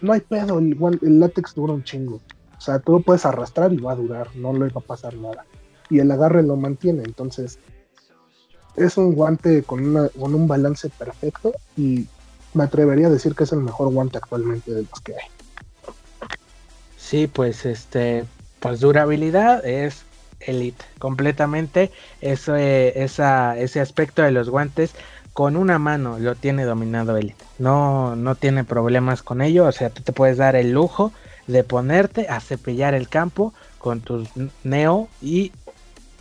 no 0.00 0.12
hay 0.12 0.20
pedo, 0.20 0.58
el, 0.58 0.76
el 1.02 1.20
látex 1.20 1.54
dura 1.54 1.72
un 1.72 1.84
chingo. 1.84 2.20
O 2.56 2.60
sea, 2.60 2.78
tú 2.78 2.92
lo 2.92 3.00
puedes 3.00 3.26
arrastrar 3.26 3.72
y 3.72 3.78
va 3.78 3.92
a 3.92 3.96
durar, 3.96 4.28
no 4.34 4.52
le 4.52 4.68
va 4.70 4.80
a 4.80 4.84
pasar 4.84 5.14
nada. 5.14 5.44
Y 5.90 6.00
el 6.00 6.10
agarre 6.10 6.42
lo 6.42 6.56
mantiene, 6.56 7.02
entonces 7.04 7.58
es 8.76 8.96
un 8.96 9.14
guante 9.14 9.62
con, 9.62 9.84
una, 9.86 10.08
con 10.08 10.34
un 10.34 10.46
balance 10.46 10.90
perfecto 10.90 11.52
y 11.76 12.06
me 12.54 12.64
atrevería 12.64 13.06
a 13.06 13.10
decir 13.10 13.34
que 13.34 13.44
es 13.44 13.52
el 13.52 13.60
mejor 13.60 13.92
guante 13.92 14.18
actualmente 14.18 14.72
de 14.72 14.82
los 14.82 15.00
que 15.00 15.14
hay. 15.14 15.28
Sí, 16.96 17.26
pues 17.26 17.64
este, 17.66 18.24
pues 18.60 18.80
durabilidad 18.80 19.64
es 19.64 20.04
elite, 20.40 20.84
completamente. 20.98 21.92
Eso, 22.20 22.56
esa, 22.56 23.58
ese 23.58 23.80
aspecto 23.80 24.22
de 24.22 24.32
los 24.32 24.50
guantes 24.50 24.92
con 25.32 25.56
una 25.56 25.78
mano 25.78 26.18
lo 26.18 26.34
tiene 26.34 26.64
dominado 26.64 27.16
elite. 27.16 27.44
No, 27.58 28.16
no 28.16 28.34
tiene 28.34 28.64
problemas 28.64 29.22
con 29.22 29.42
ello, 29.42 29.66
o 29.66 29.72
sea, 29.72 29.90
tú 29.90 30.02
te 30.02 30.12
puedes 30.12 30.38
dar 30.38 30.56
el 30.56 30.72
lujo 30.72 31.12
de 31.46 31.64
ponerte 31.64 32.28
a 32.28 32.40
cepillar 32.40 32.94
el 32.94 33.08
campo 33.08 33.54
con 33.78 34.00
tus 34.00 34.28
neo 34.64 35.08
y 35.20 35.52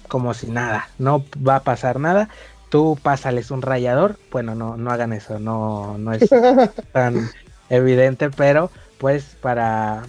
como 0.07 0.33
si 0.33 0.47
nada, 0.47 0.89
no 0.97 1.25
va 1.45 1.57
a 1.57 1.63
pasar 1.63 1.99
nada. 1.99 2.29
Tú 2.69 2.97
pásales 3.01 3.51
un 3.51 3.61
rayador, 3.61 4.17
bueno, 4.31 4.55
no, 4.55 4.77
no 4.77 4.91
hagan 4.91 5.13
eso, 5.13 5.39
no, 5.39 5.97
no 5.97 6.13
es 6.13 6.29
tan 6.91 7.29
evidente, 7.69 8.29
pero 8.29 8.69
pues 8.97 9.23
para, 9.41 10.03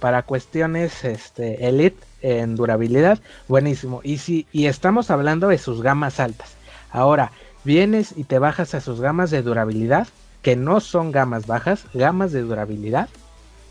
para 0.00 0.22
cuestiones 0.22 1.04
este, 1.04 1.68
elite 1.68 2.02
en 2.22 2.56
durabilidad, 2.56 3.18
buenísimo. 3.48 4.00
Y 4.02 4.18
si 4.18 4.46
y 4.52 4.66
estamos 4.66 5.10
hablando 5.10 5.48
de 5.48 5.58
sus 5.58 5.82
gamas 5.82 6.20
altas. 6.20 6.54
Ahora, 6.90 7.32
vienes 7.64 8.14
y 8.16 8.24
te 8.24 8.38
bajas 8.38 8.74
a 8.74 8.80
sus 8.80 9.00
gamas 9.00 9.30
de 9.30 9.42
durabilidad, 9.42 10.08
que 10.42 10.56
no 10.56 10.80
son 10.80 11.10
gamas 11.10 11.46
bajas, 11.46 11.84
gamas 11.92 12.32
de 12.32 12.42
durabilidad 12.42 13.08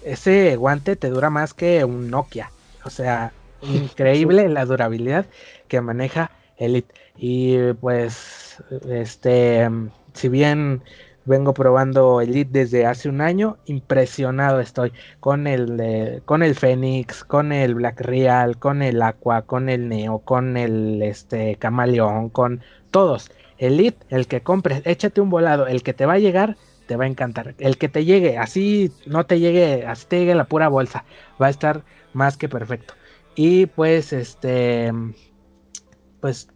ese 0.06 0.56
guante 0.56 0.95
te 0.95 1.10
dura 1.10 1.30
más 1.30 1.54
que 1.54 1.84
un 1.86 2.10
Nokia. 2.10 2.51
O 2.86 2.89
sea, 2.89 3.34
increíble 3.62 4.49
la 4.49 4.66
durabilidad 4.66 5.26
que 5.68 5.82
maneja 5.82 6.32
Elite. 6.58 6.93
Y 7.18 7.74
pues, 7.74 8.62
este, 8.89 9.70
si 10.14 10.30
bien 10.30 10.82
vengo 11.26 11.54
probando 11.54 12.22
Elite 12.22 12.60
desde 12.60 12.86
hace 12.86 13.10
un 13.10 13.22
año, 13.22 13.58
impresionado 13.66 14.60
estoy 14.60 14.91
con 15.20 15.47
el 15.47 16.22
con 16.26 16.43
el 16.43 16.56
Fénix, 16.56 17.24
con 17.24 17.51
el 17.51 17.76
Black 17.76 18.01
Real, 18.01 18.58
con 18.58 18.82
el 18.82 19.01
Aqua, 19.01 19.43
con 19.43 19.70
el 19.70 19.89
Neo, 19.89 20.20
con 20.20 20.58
el 20.58 21.01
este 21.01 21.56
Camaleón, 21.56 22.30
con 22.30 22.62
todos. 22.91 23.32
Elite, 23.58 24.06
el 24.10 24.28
que 24.28 24.41
compres, 24.41 24.82
échate 24.86 25.22
un 25.22 25.30
volado, 25.30 25.68
el 25.68 25.84
que 25.84 25.93
te 25.93 26.06
va 26.06 26.14
a 26.14 26.20
llegar 26.20 26.58
te 26.88 26.95
va 26.95 27.05
a 27.05 27.07
encantar. 27.07 27.55
El 27.59 27.77
que 27.77 27.89
te 27.89 28.05
llegue, 28.05 28.38
así 28.38 28.91
no 29.05 29.25
te 29.25 29.39
llegue, 29.39 29.86
así 29.86 30.05
te 30.07 30.19
llegue 30.19 30.36
la 30.36 30.45
pura 30.45 30.67
bolsa, 30.67 31.05
va 31.41 31.47
a 31.47 31.49
estar 31.49 31.84
más 32.13 32.38
que 32.38 32.49
perfecto. 32.49 32.93
Y 33.36 33.65
pues, 33.67 34.13
este, 34.13 34.91
pues, 36.19 36.47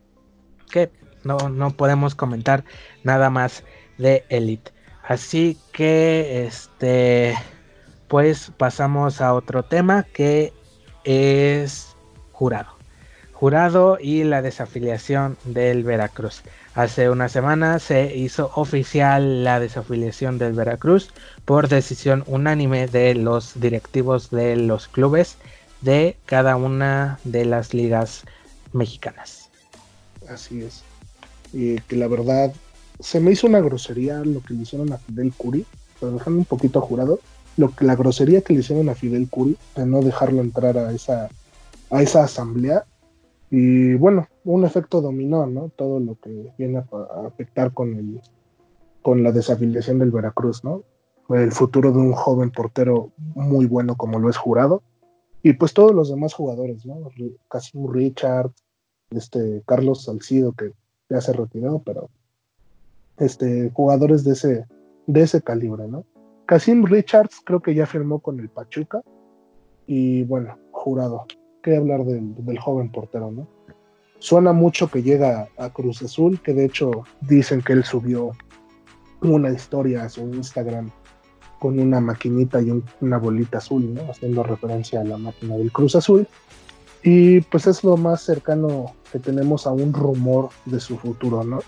que 0.71 0.91
no, 1.23 1.37
no 1.49 1.71
podemos 1.71 2.15
comentar 2.15 2.63
nada 3.03 3.29
más 3.29 3.63
de 3.97 4.25
Elite. 4.29 4.71
Así 5.03 5.57
que, 5.71 6.45
este, 6.45 7.35
pues 8.07 8.51
pasamos 8.57 9.21
a 9.21 9.33
otro 9.33 9.63
tema 9.63 10.03
que 10.03 10.53
es 11.03 11.95
jurado. 12.31 12.75
Jurado 13.33 13.97
y 14.01 14.23
la 14.23 14.41
desafiliación 14.41 15.37
del 15.45 15.83
Veracruz. 15.83 16.43
Hace 16.77 17.09
una 17.09 17.27
semana 17.27 17.79
se 17.79 18.15
hizo 18.15 18.51
oficial 18.53 19.43
la 19.43 19.59
desafiliación 19.59 20.37
del 20.37 20.53
Veracruz 20.53 21.09
por 21.43 21.69
decisión 21.69 22.23
unánime 22.27 22.85
de 22.85 23.15
los 23.15 23.59
directivos 23.59 24.29
de 24.29 24.55
los 24.57 24.87
clubes 24.87 25.37
de 25.81 26.17
cada 26.27 26.55
una 26.55 27.17
de 27.23 27.45
las 27.45 27.73
ligas 27.73 28.25
mexicanas. 28.73 29.49
Así 30.29 30.61
es. 30.61 30.83
Y 31.51 31.81
que 31.81 31.95
la 31.95 32.07
verdad 32.07 32.53
se 32.99 33.21
me 33.21 33.31
hizo 33.31 33.47
una 33.47 33.59
grosería 33.59 34.19
lo 34.19 34.43
que 34.43 34.53
le 34.53 34.61
hicieron 34.61 34.93
a 34.93 34.99
Fidel 34.99 35.33
Curi, 35.35 35.65
pero 35.99 36.11
dejando 36.11 36.37
un 36.37 36.45
poquito 36.45 36.79
jurado, 36.79 37.19
lo 37.57 37.73
que 37.73 37.85
la 37.85 37.95
grosería 37.95 38.41
que 38.41 38.53
le 38.53 38.59
hicieron 38.59 38.87
a 38.89 38.93
Fidel 38.93 39.27
Curi 39.31 39.57
de 39.75 39.87
no 39.87 40.03
dejarlo 40.03 40.41
entrar 40.41 40.77
a 40.77 40.91
esa 40.91 41.27
a 41.89 42.03
esa 42.03 42.23
asamblea 42.23 42.85
y 43.49 43.93
bueno, 43.95 44.27
un 44.43 44.65
efecto 44.65 45.01
dominó, 45.01 45.45
¿no? 45.45 45.69
Todo 45.75 45.99
lo 45.99 46.19
que 46.19 46.53
viene 46.57 46.79
a, 46.79 47.27
afectar 47.27 47.73
con, 47.73 47.95
el, 47.95 48.21
con 49.01 49.23
la 49.23 49.31
desafiliación 49.31 49.99
del 49.99 50.11
Veracruz, 50.11 50.63
¿no? 50.63 50.83
El 51.29 51.51
futuro 51.51 51.91
de 51.91 51.99
un 51.99 52.13
joven 52.13 52.51
portero 52.51 53.11
muy 53.35 53.65
bueno 53.65 53.95
como 53.95 54.19
lo 54.19 54.29
es 54.29 54.37
jurado. 54.37 54.81
Y 55.43 55.53
pues 55.53 55.73
todos 55.73 55.93
los 55.93 56.09
demás 56.09 56.33
jugadores, 56.33 56.85
¿no? 56.85 57.09
Casim 57.49 57.89
Richard, 57.91 58.51
este 59.11 59.63
Carlos 59.65 60.03
Salcido, 60.03 60.53
que 60.53 60.73
ya 61.09 61.21
se 61.21 61.31
retiró, 61.31 61.81
pero 61.85 62.09
este, 63.17 63.71
jugadores 63.73 64.23
de 64.23 64.33
ese, 64.33 64.65
de 65.05 65.21
ese 65.21 65.41
calibre, 65.41 65.87
¿no? 65.87 66.05
Casim 66.45 66.85
Richards 66.85 67.41
creo 67.45 67.61
que 67.61 67.75
ya 67.75 67.85
firmó 67.85 68.19
con 68.19 68.39
el 68.39 68.49
Pachuca. 68.49 69.01
Y 69.85 70.23
bueno, 70.23 70.57
jurado, 70.71 71.25
hablar 71.75 72.05
del, 72.05 72.59
joven 72.59 72.89
portero, 72.89 73.31
¿no? 73.31 73.47
Suena 74.19 74.53
mucho 74.53 74.89
que 74.89 75.03
llega 75.03 75.49
a 75.57 75.69
Cruz 75.71 76.01
Azul, 76.01 76.41
que 76.41 76.53
de 76.53 76.65
hecho 76.65 77.03
dicen 77.21 77.61
que 77.61 77.73
él 77.73 77.83
subió 77.83 78.31
una 79.21 79.49
historia 79.51 80.03
a 80.03 80.09
su 80.09 80.21
Instagram 80.21 80.91
con 81.59 81.79
una 81.79 81.99
maquinita 81.99 82.61
y 82.61 82.71
una 83.01 83.17
bolita 83.17 83.57
azul, 83.57 83.93
¿no? 83.93 84.09
Haciendo 84.09 84.43
referencia 84.43 85.01
a 85.01 85.03
la 85.03 85.17
máquina 85.17 85.57
del 85.57 85.71
Cruz 85.71 85.95
Azul. 85.95 86.27
Y 87.03 87.41
pues 87.41 87.67
es 87.67 87.83
lo 87.83 87.97
más 87.97 88.21
cercano 88.21 88.93
que 89.11 89.19
tenemos 89.19 89.67
a 89.67 89.71
un 89.71 89.93
rumor 89.93 90.49
de 90.65 90.79
su 90.79 90.97
futuro, 90.97 91.43
¿no? 91.43 91.59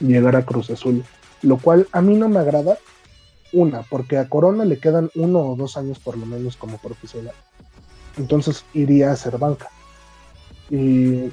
Llegar 0.00 0.36
a 0.36 0.44
Cruz 0.44 0.70
Azul. 0.70 1.04
Lo 1.42 1.56
cual 1.58 1.86
a 1.92 2.00
mí 2.00 2.16
no 2.16 2.28
me 2.28 2.38
agrada, 2.40 2.78
una, 3.52 3.82
porque 3.82 4.18
a 4.18 4.28
Corona 4.28 4.64
le 4.64 4.78
quedan 4.78 5.10
uno 5.14 5.40
o 5.40 5.56
dos 5.56 5.76
años 5.76 5.98
por 5.98 6.16
lo 6.16 6.26
menos 6.26 6.56
como 6.56 6.78
profesional. 6.78 7.34
Entonces 8.18 8.64
iría 8.74 9.12
a 9.12 9.16
ser 9.16 9.38
banca. 9.38 9.70
Y 10.70 11.30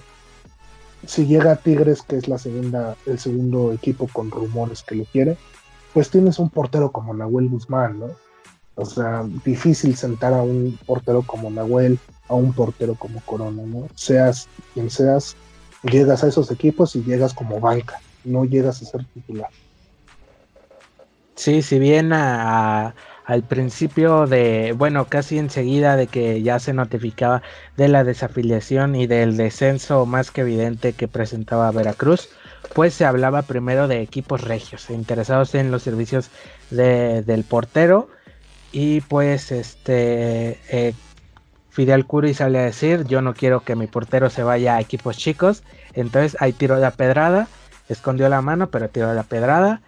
si 1.05 1.25
llega 1.25 1.51
a 1.51 1.55
Tigres, 1.57 2.01
que 2.01 2.17
es 2.17 2.27
la 2.27 2.37
segunda, 2.37 2.95
el 3.05 3.19
segundo 3.19 3.73
equipo 3.73 4.07
con 4.07 4.31
rumores 4.31 4.83
que 4.83 4.95
lo 4.95 5.05
quiere, 5.05 5.37
pues 5.93 6.09
tienes 6.09 6.39
un 6.39 6.49
portero 6.49 6.91
como 6.91 7.13
Nahuel 7.13 7.49
Guzmán, 7.49 7.99
¿no? 7.99 8.07
O 8.75 8.85
sea, 8.85 9.23
difícil 9.45 9.95
sentar 9.95 10.33
a 10.33 10.41
un 10.41 10.77
portero 10.85 11.21
como 11.21 11.49
Nahuel, 11.49 11.97
a 12.27 12.33
un 12.33 12.53
portero 12.53 12.95
como 12.95 13.21
Corona, 13.21 13.63
¿no? 13.63 13.87
Seas 13.95 14.47
quien 14.73 14.89
seas, 14.89 15.35
llegas 15.83 16.23
a 16.23 16.27
esos 16.27 16.51
equipos 16.51 16.95
y 16.95 17.03
llegas 17.03 17.33
como 17.33 17.59
banca, 17.59 18.01
no 18.25 18.43
llegas 18.43 18.81
a 18.81 18.85
ser 18.85 19.05
titular. 19.13 19.49
Sí, 21.35 21.61
si 21.61 21.79
bien 21.79 22.11
a 22.13 22.95
al 23.25 23.43
principio 23.43 24.27
de, 24.27 24.73
bueno, 24.77 25.05
casi 25.05 25.37
enseguida 25.37 25.95
de 25.95 26.07
que 26.07 26.41
ya 26.43 26.59
se 26.59 26.73
notificaba 26.73 27.41
de 27.75 27.87
la 27.87 28.03
desafiliación 28.03 28.95
y 28.95 29.07
del 29.07 29.35
descenso 29.35 30.05
más 30.05 30.31
que 30.31 30.41
evidente 30.41 30.93
que 30.93 31.07
presentaba 31.07 31.71
Veracruz, 31.71 32.29
pues 32.73 32.93
se 32.93 33.05
hablaba 33.05 33.41
primero 33.41 33.87
de 33.87 34.01
equipos 34.01 34.41
regios 34.41 34.89
interesados 34.89 35.55
en 35.55 35.71
los 35.71 35.83
servicios 35.83 36.29
del 36.69 37.43
portero. 37.43 38.09
Y 38.71 39.01
pues 39.01 39.51
este 39.51 40.59
eh, 40.69 40.93
Fidel 41.75 42.05
Curi 42.05 42.33
sale 42.33 42.59
a 42.59 42.63
decir 42.63 43.05
yo 43.05 43.21
no 43.21 43.33
quiero 43.33 43.59
que 43.61 43.75
mi 43.75 43.85
portero 43.85 44.29
se 44.29 44.43
vaya 44.43 44.75
a 44.75 44.79
equipos 44.81 45.17
chicos 45.17 45.61
entonces 45.93 46.37
ahí 46.39 46.53
tiró 46.53 46.77
la 46.77 46.91
pedrada 46.91 47.49
escondió 47.89 48.29
la 48.29 48.41
mano 48.41 48.69
pero 48.69 48.87
tiró 48.87 49.13
la 49.13 49.23
pedrada 49.23 49.81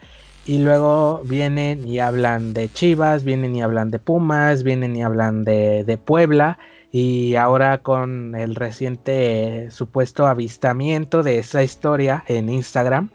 y 0.48 0.60
luego 0.60 1.22
vienen 1.26 1.86
y 1.86 2.00
hablan 2.00 2.54
de 2.54 2.70
Chivas, 2.70 3.26
vienen 3.26 3.56
y 3.56 3.62
hablan 3.62 3.92
de 3.92 4.00
Pumas, 4.00 4.64
vienen 4.64 4.96
y 4.96 5.04
hablan 5.04 5.44
de, 5.44 6.00
Puebla. 6.04 6.58
Y 6.90 7.36
ahora 7.36 7.80
con 7.80 8.34
el 8.34 8.56
reciente 8.56 9.70
supuesto 9.72 10.26
avistamiento 10.26 11.22
de 11.22 11.40
esa 11.40 11.64
historia 11.64 12.24
en 12.28 12.50
Instagram, 12.50 13.10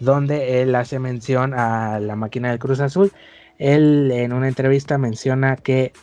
donde 0.00 0.60
él 0.60 0.74
hace 0.74 0.98
mención 0.98 1.54
a 1.54 1.98
la 1.98 2.14
máquina 2.14 2.50
del 2.50 2.58
Cruz 2.58 2.80
Azul, 2.80 3.10
él 3.58 4.10
en 4.12 4.34
una 4.34 4.48
entrevista 4.48 4.98
menciona 4.98 5.56
que 5.56 5.94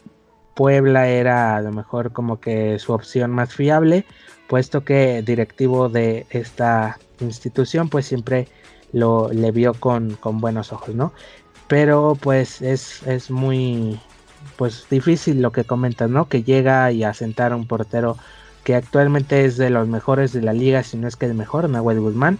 Puebla 0.56 1.08
era 1.08 1.56
a 1.56 1.62
lo 1.62 1.72
mejor 1.72 2.12
como 2.14 2.40
que 2.40 2.80
su 2.80 2.94
opción 2.94 3.30
más 3.30 3.54
fiable, 3.54 4.06
puesto 4.48 4.84
que 4.84 5.22
directivo 5.22 5.88
de 5.88 6.26
esta 6.32 6.98
institución 7.20 7.90
pues 7.90 8.08
siempre 8.08 8.48
lo 8.94 9.30
le 9.34 9.52
vio 9.52 9.74
con, 9.74 10.18
buenos 10.24 10.72
ojos, 10.72 10.96
¿no? 10.96 11.12
Pero 11.68 12.18
pues 12.22 12.62
es, 12.62 13.04
es 13.04 13.30
muy 13.32 14.00
pues 14.56 14.86
difícil 14.90 15.42
lo 15.42 15.52
que 15.52 15.66
comentas, 15.66 16.10
¿no? 16.10 16.30
Que 16.30 16.44
llega 16.44 16.92
y 16.92 17.04
a 17.04 17.14
sentar 17.14 17.52
a 17.52 17.56
un 17.56 17.68
portero 17.68 18.18
que 18.64 18.76
actualmente 18.76 19.46
es 19.46 19.58
de 19.58 19.70
los 19.70 19.88
mejores 19.88 20.32
de 20.34 20.42
la 20.42 20.54
liga, 20.54 20.84
si 20.84 20.98
no 20.98 21.08
es 21.08 21.16
que 21.16 21.26
el 21.26 21.34
mejor, 21.34 21.70
Nahuel 21.70 22.00
Guzmán, 22.00 22.40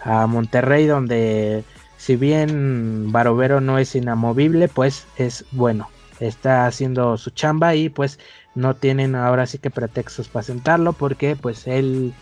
a 0.00 0.26
Monterrey, 0.26 0.86
donde 0.86 1.64
si 1.96 2.16
bien 2.16 3.10
Barovero 3.10 3.60
no 3.60 3.78
es 3.78 3.94
inamovible, 3.94 4.68
pues 4.68 5.06
es 5.16 5.44
bueno, 5.52 5.88
está 6.20 6.66
haciendo 6.66 7.16
su 7.16 7.30
chamba 7.30 7.74
y 7.74 7.88
pues 7.88 8.18
no 8.54 8.74
tienen 8.74 9.14
ahora 9.14 9.46
sí 9.46 9.58
que 9.58 9.70
pretextos 9.70 10.28
para 10.28 10.44
sentarlo 10.44 10.92
porque 10.92 11.36
pues 11.36 11.66
él 11.66 12.14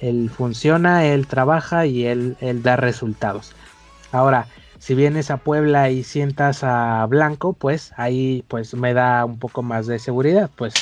él 0.00 0.30
funciona, 0.30 1.04
él 1.06 1.26
trabaja 1.26 1.86
y 1.86 2.06
él, 2.06 2.36
él 2.40 2.62
da 2.62 2.76
resultados. 2.76 3.52
Ahora, 4.12 4.46
si 4.78 4.94
vienes 4.94 5.30
a 5.30 5.36
Puebla 5.36 5.90
y 5.90 6.02
sientas 6.04 6.64
a 6.64 7.04
Blanco, 7.06 7.52
pues 7.52 7.92
ahí 7.96 8.44
pues 8.48 8.74
me 8.74 8.94
da 8.94 9.24
un 9.24 9.38
poco 9.38 9.62
más 9.62 9.86
de 9.86 9.98
seguridad, 9.98 10.50
pues 10.56 10.74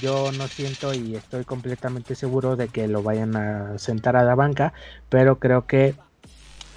yo 0.00 0.30
no 0.32 0.46
siento 0.46 0.92
y 0.92 1.14
estoy 1.16 1.44
completamente 1.44 2.14
seguro 2.14 2.56
de 2.56 2.68
que 2.68 2.86
lo 2.86 3.02
vayan 3.02 3.34
a 3.34 3.78
sentar 3.78 4.14
a 4.16 4.24
la 4.24 4.34
banca, 4.34 4.74
pero 5.08 5.38
creo 5.38 5.66
que 5.66 5.94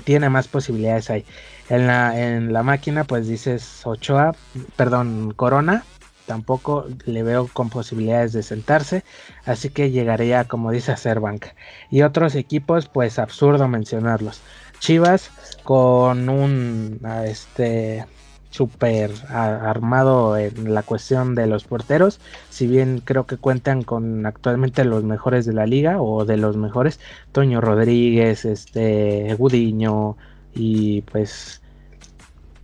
tiene 0.05 0.29
más 0.29 0.47
posibilidades 0.47 1.09
ahí. 1.09 1.25
En 1.69 1.85
la, 1.85 2.17
en 2.19 2.53
la 2.53 2.63
máquina 2.63 3.03
pues 3.03 3.27
dices 3.27 3.81
Ochoa, 3.85 4.33
perdón, 4.77 5.33
Corona, 5.35 5.83
tampoco 6.29 6.85
le 7.07 7.23
veo 7.23 7.49
con 7.51 7.71
posibilidades 7.71 8.33
de 8.33 8.43
sentarse, 8.43 9.03
así 9.45 9.69
que 9.71 9.89
llegaría, 9.89 10.43
como 10.43 10.69
dice, 10.69 10.91
a 10.91 10.95
ser 10.97 11.19
banca. 11.19 11.55
Y 11.89 12.03
otros 12.03 12.35
equipos, 12.35 12.87
pues 12.87 13.17
absurdo 13.17 13.67
mencionarlos. 13.67 14.39
Chivas 14.77 15.31
con 15.63 16.29
un 16.29 17.01
este 17.25 18.05
super 18.51 19.11
armado 19.27 20.37
en 20.37 20.71
la 20.75 20.83
cuestión 20.83 21.33
de 21.33 21.47
los 21.47 21.63
porteros, 21.63 22.19
si 22.51 22.67
bien 22.67 23.01
creo 23.03 23.25
que 23.25 23.37
cuentan 23.37 23.81
con 23.81 24.23
actualmente 24.27 24.85
los 24.85 25.03
mejores 25.03 25.47
de 25.47 25.53
la 25.53 25.65
liga 25.65 25.99
o 25.99 26.25
de 26.25 26.37
los 26.37 26.57
mejores, 26.57 26.99
Toño 27.31 27.59
Rodríguez, 27.59 28.45
este 28.45 29.33
Gudiño 29.33 30.15
y 30.53 31.01
pues 31.01 31.63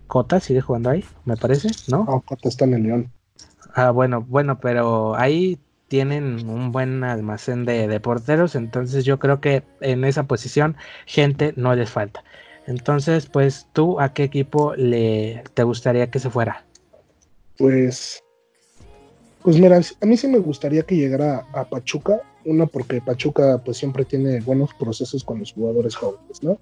Cota 0.06 0.38
sigue 0.38 0.60
jugando 0.60 0.90
ahí, 0.90 1.04
me 1.24 1.36
parece, 1.36 1.70
¿no? 1.88 2.04
No, 2.04 2.20
Cota 2.20 2.48
está 2.48 2.64
en 2.64 2.74
el 2.74 2.82
León. 2.84 3.15
Ah, 3.78 3.90
bueno, 3.90 4.24
bueno, 4.26 4.58
pero 4.58 5.16
ahí 5.16 5.58
tienen 5.88 6.48
un 6.48 6.72
buen 6.72 7.04
almacén 7.04 7.66
de, 7.66 8.00
porteros, 8.00 8.54
entonces 8.54 9.04
yo 9.04 9.18
creo 9.18 9.42
que 9.42 9.64
en 9.82 10.04
esa 10.04 10.22
posición 10.22 10.76
gente 11.04 11.52
no 11.56 11.74
les 11.74 11.90
falta. 11.90 12.24
Entonces, 12.66 13.26
pues 13.26 13.66
tú 13.74 14.00
a 14.00 14.14
qué 14.14 14.24
equipo 14.24 14.74
le 14.76 15.44
te 15.52 15.62
gustaría 15.62 16.10
que 16.10 16.18
se 16.20 16.30
fuera? 16.30 16.64
Pues 17.58 18.24
pues 19.42 19.60
mira, 19.60 19.78
a 19.78 20.06
mí 20.06 20.16
sí 20.16 20.26
me 20.26 20.38
gustaría 20.38 20.82
que 20.82 20.96
llegara 20.96 21.46
a 21.52 21.68
Pachuca, 21.68 22.22
una 22.46 22.64
porque 22.64 23.02
Pachuca 23.02 23.60
pues 23.62 23.76
siempre 23.76 24.06
tiene 24.06 24.40
buenos 24.40 24.70
procesos 24.72 25.22
con 25.22 25.40
los 25.40 25.52
jugadores 25.52 25.96
jóvenes, 25.96 26.42
¿no? 26.42 26.58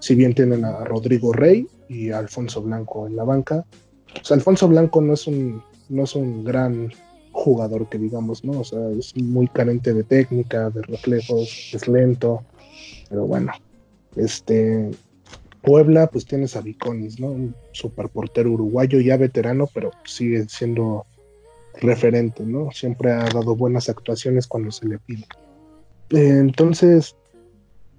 Si 0.00 0.14
bien 0.14 0.34
tienen 0.34 0.66
a 0.66 0.84
Rodrigo 0.84 1.32
Rey 1.32 1.66
y 1.88 2.10
a 2.10 2.18
Alfonso 2.18 2.60
Blanco 2.60 3.06
en 3.06 3.16
la 3.16 3.24
banca, 3.24 3.64
pues 4.12 4.30
Alfonso 4.32 4.68
Blanco 4.68 5.00
no 5.00 5.14
es 5.14 5.26
un 5.26 5.62
no 5.88 6.04
es 6.04 6.14
un 6.14 6.44
gran 6.44 6.90
jugador 7.32 7.88
que 7.88 7.98
digamos, 7.98 8.44
¿no? 8.44 8.60
O 8.60 8.64
sea, 8.64 8.88
es 8.90 9.16
muy 9.16 9.48
carente 9.48 9.94
de 9.94 10.04
técnica, 10.04 10.70
de 10.70 10.82
reflejos, 10.82 11.70
es 11.72 11.86
lento, 11.88 12.42
pero 13.08 13.26
bueno, 13.26 13.52
este 14.16 14.90
Puebla, 15.62 16.06
pues 16.06 16.24
tienes 16.24 16.56
a 16.56 16.60
Viconis, 16.60 17.20
¿no? 17.20 17.28
Un 17.28 17.54
superportero 17.72 18.52
uruguayo 18.52 19.00
ya 19.00 19.16
veterano, 19.16 19.68
pero 19.72 19.90
sigue 20.04 20.48
siendo 20.48 21.04
referente, 21.74 22.44
¿no? 22.44 22.70
Siempre 22.70 23.12
ha 23.12 23.24
dado 23.24 23.54
buenas 23.56 23.88
actuaciones 23.88 24.46
cuando 24.46 24.70
se 24.70 24.86
le 24.86 24.98
pide. 24.98 25.26
entonces, 26.10 27.16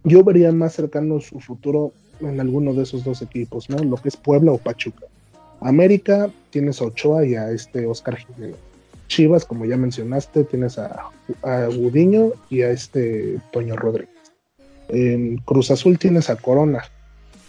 yo 0.04 0.24
vería 0.24 0.52
más 0.52 0.74
cercano 0.74 1.20
su 1.20 1.40
futuro 1.40 1.94
en 2.22 2.40
alguno 2.40 2.74
de 2.74 2.84
esos 2.84 3.04
dos 3.04 3.22
equipos, 3.22 3.70
¿no? 3.70 3.78
Lo 3.84 3.98
que 3.98 4.10
es 4.10 4.18
Puebla 4.18 4.52
o 4.52 4.58
Pachuca. 4.58 5.06
América 5.62 6.32
tienes 6.50 6.82
a 6.82 6.86
Ochoa 6.86 7.26
y 7.26 7.36
a 7.36 7.52
este 7.52 7.86
Oscar 7.86 8.18
Jiménez. 8.18 8.58
Chivas, 9.08 9.44
como 9.44 9.66
ya 9.66 9.76
mencionaste, 9.76 10.44
tienes 10.44 10.78
a, 10.78 11.10
a 11.42 11.66
Gudiño 11.66 12.32
y 12.50 12.62
a 12.62 12.70
este 12.70 13.40
Toño 13.52 13.76
Rodríguez. 13.76 14.14
En 14.90 15.38
Cruz 15.38 15.72
Azul 15.72 15.98
tienes 15.98 16.30
a 16.30 16.36
Corona, 16.36 16.84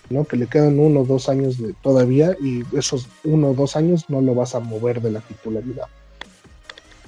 ¿no? 0.08 0.24
Que 0.24 0.36
le 0.36 0.46
quedan 0.46 0.78
uno 0.78 1.00
o 1.00 1.04
dos 1.04 1.28
años 1.28 1.58
de, 1.58 1.74
todavía 1.82 2.36
y 2.40 2.62
esos 2.76 3.08
uno 3.24 3.50
o 3.50 3.54
dos 3.54 3.76
años 3.76 4.08
no 4.08 4.20
lo 4.20 4.34
vas 4.34 4.54
a 4.54 4.60
mover 4.60 5.02
de 5.02 5.12
la 5.12 5.20
titularidad. 5.20 5.86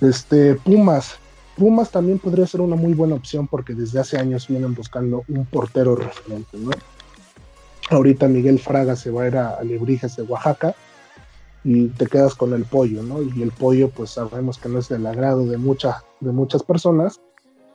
Este, 0.00 0.54
Pumas. 0.56 1.16
Pumas 1.56 1.90
también 1.90 2.18
podría 2.18 2.46
ser 2.46 2.60
una 2.60 2.76
muy 2.76 2.94
buena 2.94 3.14
opción 3.14 3.46
porque 3.46 3.74
desde 3.74 4.00
hace 4.00 4.18
años 4.18 4.48
vienen 4.48 4.74
buscando 4.74 5.24
un 5.28 5.44
portero 5.46 5.96
referente, 5.96 6.56
¿no? 6.58 6.70
Ahorita 7.90 8.26
Miguel 8.26 8.58
Fraga 8.58 8.96
se 8.96 9.10
va 9.10 9.24
a 9.24 9.28
ir 9.28 9.36
a 9.36 9.50
Alebrijes 9.56 10.16
de 10.16 10.22
Oaxaca 10.22 10.74
y 11.64 11.88
te 11.88 12.06
quedas 12.06 12.34
con 12.34 12.52
el 12.54 12.64
pollo, 12.64 13.02
¿no? 13.02 13.22
Y 13.22 13.42
el 13.42 13.52
pollo, 13.52 13.90
pues 13.90 14.10
sabemos 14.10 14.58
que 14.58 14.68
no 14.68 14.78
es 14.78 14.88
del 14.88 15.06
agrado 15.06 15.46
de, 15.46 15.58
mucha, 15.58 16.02
de 16.20 16.32
muchas 16.32 16.62
personas, 16.62 17.20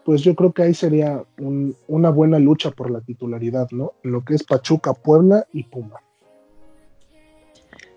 pues 0.07 0.21
yo 0.21 0.35
creo 0.35 0.53
que 0.53 0.63
ahí 0.63 0.73
sería 0.73 1.23
una 1.87 2.09
buena 2.09 2.39
lucha 2.39 2.71
por 2.71 2.89
la 2.89 3.01
titularidad, 3.01 3.67
¿no? 3.71 3.93
lo 4.03 4.23
que 4.23 4.35
es 4.35 4.43
Pachuca, 4.43 4.93
Puebla 4.93 5.45
y 5.51 5.63
Puma. 5.63 6.01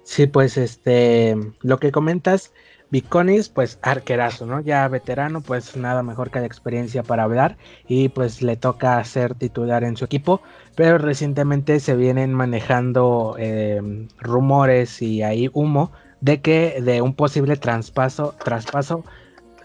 Sí, 0.02 0.26
pues 0.26 0.56
este, 0.56 1.36
lo 1.60 1.78
que 1.78 1.92
comentas, 1.92 2.52
Viconis, 2.90 3.48
pues 3.48 3.78
arquerazo, 3.82 4.46
¿no? 4.46 4.60
Ya 4.60 4.86
veterano, 4.88 5.40
pues 5.40 5.76
nada 5.76 6.02
mejor 6.02 6.30
que 6.30 6.40
la 6.40 6.46
experiencia 6.46 7.02
para 7.02 7.22
hablar 7.22 7.56
y 7.86 8.08
pues 8.08 8.42
le 8.42 8.56
toca 8.56 9.02
ser 9.04 9.34
titular 9.34 9.84
en 9.84 9.96
su 9.96 10.04
equipo, 10.04 10.42
pero 10.74 10.98
recientemente 10.98 11.78
se 11.78 11.94
vienen 11.94 12.34
manejando 12.34 13.36
em, 13.38 14.08
rumores 14.18 15.02
y 15.02 15.22
hay 15.22 15.48
humo 15.52 15.92
de 16.20 16.40
que 16.40 16.80
de 16.82 17.00
un 17.00 17.14
posible 17.14 17.56
traspaso, 17.56 18.34
traspaso 18.44 19.04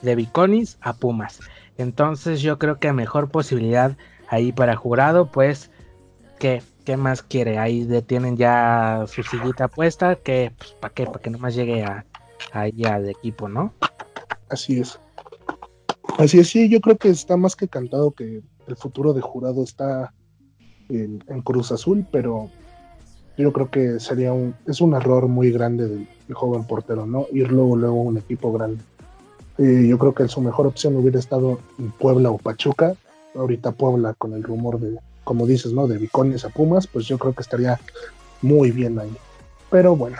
de 0.02 0.16
Viconis 0.16 0.78
a 0.82 0.94
Pumas. 0.94 1.40
Entonces 1.78 2.42
yo 2.42 2.60
creo 2.60 2.80
que 2.80 2.94
mejor 2.94 3.30
posibilidad 3.32 3.98
ahí 4.30 4.52
para 4.52 4.76
jurado, 4.76 5.32
pues 5.32 5.72
que 6.40 6.62
¿qué 6.86 6.96
más 6.96 7.24
quiere? 7.24 7.58
Ahí 7.58 7.88
tienen 8.08 8.38
ya 8.38 9.06
su 9.08 9.24
sillita 9.24 9.68
puesta, 9.68 10.16
que 10.16 10.54
pues, 10.58 10.74
¿para 10.74 10.94
qué? 10.94 11.06
Para 11.06 11.20
que 11.20 11.30
nomás 11.32 11.56
llegue 11.56 11.84
a, 11.84 12.06
ahí 12.52 12.84
al 12.86 13.10
equipo, 13.10 13.48
¿no? 13.48 13.74
Así 14.50 14.80
es. 14.80 15.00
Así 16.18 16.40
es, 16.40 16.50
sí, 16.50 16.70
yo 16.70 16.80
creo 16.82 16.98
que 16.98 17.10
está 17.10 17.36
más 17.36 17.56
que 17.56 17.68
cantado 17.68 18.12
que 18.12 18.42
el 18.68 18.76
futuro 18.76 19.14
de 19.14 19.22
jurado 19.22 19.64
está 19.64 20.14
en, 20.90 21.20
Cruz 21.44 21.72
Azul, 21.72 22.06
pero 22.12 22.50
yo 23.38 23.52
creo 23.52 23.70
que 23.70 24.00
sería 24.00 24.34
un, 24.34 24.56
es 24.66 24.82
un 24.82 24.94
error 24.94 25.28
muy 25.28 25.52
grande 25.52 25.88
del, 25.88 26.08
joven 26.32 26.64
portero, 26.64 27.06
¿no? 27.06 27.28
Ir 27.32 27.52
luego, 27.52 27.76
luego 27.76 28.00
a 28.00 28.04
un 28.04 28.18
equipo 28.18 28.52
grande. 28.52 28.84
Eh, 29.58 29.86
yo 29.88 30.00
creo 30.00 30.14
que 30.14 30.28
su 30.28 30.42
mejor 30.42 30.66
opción 30.66 30.96
hubiera 30.96 31.20
estado 31.20 31.60
en 31.78 31.92
Puebla 31.92 32.32
o 32.32 32.38
Pachuca. 32.40 32.96
Ahorita 33.36 33.74
Puebla 33.74 34.16
con 34.16 34.34
el 34.34 34.42
rumor 34.42 34.80
de, 34.80 34.98
como 35.24 35.46
dices, 35.46 35.72
¿no? 35.72 35.88
De 35.88 36.00
Bicones 36.00 36.44
a 36.46 36.50
Pumas, 36.50 36.88
pues 36.88 37.06
yo 37.06 37.20
creo 37.20 37.34
que 37.34 37.44
estaría 37.44 37.80
muy 38.42 38.72
bien 38.72 38.98
ahí. 38.98 39.16
Pero 39.70 39.96
bueno, 39.96 40.18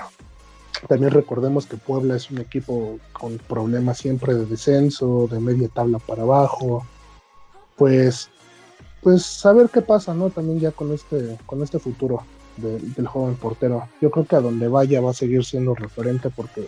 también 0.88 1.12
recordemos 1.12 1.66
que 1.66 1.78
Puebla 1.78 2.16
es 2.16 2.30
un 2.32 2.40
equipo 2.40 3.00
con 3.14 3.38
problemas 3.38 3.98
siempre 3.98 4.34
de 4.34 4.46
descenso, 4.46 5.28
de 5.30 5.40
media 5.40 5.70
tabla 5.70 6.00
para 6.00 6.24
abajo. 6.24 6.86
Pues, 7.76 8.30
pues 9.02 9.26
saber 9.26 9.70
qué 9.70 9.82
pasa, 9.82 10.14
¿no? 10.14 10.30
También 10.30 10.60
ya 10.60 10.72
con 10.72 10.94
este, 10.94 11.38
con 11.46 11.62
este 11.62 11.80
futuro 11.80 12.24
del 12.58 13.08
joven 13.08 13.36
portero. 13.36 13.88
Yo 14.02 14.12
creo 14.12 14.26
que 14.26 14.36
a 14.36 14.42
donde 14.42 14.68
vaya 14.68 15.02
va 15.02 15.12
a 15.12 15.14
seguir 15.14 15.44
siendo 15.44 15.76
referente 15.76 16.30
porque 16.30 16.68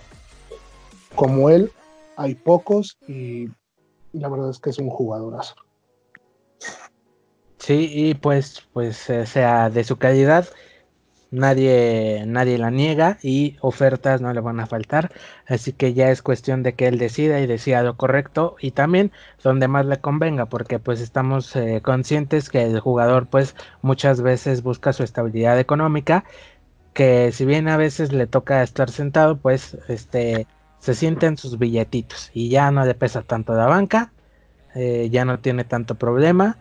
como 1.16 1.50
él 1.50 1.72
hay 2.18 2.36
pocos 2.36 2.98
y 3.08 3.48
la 4.14 4.30
verdad 4.30 4.50
es 4.50 4.60
que 4.60 4.70
es 4.70 4.80
un 4.80 4.90
jugadorazo. 4.90 5.56
Sí, 7.60 7.90
y 7.92 8.14
pues, 8.14 8.64
pues 8.74 9.10
eh, 9.10 9.26
sea 9.26 9.70
de 9.70 9.84
su 9.84 9.98
calidad, 9.98 10.48
nadie, 11.32 12.24
nadie 12.26 12.58
la 12.58 12.72
niega 12.72 13.18
y 13.22 13.58
ofertas 13.62 14.22
no 14.22 14.34
le 14.34 14.42
van 14.42 14.60
a 14.60 14.68
faltar. 14.68 15.12
Así 15.48 15.74
que 15.74 15.94
ya 15.94 16.12
es 16.12 16.22
cuestión 16.22 16.64
de 16.64 16.74
que 16.74 16.88
él 16.88 16.98
decida 16.98 17.40
y 17.40 17.48
decida 17.48 17.84
lo 17.84 17.98
correcto 17.98 18.56
y 18.60 18.72
también 18.72 19.12
donde 19.44 19.68
más 19.68 19.86
le 19.86 19.98
convenga, 20.00 20.46
porque 20.48 20.80
pues 20.80 21.02
estamos 21.02 21.56
eh, 21.56 21.82
conscientes 21.84 22.50
que 22.50 22.64
el 22.64 22.80
jugador 22.80 23.28
pues 23.28 23.56
muchas 23.82 24.22
veces 24.22 24.64
busca 24.64 24.94
su 24.94 25.04
estabilidad 25.04 25.60
económica, 25.60 26.24
que 26.94 27.32
si 27.32 27.46
bien 27.46 27.68
a 27.68 27.78
veces 27.78 28.12
le 28.14 28.28
toca 28.28 28.64
estar 28.64 28.90
sentado, 28.90 29.38
pues 29.38 29.78
este 29.88 30.48
se 30.80 30.94
sienten 30.96 31.38
sus 31.38 31.58
billetitos 31.58 32.32
y 32.34 32.50
ya 32.50 32.72
no 32.72 32.86
le 32.86 32.94
pesa 32.96 33.22
tanto 33.24 33.54
la 33.54 33.66
banca, 33.66 34.14
eh, 34.76 35.10
ya 35.12 35.26
no 35.26 35.40
tiene 35.40 35.64
tanto 35.64 35.96
problema 35.96 36.58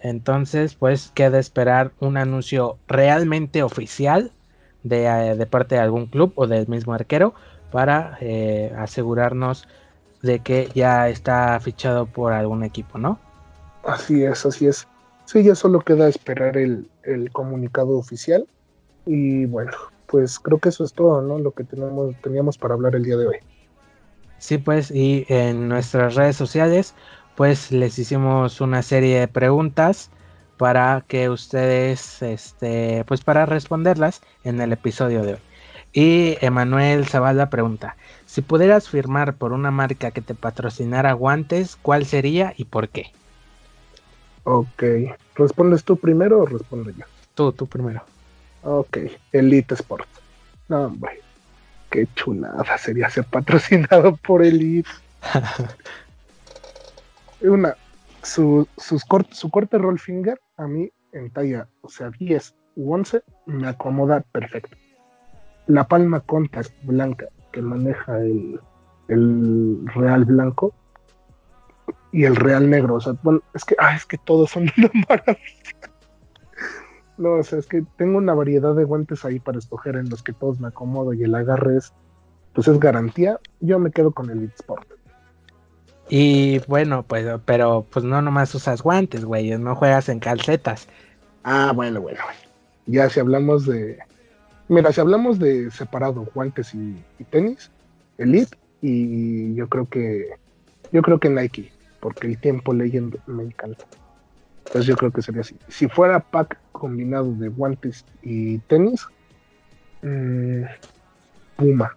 entonces, 0.00 0.74
pues 0.74 1.12
queda 1.14 1.38
esperar 1.38 1.92
un 2.00 2.16
anuncio 2.16 2.78
realmente 2.88 3.62
oficial 3.62 4.32
de, 4.82 5.06
eh, 5.06 5.46
parte 5.46 5.74
de 5.74 5.80
algún 5.80 6.06
club 6.06 6.32
o 6.36 6.46
del 6.46 6.66
mismo 6.68 6.94
arquero 6.94 7.34
para 7.70 8.16
eh, 8.20 8.72
asegurarnos 8.78 9.68
de 10.22 10.40
que 10.40 10.68
ya 10.74 11.08
está 11.08 11.58
fichado 11.60 12.06
por 12.06 12.32
algún 12.32 12.64
equipo, 12.64 12.98
¿no? 12.98 13.18
Así 13.84 14.24
es, 14.24 14.44
así 14.44 14.66
es. 14.66 14.86
Sí, 15.24 15.42
ya 15.42 15.54
solo 15.54 15.80
queda 15.80 16.08
esperar 16.08 16.56
el, 16.56 16.90
el 17.04 17.30
comunicado 17.30 17.96
oficial. 17.96 18.46
Y 19.06 19.46
bueno, 19.46 19.72
pues 20.06 20.38
creo 20.38 20.58
que 20.58 20.70
eso 20.70 20.84
es 20.84 20.92
todo, 20.92 21.22
¿no? 21.22 21.38
Lo 21.38 21.52
que 21.52 21.64
tenemos, 21.64 22.14
teníamos 22.22 22.58
para 22.58 22.74
hablar 22.74 22.94
el 22.96 23.04
día 23.04 23.16
de 23.16 23.26
hoy. 23.28 23.36
Sí, 24.38 24.58
pues, 24.58 24.90
y 24.90 25.26
en 25.28 25.68
nuestras 25.68 26.14
redes 26.14 26.36
sociales 26.36 26.94
pues 27.40 27.72
les 27.72 27.98
hicimos 27.98 28.60
una 28.60 28.82
serie 28.82 29.18
de 29.18 29.26
preguntas 29.26 30.10
para 30.58 31.02
que 31.08 31.30
ustedes, 31.30 32.20
este, 32.20 33.02
pues 33.08 33.24
para 33.24 33.46
responderlas 33.46 34.20
en 34.44 34.60
el 34.60 34.74
episodio 34.74 35.22
de 35.22 35.32
hoy. 35.32 35.40
Y 35.94 36.36
Emanuel 36.42 37.06
Zavala 37.06 37.48
pregunta, 37.48 37.96
si 38.26 38.42
pudieras 38.42 38.90
firmar 38.90 39.36
por 39.36 39.54
una 39.54 39.70
marca 39.70 40.10
que 40.10 40.20
te 40.20 40.34
patrocinara 40.34 41.14
guantes, 41.14 41.78
¿cuál 41.80 42.04
sería 42.04 42.52
y 42.58 42.66
por 42.66 42.90
qué? 42.90 43.10
Ok, 44.44 44.82
¿respondes 45.34 45.82
tú 45.82 45.96
primero 45.96 46.40
o 46.40 46.44
respondo 46.44 46.90
yo? 46.90 47.06
Tú, 47.34 47.52
tú 47.52 47.66
primero. 47.66 48.02
Ok, 48.64 48.98
Elite 49.32 49.76
Sport. 49.76 50.06
No, 50.68 50.88
hombre, 50.88 51.22
qué 51.88 52.06
chulada 52.14 52.76
sería 52.76 53.08
ser 53.08 53.24
patrocinado 53.24 54.14
por 54.16 54.44
Elite. 54.44 54.90
una, 57.42 57.74
su, 58.22 58.66
sus 58.76 59.04
su 59.30 59.50
corte 59.50 59.78
roll 59.78 59.98
finger 59.98 60.40
a 60.56 60.66
mí 60.66 60.90
en 61.12 61.30
talla, 61.30 61.68
o 61.80 61.88
sea, 61.88 62.10
10 62.18 62.54
u 62.76 62.92
11 62.92 63.22
me 63.46 63.68
acomoda 63.68 64.20
perfecto. 64.32 64.76
La 65.66 65.86
palma 65.86 66.20
contact 66.20 66.72
blanca 66.82 67.26
que 67.52 67.62
maneja 67.62 68.18
el, 68.20 68.60
el 69.08 69.86
real 69.94 70.24
blanco 70.24 70.74
y 72.12 72.24
el 72.24 72.36
real 72.36 72.68
negro, 72.68 72.96
o 72.96 73.00
sea, 73.00 73.14
bueno, 73.22 73.40
es 73.54 73.64
que, 73.64 73.76
ah, 73.78 73.94
es 73.94 74.04
que 74.04 74.18
todos 74.18 74.50
son 74.50 74.64
una 74.76 74.90
maravilla. 75.08 75.90
No, 77.18 77.34
o 77.34 77.42
sea, 77.42 77.58
es 77.58 77.66
que 77.66 77.84
tengo 77.96 78.18
una 78.18 78.34
variedad 78.34 78.74
de 78.74 78.84
guantes 78.84 79.24
ahí 79.24 79.40
para 79.40 79.58
escoger 79.58 79.96
en 79.96 80.08
los 80.08 80.22
que 80.22 80.32
todos 80.32 80.58
me 80.58 80.68
acomodo 80.68 81.12
y 81.12 81.22
el 81.22 81.34
agarre 81.34 81.76
es, 81.76 81.92
pues 82.54 82.66
es 82.66 82.80
garantía. 82.80 83.38
Yo 83.60 83.78
me 83.78 83.90
quedo 83.90 84.12
con 84.12 84.30
el 84.30 84.44
Sport. 84.44 84.88
Y 86.12 86.58
bueno, 86.66 87.04
pues, 87.04 87.24
pero 87.44 87.86
pues 87.88 88.04
no 88.04 88.20
nomás 88.20 88.52
usas 88.56 88.82
guantes, 88.82 89.24
güey, 89.24 89.56
no 89.56 89.76
juegas 89.76 90.08
en 90.08 90.18
calcetas. 90.18 90.88
Ah, 91.44 91.72
bueno, 91.72 92.00
bueno, 92.00 92.18
Ya 92.86 93.08
si 93.08 93.20
hablamos 93.20 93.64
de. 93.64 93.96
Mira, 94.66 94.92
si 94.92 95.00
hablamos 95.00 95.38
de 95.38 95.70
separado, 95.70 96.26
guantes 96.34 96.74
y, 96.74 96.96
tenis, 97.30 97.70
Elite, 98.18 98.58
y 98.82 99.54
yo 99.54 99.68
creo 99.68 99.86
que. 99.88 100.30
Yo 100.90 101.00
creo 101.02 101.20
que 101.20 101.30
Nike, 101.30 101.70
porque 102.00 102.26
el 102.26 102.38
tiempo 102.38 102.74
leyendo 102.74 103.16
me 103.26 103.44
encanta. 103.44 103.84
Entonces 104.66 104.86
yo 104.86 104.96
creo 104.96 105.12
que 105.12 105.22
sería 105.22 105.42
así. 105.42 105.56
Si 105.68 105.88
fuera 105.88 106.18
pack 106.18 106.58
combinado 106.72 107.32
de 107.34 107.48
guantes 107.48 108.04
y 108.22 108.58
tenis, 108.58 109.06
mmm, 110.02 110.64
Puma. 111.56 111.94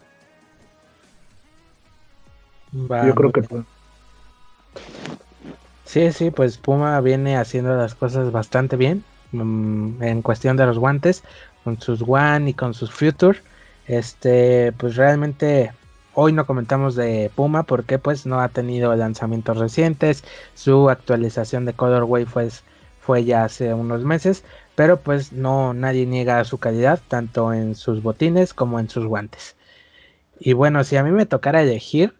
yo 2.72 3.16
creo 3.16 3.32
que 3.32 3.42
Puma. 3.42 3.66
Sí, 5.86 6.12
sí, 6.12 6.32
pues 6.32 6.58
Puma 6.58 7.00
viene 7.02 7.38
haciendo 7.38 7.76
las 7.76 7.94
cosas 7.96 8.32
bastante 8.32 8.78
bien 8.78 9.04
mm, 9.32 10.02
en 10.02 10.22
cuestión 10.22 10.58
de 10.58 10.66
los 10.66 10.80
guantes, 10.80 11.24
con 11.64 11.80
sus 11.80 12.04
One 12.08 12.50
y 12.50 12.54
con 12.54 12.74
sus 12.74 12.92
Future. 12.92 13.40
Este, 13.88 14.72
pues 14.74 14.96
realmente 14.96 15.72
hoy 16.14 16.34
no 16.34 16.46
comentamos 16.46 16.96
de 16.96 17.32
Puma 17.36 17.64
porque 17.64 18.00
pues 18.00 18.26
no 18.26 18.40
ha 18.40 18.50
tenido 18.50 18.96
lanzamientos 18.96 19.58
recientes, 19.58 20.24
su 20.56 20.90
actualización 20.90 21.66
de 21.66 21.74
Colorway 21.74 22.26
fue, 22.26 22.50
fue 23.00 23.26
ya 23.26 23.44
hace 23.44 23.74
unos 23.74 24.04
meses, 24.04 24.44
pero 24.76 25.00
pues 25.02 25.34
no 25.34 25.74
nadie 25.74 26.06
niega 26.06 26.44
su 26.46 26.58
calidad 26.60 27.02
tanto 27.08 27.54
en 27.54 27.76
sus 27.76 28.02
botines 28.02 28.54
como 28.54 28.80
en 28.80 28.90
sus 28.90 29.06
guantes. 29.06 29.56
Y 30.40 30.54
bueno, 30.54 30.84
si 30.84 30.98
a 30.98 31.04
mí 31.04 31.12
me 31.12 31.26
tocara 31.26 31.62
elegir, 31.62 32.14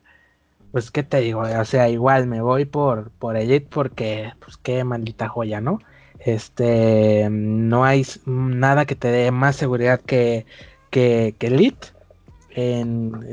pues 0.74 0.90
qué 0.90 1.04
te 1.04 1.20
digo, 1.20 1.42
o 1.42 1.66
sea, 1.66 1.88
igual 1.88 2.26
me 2.26 2.42
voy 2.42 2.66
por, 2.66 3.12
por 3.12 3.38
Elite 3.38 3.68
porque, 3.70 4.34
pues 4.40 4.58
qué 4.58 4.84
maldita 4.84 5.30
joya, 5.30 5.62
¿no? 5.62 5.78
Este, 6.18 7.28
no 7.30 7.86
hay 7.86 8.04
nada 8.26 8.86
que 8.86 8.96
te 8.96 9.10
dé 9.10 9.30
más 9.30 9.56
seguridad 9.56 10.02
que, 10.02 10.48
que, 10.90 11.36
Elite, 11.42 11.90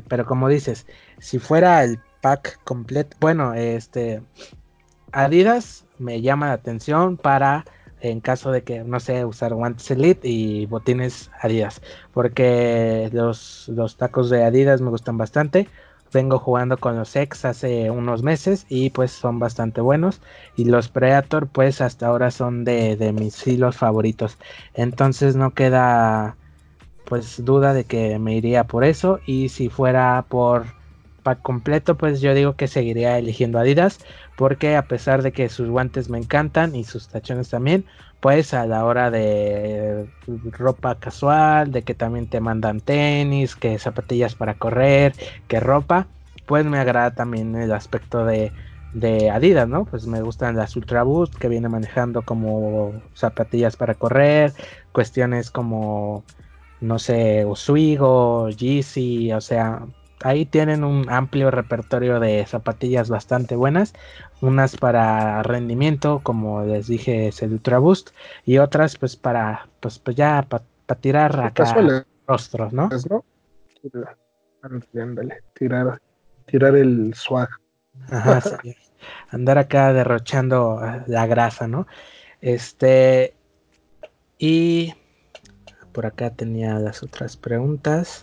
pero 0.06 0.26
como 0.26 0.50
dices, 0.50 0.86
si 1.18 1.38
fuera 1.38 1.82
el 1.82 1.98
pack 2.20 2.62
completo, 2.64 3.16
bueno, 3.20 3.54
este, 3.54 4.20
Adidas 5.10 5.86
me 5.98 6.20
llama 6.20 6.48
la 6.48 6.52
atención 6.52 7.16
para 7.16 7.64
en 8.02 8.20
caso 8.20 8.52
de 8.52 8.64
que, 8.64 8.84
no 8.84 9.00
sé, 9.00 9.24
usar 9.24 9.54
guantes 9.54 9.90
Elite 9.90 10.28
y 10.28 10.66
botines 10.66 11.30
Adidas, 11.40 11.80
porque 12.12 13.08
los, 13.14 13.66
los 13.68 13.96
tacos 13.96 14.28
de 14.28 14.44
Adidas 14.44 14.82
me 14.82 14.90
gustan 14.90 15.16
bastante 15.16 15.68
vengo 16.12 16.38
jugando 16.38 16.76
con 16.78 16.96
los 16.96 17.14
ex 17.16 17.44
hace 17.44 17.90
unos 17.90 18.22
meses 18.22 18.66
y 18.68 18.90
pues 18.90 19.10
son 19.12 19.38
bastante 19.38 19.80
buenos. 19.80 20.20
Y 20.56 20.64
los 20.64 20.88
Predator 20.88 21.48
pues 21.48 21.80
hasta 21.80 22.06
ahora 22.06 22.30
son 22.30 22.64
de, 22.64 23.12
mis 23.14 23.46
hilos 23.46 23.76
favoritos. 23.76 24.38
Entonces 24.74 25.36
no 25.36 25.52
queda 25.54 26.36
pues 27.04 27.44
duda 27.44 27.74
de 27.74 27.84
que 27.84 28.18
me 28.18 28.34
iría 28.36 28.64
por 28.64 28.84
eso. 28.84 29.20
Y 29.26 29.48
si 29.50 29.68
fuera 29.68 30.24
por 30.28 30.66
pack 31.22 31.42
completo, 31.42 31.96
pues 31.96 32.20
yo 32.20 32.34
digo 32.34 32.56
que 32.56 32.68
seguiría 32.68 33.18
eligiendo 33.18 33.58
Adidas, 33.58 33.98
porque 34.40 34.74
a 34.74 34.88
pesar 34.88 35.20
de 35.22 35.32
que 35.32 35.50
sus 35.50 35.68
guantes 35.68 36.08
me 36.08 36.16
encantan 36.16 36.74
y 36.74 36.84
sus 36.84 37.08
tachones 37.08 37.50
también, 37.50 37.84
pues 38.20 38.54
a 38.54 38.64
la 38.64 38.86
hora 38.86 39.10
de 39.10 40.06
ropa 40.52 40.98
casual, 40.98 41.72
de 41.72 41.82
que 41.82 41.94
también 41.94 42.26
te 42.26 42.40
mandan 42.40 42.80
tenis, 42.80 43.54
que 43.54 43.78
zapatillas 43.78 44.34
para 44.34 44.54
correr, 44.56 45.12
que 45.46 45.60
ropa, 45.60 46.08
pues 46.46 46.64
me 46.64 46.78
agrada 46.78 47.14
también 47.14 47.54
el 47.54 47.70
aspecto 47.70 48.24
de, 48.24 48.54
Adidas, 49.30 49.68
¿no? 49.68 49.84
Pues 49.84 50.06
me 50.06 50.22
gustan 50.22 50.56
las 50.56 50.74
Ultra 50.74 51.02
Boost 51.02 51.34
que 51.34 51.48
viene 51.50 51.68
manejando 51.68 52.22
como 52.22 53.02
zapatillas 53.12 53.76
para 53.76 53.94
correr, 53.96 54.54
cuestiones 54.90 55.50
como 55.50 56.24
no 56.80 56.98
sé, 56.98 57.44
Oswego, 57.44 58.48
Yeezy, 58.48 59.32
o 59.34 59.40
sea, 59.42 59.86
ahí 60.22 60.46
tienen 60.46 60.84
un 60.84 61.08
amplio 61.10 61.50
repertorio 61.50 62.20
de 62.20 62.44
zapatillas 62.46 63.08
bastante 63.08 63.56
buenas, 63.56 63.94
unas 64.40 64.76
para 64.76 65.42
rendimiento, 65.42 66.20
como 66.22 66.64
les 66.64 66.86
dije, 66.86 67.28
es 67.28 67.42
el 67.42 67.52
Ultra 67.52 67.78
Boost, 67.78 68.10
y 68.44 68.58
otras 68.58 68.96
pues 68.96 69.16
para, 69.16 69.68
pues, 69.80 69.98
pues 69.98 70.16
ya 70.16 70.46
para 70.48 70.64
tirar 71.00 71.40
acá 71.40 71.74
rostros, 72.26 72.72
¿no? 72.72 72.88
¿no? 73.08 73.24
tirar, 75.54 76.00
tirar 76.46 76.76
el 76.76 77.14
swag. 77.14 77.48
Ajá, 78.10 78.40
sí. 78.62 78.76
Andar 79.30 79.56
acá 79.58 79.92
derrochando 79.92 80.80
la 81.06 81.26
grasa, 81.26 81.66
¿no? 81.66 81.86
Este, 82.40 83.34
y 84.38 84.94
por 85.92 86.06
acá 86.06 86.30
tenía 86.30 86.78
las 86.78 87.02
otras 87.02 87.36
preguntas. 87.36 88.22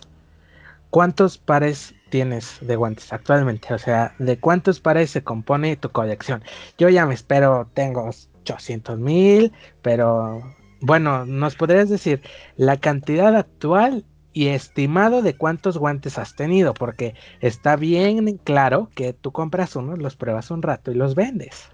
¿Cuántos 0.90 1.36
pares 1.36 1.94
tienes 2.10 2.58
de 2.62 2.76
guantes 2.76 3.12
actualmente? 3.12 3.74
O 3.74 3.78
sea, 3.78 4.14
¿de 4.18 4.38
cuántos 4.38 4.80
pares 4.80 5.10
se 5.10 5.22
compone 5.22 5.76
tu 5.76 5.90
colección? 5.90 6.42
Yo 6.78 6.88
ya 6.88 7.04
me 7.06 7.14
espero, 7.14 7.68
tengo 7.74 8.10
800 8.42 8.98
mil, 8.98 9.52
pero 9.82 10.42
bueno, 10.80 11.26
¿nos 11.26 11.56
podrías 11.56 11.88
decir 11.88 12.22
la 12.56 12.78
cantidad 12.78 13.36
actual 13.36 14.04
y 14.32 14.48
estimado 14.48 15.20
de 15.22 15.36
cuántos 15.36 15.76
guantes 15.76 16.18
has 16.18 16.34
tenido? 16.36 16.72
Porque 16.72 17.14
está 17.40 17.76
bien 17.76 18.38
claro 18.44 18.88
que 18.94 19.12
tú 19.12 19.32
compras 19.32 19.76
uno, 19.76 19.96
los 19.96 20.16
pruebas 20.16 20.50
un 20.50 20.62
rato 20.62 20.90
y 20.90 20.94
los 20.94 21.14
vendes. 21.14 21.68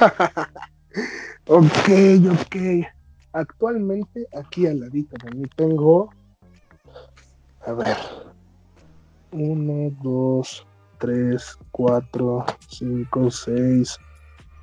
ok, 1.46 1.90
ok. 2.30 2.56
Actualmente 3.32 4.26
aquí 4.34 4.66
al 4.66 4.80
ladito 4.80 5.16
de 5.22 5.30
mí 5.36 5.44
tengo, 5.54 6.10
a 7.66 7.72
ver, 7.72 7.96
1, 9.32 9.96
2, 10.02 10.66
3, 10.98 11.58
4, 11.70 12.46
5, 12.68 13.30
6, 13.30 13.98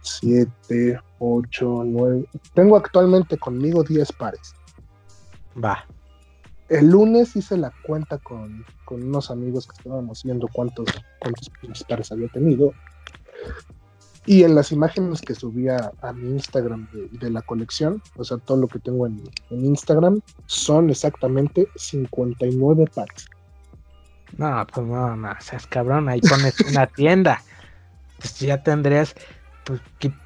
7, 0.01 0.99
8, 1.19 1.83
9. 1.85 2.25
Tengo 2.53 2.77
actualmente 2.77 3.37
conmigo 3.37 3.83
10 3.83 4.11
pares. 4.13 4.53
Va. 5.61 5.85
El 6.69 6.89
lunes 6.89 7.35
hice 7.35 7.57
la 7.57 7.71
cuenta 7.85 8.17
con, 8.17 8.65
con 8.85 9.03
unos 9.03 9.29
amigos 9.29 9.67
que 9.67 9.77
estábamos 9.77 10.23
viendo 10.23 10.47
cuántos, 10.51 10.87
cuántos 11.19 11.83
pares 11.87 12.11
había 12.11 12.27
tenido. 12.29 12.73
Y 14.25 14.43
en 14.43 14.55
las 14.55 14.71
imágenes 14.71 15.21
que 15.21 15.35
subía 15.35 15.91
a 16.01 16.11
mi 16.11 16.29
Instagram 16.29 16.87
de, 17.11 17.29
la 17.29 17.43
colección, 17.43 18.01
o 18.15 18.23
sea, 18.23 18.37
todo 18.37 18.57
lo 18.57 18.67
que 18.67 18.79
tengo 18.79 19.05
en, 19.05 19.21
en 19.51 19.65
Instagram, 19.65 20.21
son 20.47 20.89
exactamente 20.89 21.67
59 21.75 22.85
pares. 22.95 23.29
No, 24.37 24.65
pues 24.73 24.85
no, 24.85 25.15
no, 25.15 25.35
seas 25.39 25.67
cabrón, 25.67 26.09
ahí 26.09 26.21
pones 26.21 26.59
una 26.61 26.87
tienda. 26.95 27.41
Pues 28.17 28.39
ya 28.39 28.63
tendrías 28.63 29.15
pues, 29.63 29.81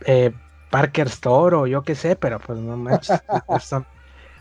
eh, 0.05 0.31
Parker 0.69 1.07
Store 1.07 1.55
o 1.55 1.67
yo 1.67 1.83
qué 1.83 1.95
sé, 1.95 2.15
pero 2.15 2.39
pues 2.39 2.59
no 2.59 2.77
manches, 2.77 3.21
pues, 3.47 3.63
son, 3.63 3.85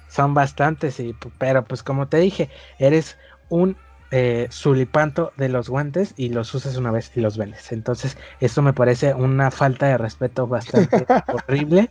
son 0.08 0.34
bastantes, 0.34 1.00
y, 1.00 1.14
pero 1.38 1.64
pues 1.64 1.82
como 1.82 2.08
te 2.08 2.18
dije, 2.18 2.50
eres 2.78 3.18
un 3.48 3.76
eh, 4.10 4.46
sulipanto 4.50 5.32
de 5.36 5.50
los 5.50 5.68
guantes 5.68 6.14
y 6.16 6.30
los 6.30 6.54
usas 6.54 6.76
una 6.76 6.90
vez 6.90 7.12
y 7.14 7.20
los 7.20 7.36
vendes. 7.36 7.72
Entonces, 7.72 8.16
eso 8.40 8.62
me 8.62 8.72
parece 8.72 9.12
una 9.12 9.50
falta 9.50 9.86
de 9.86 9.98
respeto 9.98 10.46
bastante 10.46 11.04
horrible. 11.32 11.90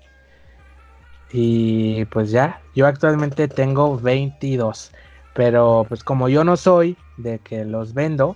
Y 1.32 2.06
pues 2.06 2.32
ya, 2.32 2.62
yo 2.74 2.88
actualmente 2.88 3.48
tengo 3.48 3.98
22. 4.00 4.92
Pero 5.36 5.86
pues 5.88 6.04
como 6.04 6.30
yo 6.30 6.44
no 6.44 6.58
soy 6.58 6.98
de 7.18 7.40
que 7.40 7.66
los 7.66 7.94
vendo, 7.94 8.36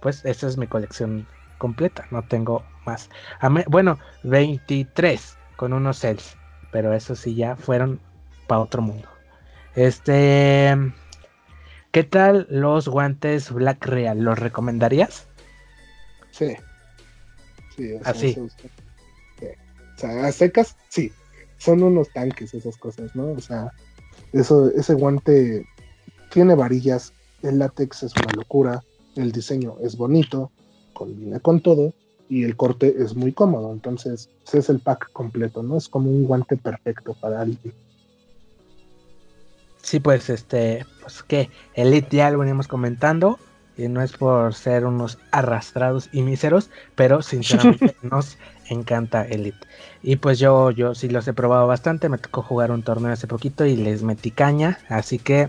pues 0.00 0.24
esa 0.24 0.46
es 0.46 0.56
mi 0.56 0.66
colección 0.66 1.26
completa. 1.58 2.06
No 2.10 2.22
tengo 2.22 2.64
más. 2.86 3.10
bueno, 3.68 3.98
23 4.24 5.36
con 5.56 5.72
unos 5.72 5.98
cells. 5.98 6.36
Pero 6.72 6.94
eso 6.94 7.14
sí 7.16 7.34
ya 7.34 7.56
fueron 7.56 8.00
para 8.46 8.60
otro 8.60 8.82
mundo. 8.82 9.08
Este... 9.74 10.76
¿Qué 11.92 12.04
tal 12.04 12.46
los 12.48 12.86
guantes 12.86 13.50
Black 13.50 13.84
Real? 13.84 14.20
¿Los 14.20 14.38
recomendarías? 14.38 15.26
Sí. 16.30 16.56
Sí, 17.76 17.94
así. 18.04 18.36
O 18.38 18.48
sea, 19.96 20.26
a 20.26 20.32
secas, 20.32 20.76
sí. 20.88 21.12
Son 21.58 21.82
unos 21.82 22.08
tanques 22.10 22.54
esas 22.54 22.76
cosas, 22.76 23.14
¿no? 23.16 23.32
O 23.32 23.40
sea, 23.40 23.72
eso, 24.32 24.70
ese 24.70 24.94
guante 24.94 25.66
tiene 26.30 26.54
varillas, 26.54 27.12
el 27.42 27.58
látex 27.58 28.04
es 28.04 28.12
una 28.16 28.32
locura, 28.34 28.82
el 29.16 29.32
diseño 29.32 29.76
es 29.82 29.96
bonito, 29.96 30.50
combina 30.92 31.40
con 31.40 31.60
todo 31.60 31.92
y 32.28 32.44
el 32.44 32.56
corte 32.56 32.94
es 33.02 33.14
muy 33.14 33.32
cómodo. 33.32 33.72
Entonces, 33.72 34.28
ese 34.46 34.58
es 34.58 34.68
el 34.70 34.80
pack 34.80 35.10
completo, 35.12 35.62
¿no? 35.62 35.76
Es 35.76 35.88
como 35.88 36.10
un 36.10 36.24
guante 36.24 36.56
perfecto 36.56 37.14
para 37.20 37.40
alguien. 37.40 37.74
Sí, 39.82 39.98
pues 39.98 40.30
este, 40.30 40.86
pues 41.00 41.22
que 41.22 41.50
Elite 41.74 42.18
ya 42.18 42.30
lo 42.30 42.38
venimos 42.38 42.68
comentando 42.68 43.38
y 43.76 43.88
no 43.88 44.02
es 44.02 44.12
por 44.12 44.54
ser 44.54 44.84
unos 44.84 45.18
arrastrados 45.30 46.08
y 46.12 46.22
míseros, 46.22 46.70
pero 46.94 47.22
sinceramente 47.22 47.96
nos 48.02 48.36
encanta 48.68 49.24
Elite. 49.24 49.58
Y 50.02 50.16
pues 50.16 50.38
yo, 50.38 50.70
yo 50.70 50.94
sí 50.94 51.08
los 51.08 51.26
he 51.26 51.32
probado 51.32 51.66
bastante, 51.66 52.08
me 52.08 52.18
tocó 52.18 52.42
jugar 52.42 52.70
un 52.70 52.82
torneo 52.82 53.12
hace 53.12 53.26
poquito 53.26 53.64
y 53.64 53.76
les 53.76 54.02
metí 54.02 54.30
caña, 54.30 54.78
así 54.88 55.18
que 55.18 55.48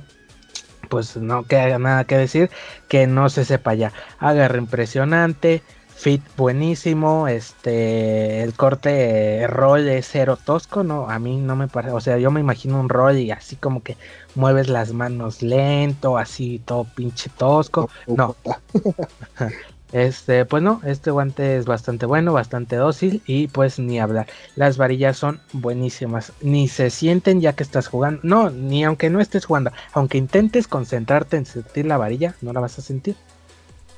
pues 0.90 1.18
no 1.18 1.44
queda 1.46 1.80
nada 1.80 2.06
que 2.06 2.18
decir 2.18 2.50
que 2.88 3.08
no 3.08 3.30
se 3.30 3.46
sepa 3.46 3.74
ya. 3.74 3.94
Agarre 4.20 4.58
impresionante, 4.60 5.64
fit 5.96 6.24
buenísimo, 6.36 7.28
este, 7.28 8.42
el 8.44 8.56
corte 8.56 9.46
roll 9.48 9.88
es 9.88 10.08
cero 10.12 10.38
tosco, 10.44 10.84
no, 10.84 11.10
a 11.10 11.20
mí 11.20 11.38
no 11.38 11.56
me 11.56 11.68
parece, 11.68 11.94
o 11.94 12.02
sea, 12.02 12.18
yo 12.18 12.32
me 12.32 12.40
imagino 12.40 12.80
un 12.80 12.90
roll 12.90 13.18
y 13.20 13.32
así 13.32 13.56
como 13.56 13.84
que 13.84 13.98
mueves 14.36 14.68
las 14.68 14.94
manos 14.94 15.42
lento, 15.44 16.18
así 16.18 16.60
todo 16.60 16.86
pinche 16.86 17.30
tosco, 17.30 17.90
no. 18.08 18.36
Este, 19.92 20.46
pues 20.46 20.64
no, 20.64 20.80
este 20.86 21.12
guante 21.12 21.58
es 21.58 21.66
bastante 21.66 22.06
bueno, 22.06 22.32
bastante 22.32 22.78
dócil 22.78 23.22
y 23.26 23.48
pues 23.48 23.78
ni 23.78 24.00
hablar. 24.00 24.28
Las 24.56 24.78
varillas 24.78 25.18
son 25.18 25.42
buenísimas, 25.52 26.32
ni 26.42 26.68
se 26.70 26.90
sienten 26.90 27.42
ya 27.42 27.54
que 27.54 27.64
estás 27.64 27.88
jugando, 27.88 28.22
no, 28.24 28.50
ni 28.50 28.86
aunque 28.86 29.10
no 29.10 29.20
estés 29.20 29.46
jugando, 29.46 29.72
aunque 29.92 30.18
intentes 30.18 30.68
concentrarte 30.68 31.36
en 31.36 31.46
sentir 31.46 31.86
la 31.86 31.98
varilla, 31.98 32.36
no 32.42 32.54
la 32.54 32.62
vas 32.62 32.80
a 32.80 32.82
sentir. 32.82 33.16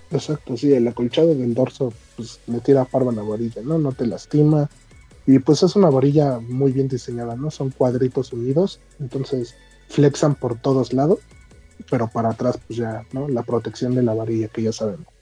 Exacto, 0.09 0.57
sí, 0.57 0.73
el 0.73 0.87
acolchado 0.87 1.35
del 1.35 1.53
dorso 1.53 1.93
pues 2.15 2.39
le 2.47 2.59
tira 2.59 2.85
farba 2.85 3.11
a 3.11 3.15
la 3.15 3.23
varilla, 3.23 3.61
¿no? 3.63 3.77
No 3.77 3.91
te 3.91 4.05
lastima. 4.05 4.69
Y 5.25 5.39
pues 5.39 5.63
es 5.63 5.75
una 5.75 5.89
varilla 5.89 6.39
muy 6.39 6.71
bien 6.71 6.87
diseñada, 6.87 7.35
¿no? 7.35 7.49
Son 7.49 7.69
cuadritos 7.69 8.33
unidos, 8.33 8.79
entonces 8.99 9.55
flexan 9.89 10.35
por 10.35 10.59
todos 10.59 10.91
lados, 10.91 11.19
pero 11.89 12.09
para 12.09 12.29
atrás 12.29 12.59
pues 12.67 12.77
ya, 12.77 13.05
¿no? 13.11 13.27
La 13.27 13.43
protección 13.43 13.95
de 13.95 14.03
la 14.03 14.13
varilla 14.13 14.47
que 14.49 14.63
ya 14.63 14.73
sabemos. 14.73 15.12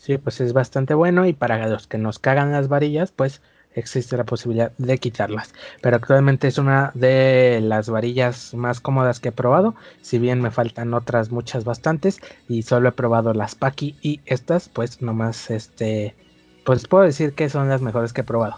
Sí, 0.00 0.16
pues 0.16 0.40
es 0.40 0.54
bastante 0.54 0.94
bueno 0.94 1.26
y 1.26 1.34
para 1.34 1.68
los 1.68 1.86
que 1.86 1.98
nos 1.98 2.18
cagan 2.18 2.52
las 2.52 2.68
varillas, 2.68 3.12
pues 3.12 3.42
existe 3.74 4.16
la 4.16 4.24
posibilidad 4.24 4.72
de 4.78 4.96
quitarlas. 4.96 5.52
Pero 5.82 5.96
actualmente 5.96 6.48
es 6.48 6.56
una 6.56 6.90
de 6.94 7.60
las 7.62 7.90
varillas 7.90 8.54
más 8.54 8.80
cómodas 8.80 9.20
que 9.20 9.28
he 9.28 9.32
probado. 9.32 9.74
Si 10.00 10.18
bien 10.18 10.40
me 10.40 10.50
faltan 10.50 10.94
otras 10.94 11.30
muchas 11.30 11.64
bastantes. 11.64 12.18
Y 12.48 12.62
solo 12.62 12.88
he 12.88 12.92
probado 12.92 13.34
las 13.34 13.54
Paki 13.54 13.94
y 14.00 14.20
estas, 14.24 14.70
pues 14.70 15.02
nomás 15.02 15.50
este. 15.50 16.16
Pues 16.64 16.88
puedo 16.88 17.04
decir 17.04 17.34
que 17.34 17.50
son 17.50 17.68
las 17.68 17.82
mejores 17.82 18.14
que 18.14 18.22
he 18.22 18.24
probado. 18.24 18.56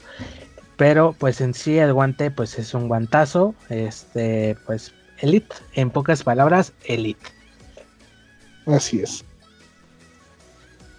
Pero 0.76 1.12
pues 1.18 1.40
en 1.40 1.54
sí 1.54 1.76
el 1.76 1.92
guante 1.92 2.30
pues 2.30 2.56
es 2.56 2.72
un 2.72 2.86
guantazo. 2.86 3.56
Este 3.68 4.56
pues 4.64 4.94
Elite. 5.18 5.56
En 5.74 5.90
pocas 5.90 6.22
palabras, 6.22 6.72
Elite. 6.84 7.26
Así 8.66 9.00
es. 9.00 9.24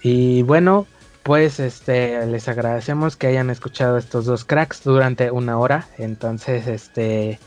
Y 0.04 0.43
bueno, 0.43 0.86
pues 1.24 1.62
este 1.62 2.26
les 2.28 2.49
agradecemos 2.49 3.16
que 3.16 3.28
hayan 3.28 3.49
escuchado 3.49 3.97
estos 3.97 4.26
dos 4.26 4.43
cracks 4.43 4.84
durante 4.84 5.32
una 5.32 5.58
hora. 5.58 5.88
Entonces, 5.97 6.68
este 6.68 7.39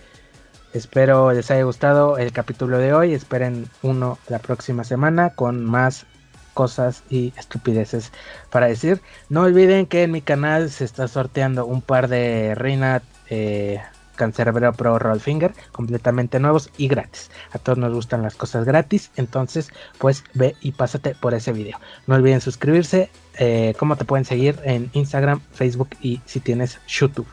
espero 0.72 1.32
les 1.32 1.50
haya 1.50 1.64
gustado 1.64 2.16
el 2.16 2.32
capítulo 2.32 2.78
de 2.78 2.94
hoy. 2.94 3.12
Esperen 3.12 3.68
uno 3.82 4.18
la 4.28 4.38
próxima 4.38 4.84
semana 4.84 5.34
con 5.34 5.64
más 5.66 6.06
cosas 6.54 7.02
y 7.10 7.34
estupideces 7.36 8.10
para 8.50 8.68
decir. 8.68 9.02
No 9.28 9.42
olviden 9.42 9.84
que 9.84 10.04
en 10.04 10.12
mi 10.12 10.22
canal 10.22 10.70
se 10.70 10.84
está 10.84 11.08
sorteando 11.08 11.66
un 11.66 11.82
par 11.82 12.08
de 12.08 12.54
Reina 12.54 13.02
eh, 13.28 13.82
Cancerbero 14.16 14.72
Pro 14.72 14.98
Rollfinger 14.98 15.54
completamente 15.72 16.40
nuevos 16.40 16.70
y 16.76 16.88
gratis. 16.88 17.30
A 17.52 17.58
todos 17.58 17.78
nos 17.78 17.94
gustan 17.94 18.22
las 18.22 18.34
cosas 18.34 18.64
gratis, 18.64 19.10
entonces 19.16 19.70
pues 19.98 20.24
ve 20.34 20.56
y 20.60 20.72
pásate 20.72 21.14
por 21.14 21.34
ese 21.34 21.52
video. 21.52 21.78
No 22.06 22.16
olviden 22.16 22.40
suscribirse, 22.40 23.10
eh, 23.38 23.74
cómo 23.78 23.96
te 23.96 24.04
pueden 24.04 24.24
seguir 24.24 24.58
en 24.64 24.90
Instagram, 24.94 25.40
Facebook 25.52 25.90
y 26.00 26.20
si 26.26 26.40
tienes 26.40 26.80
YouTube. 26.88 27.26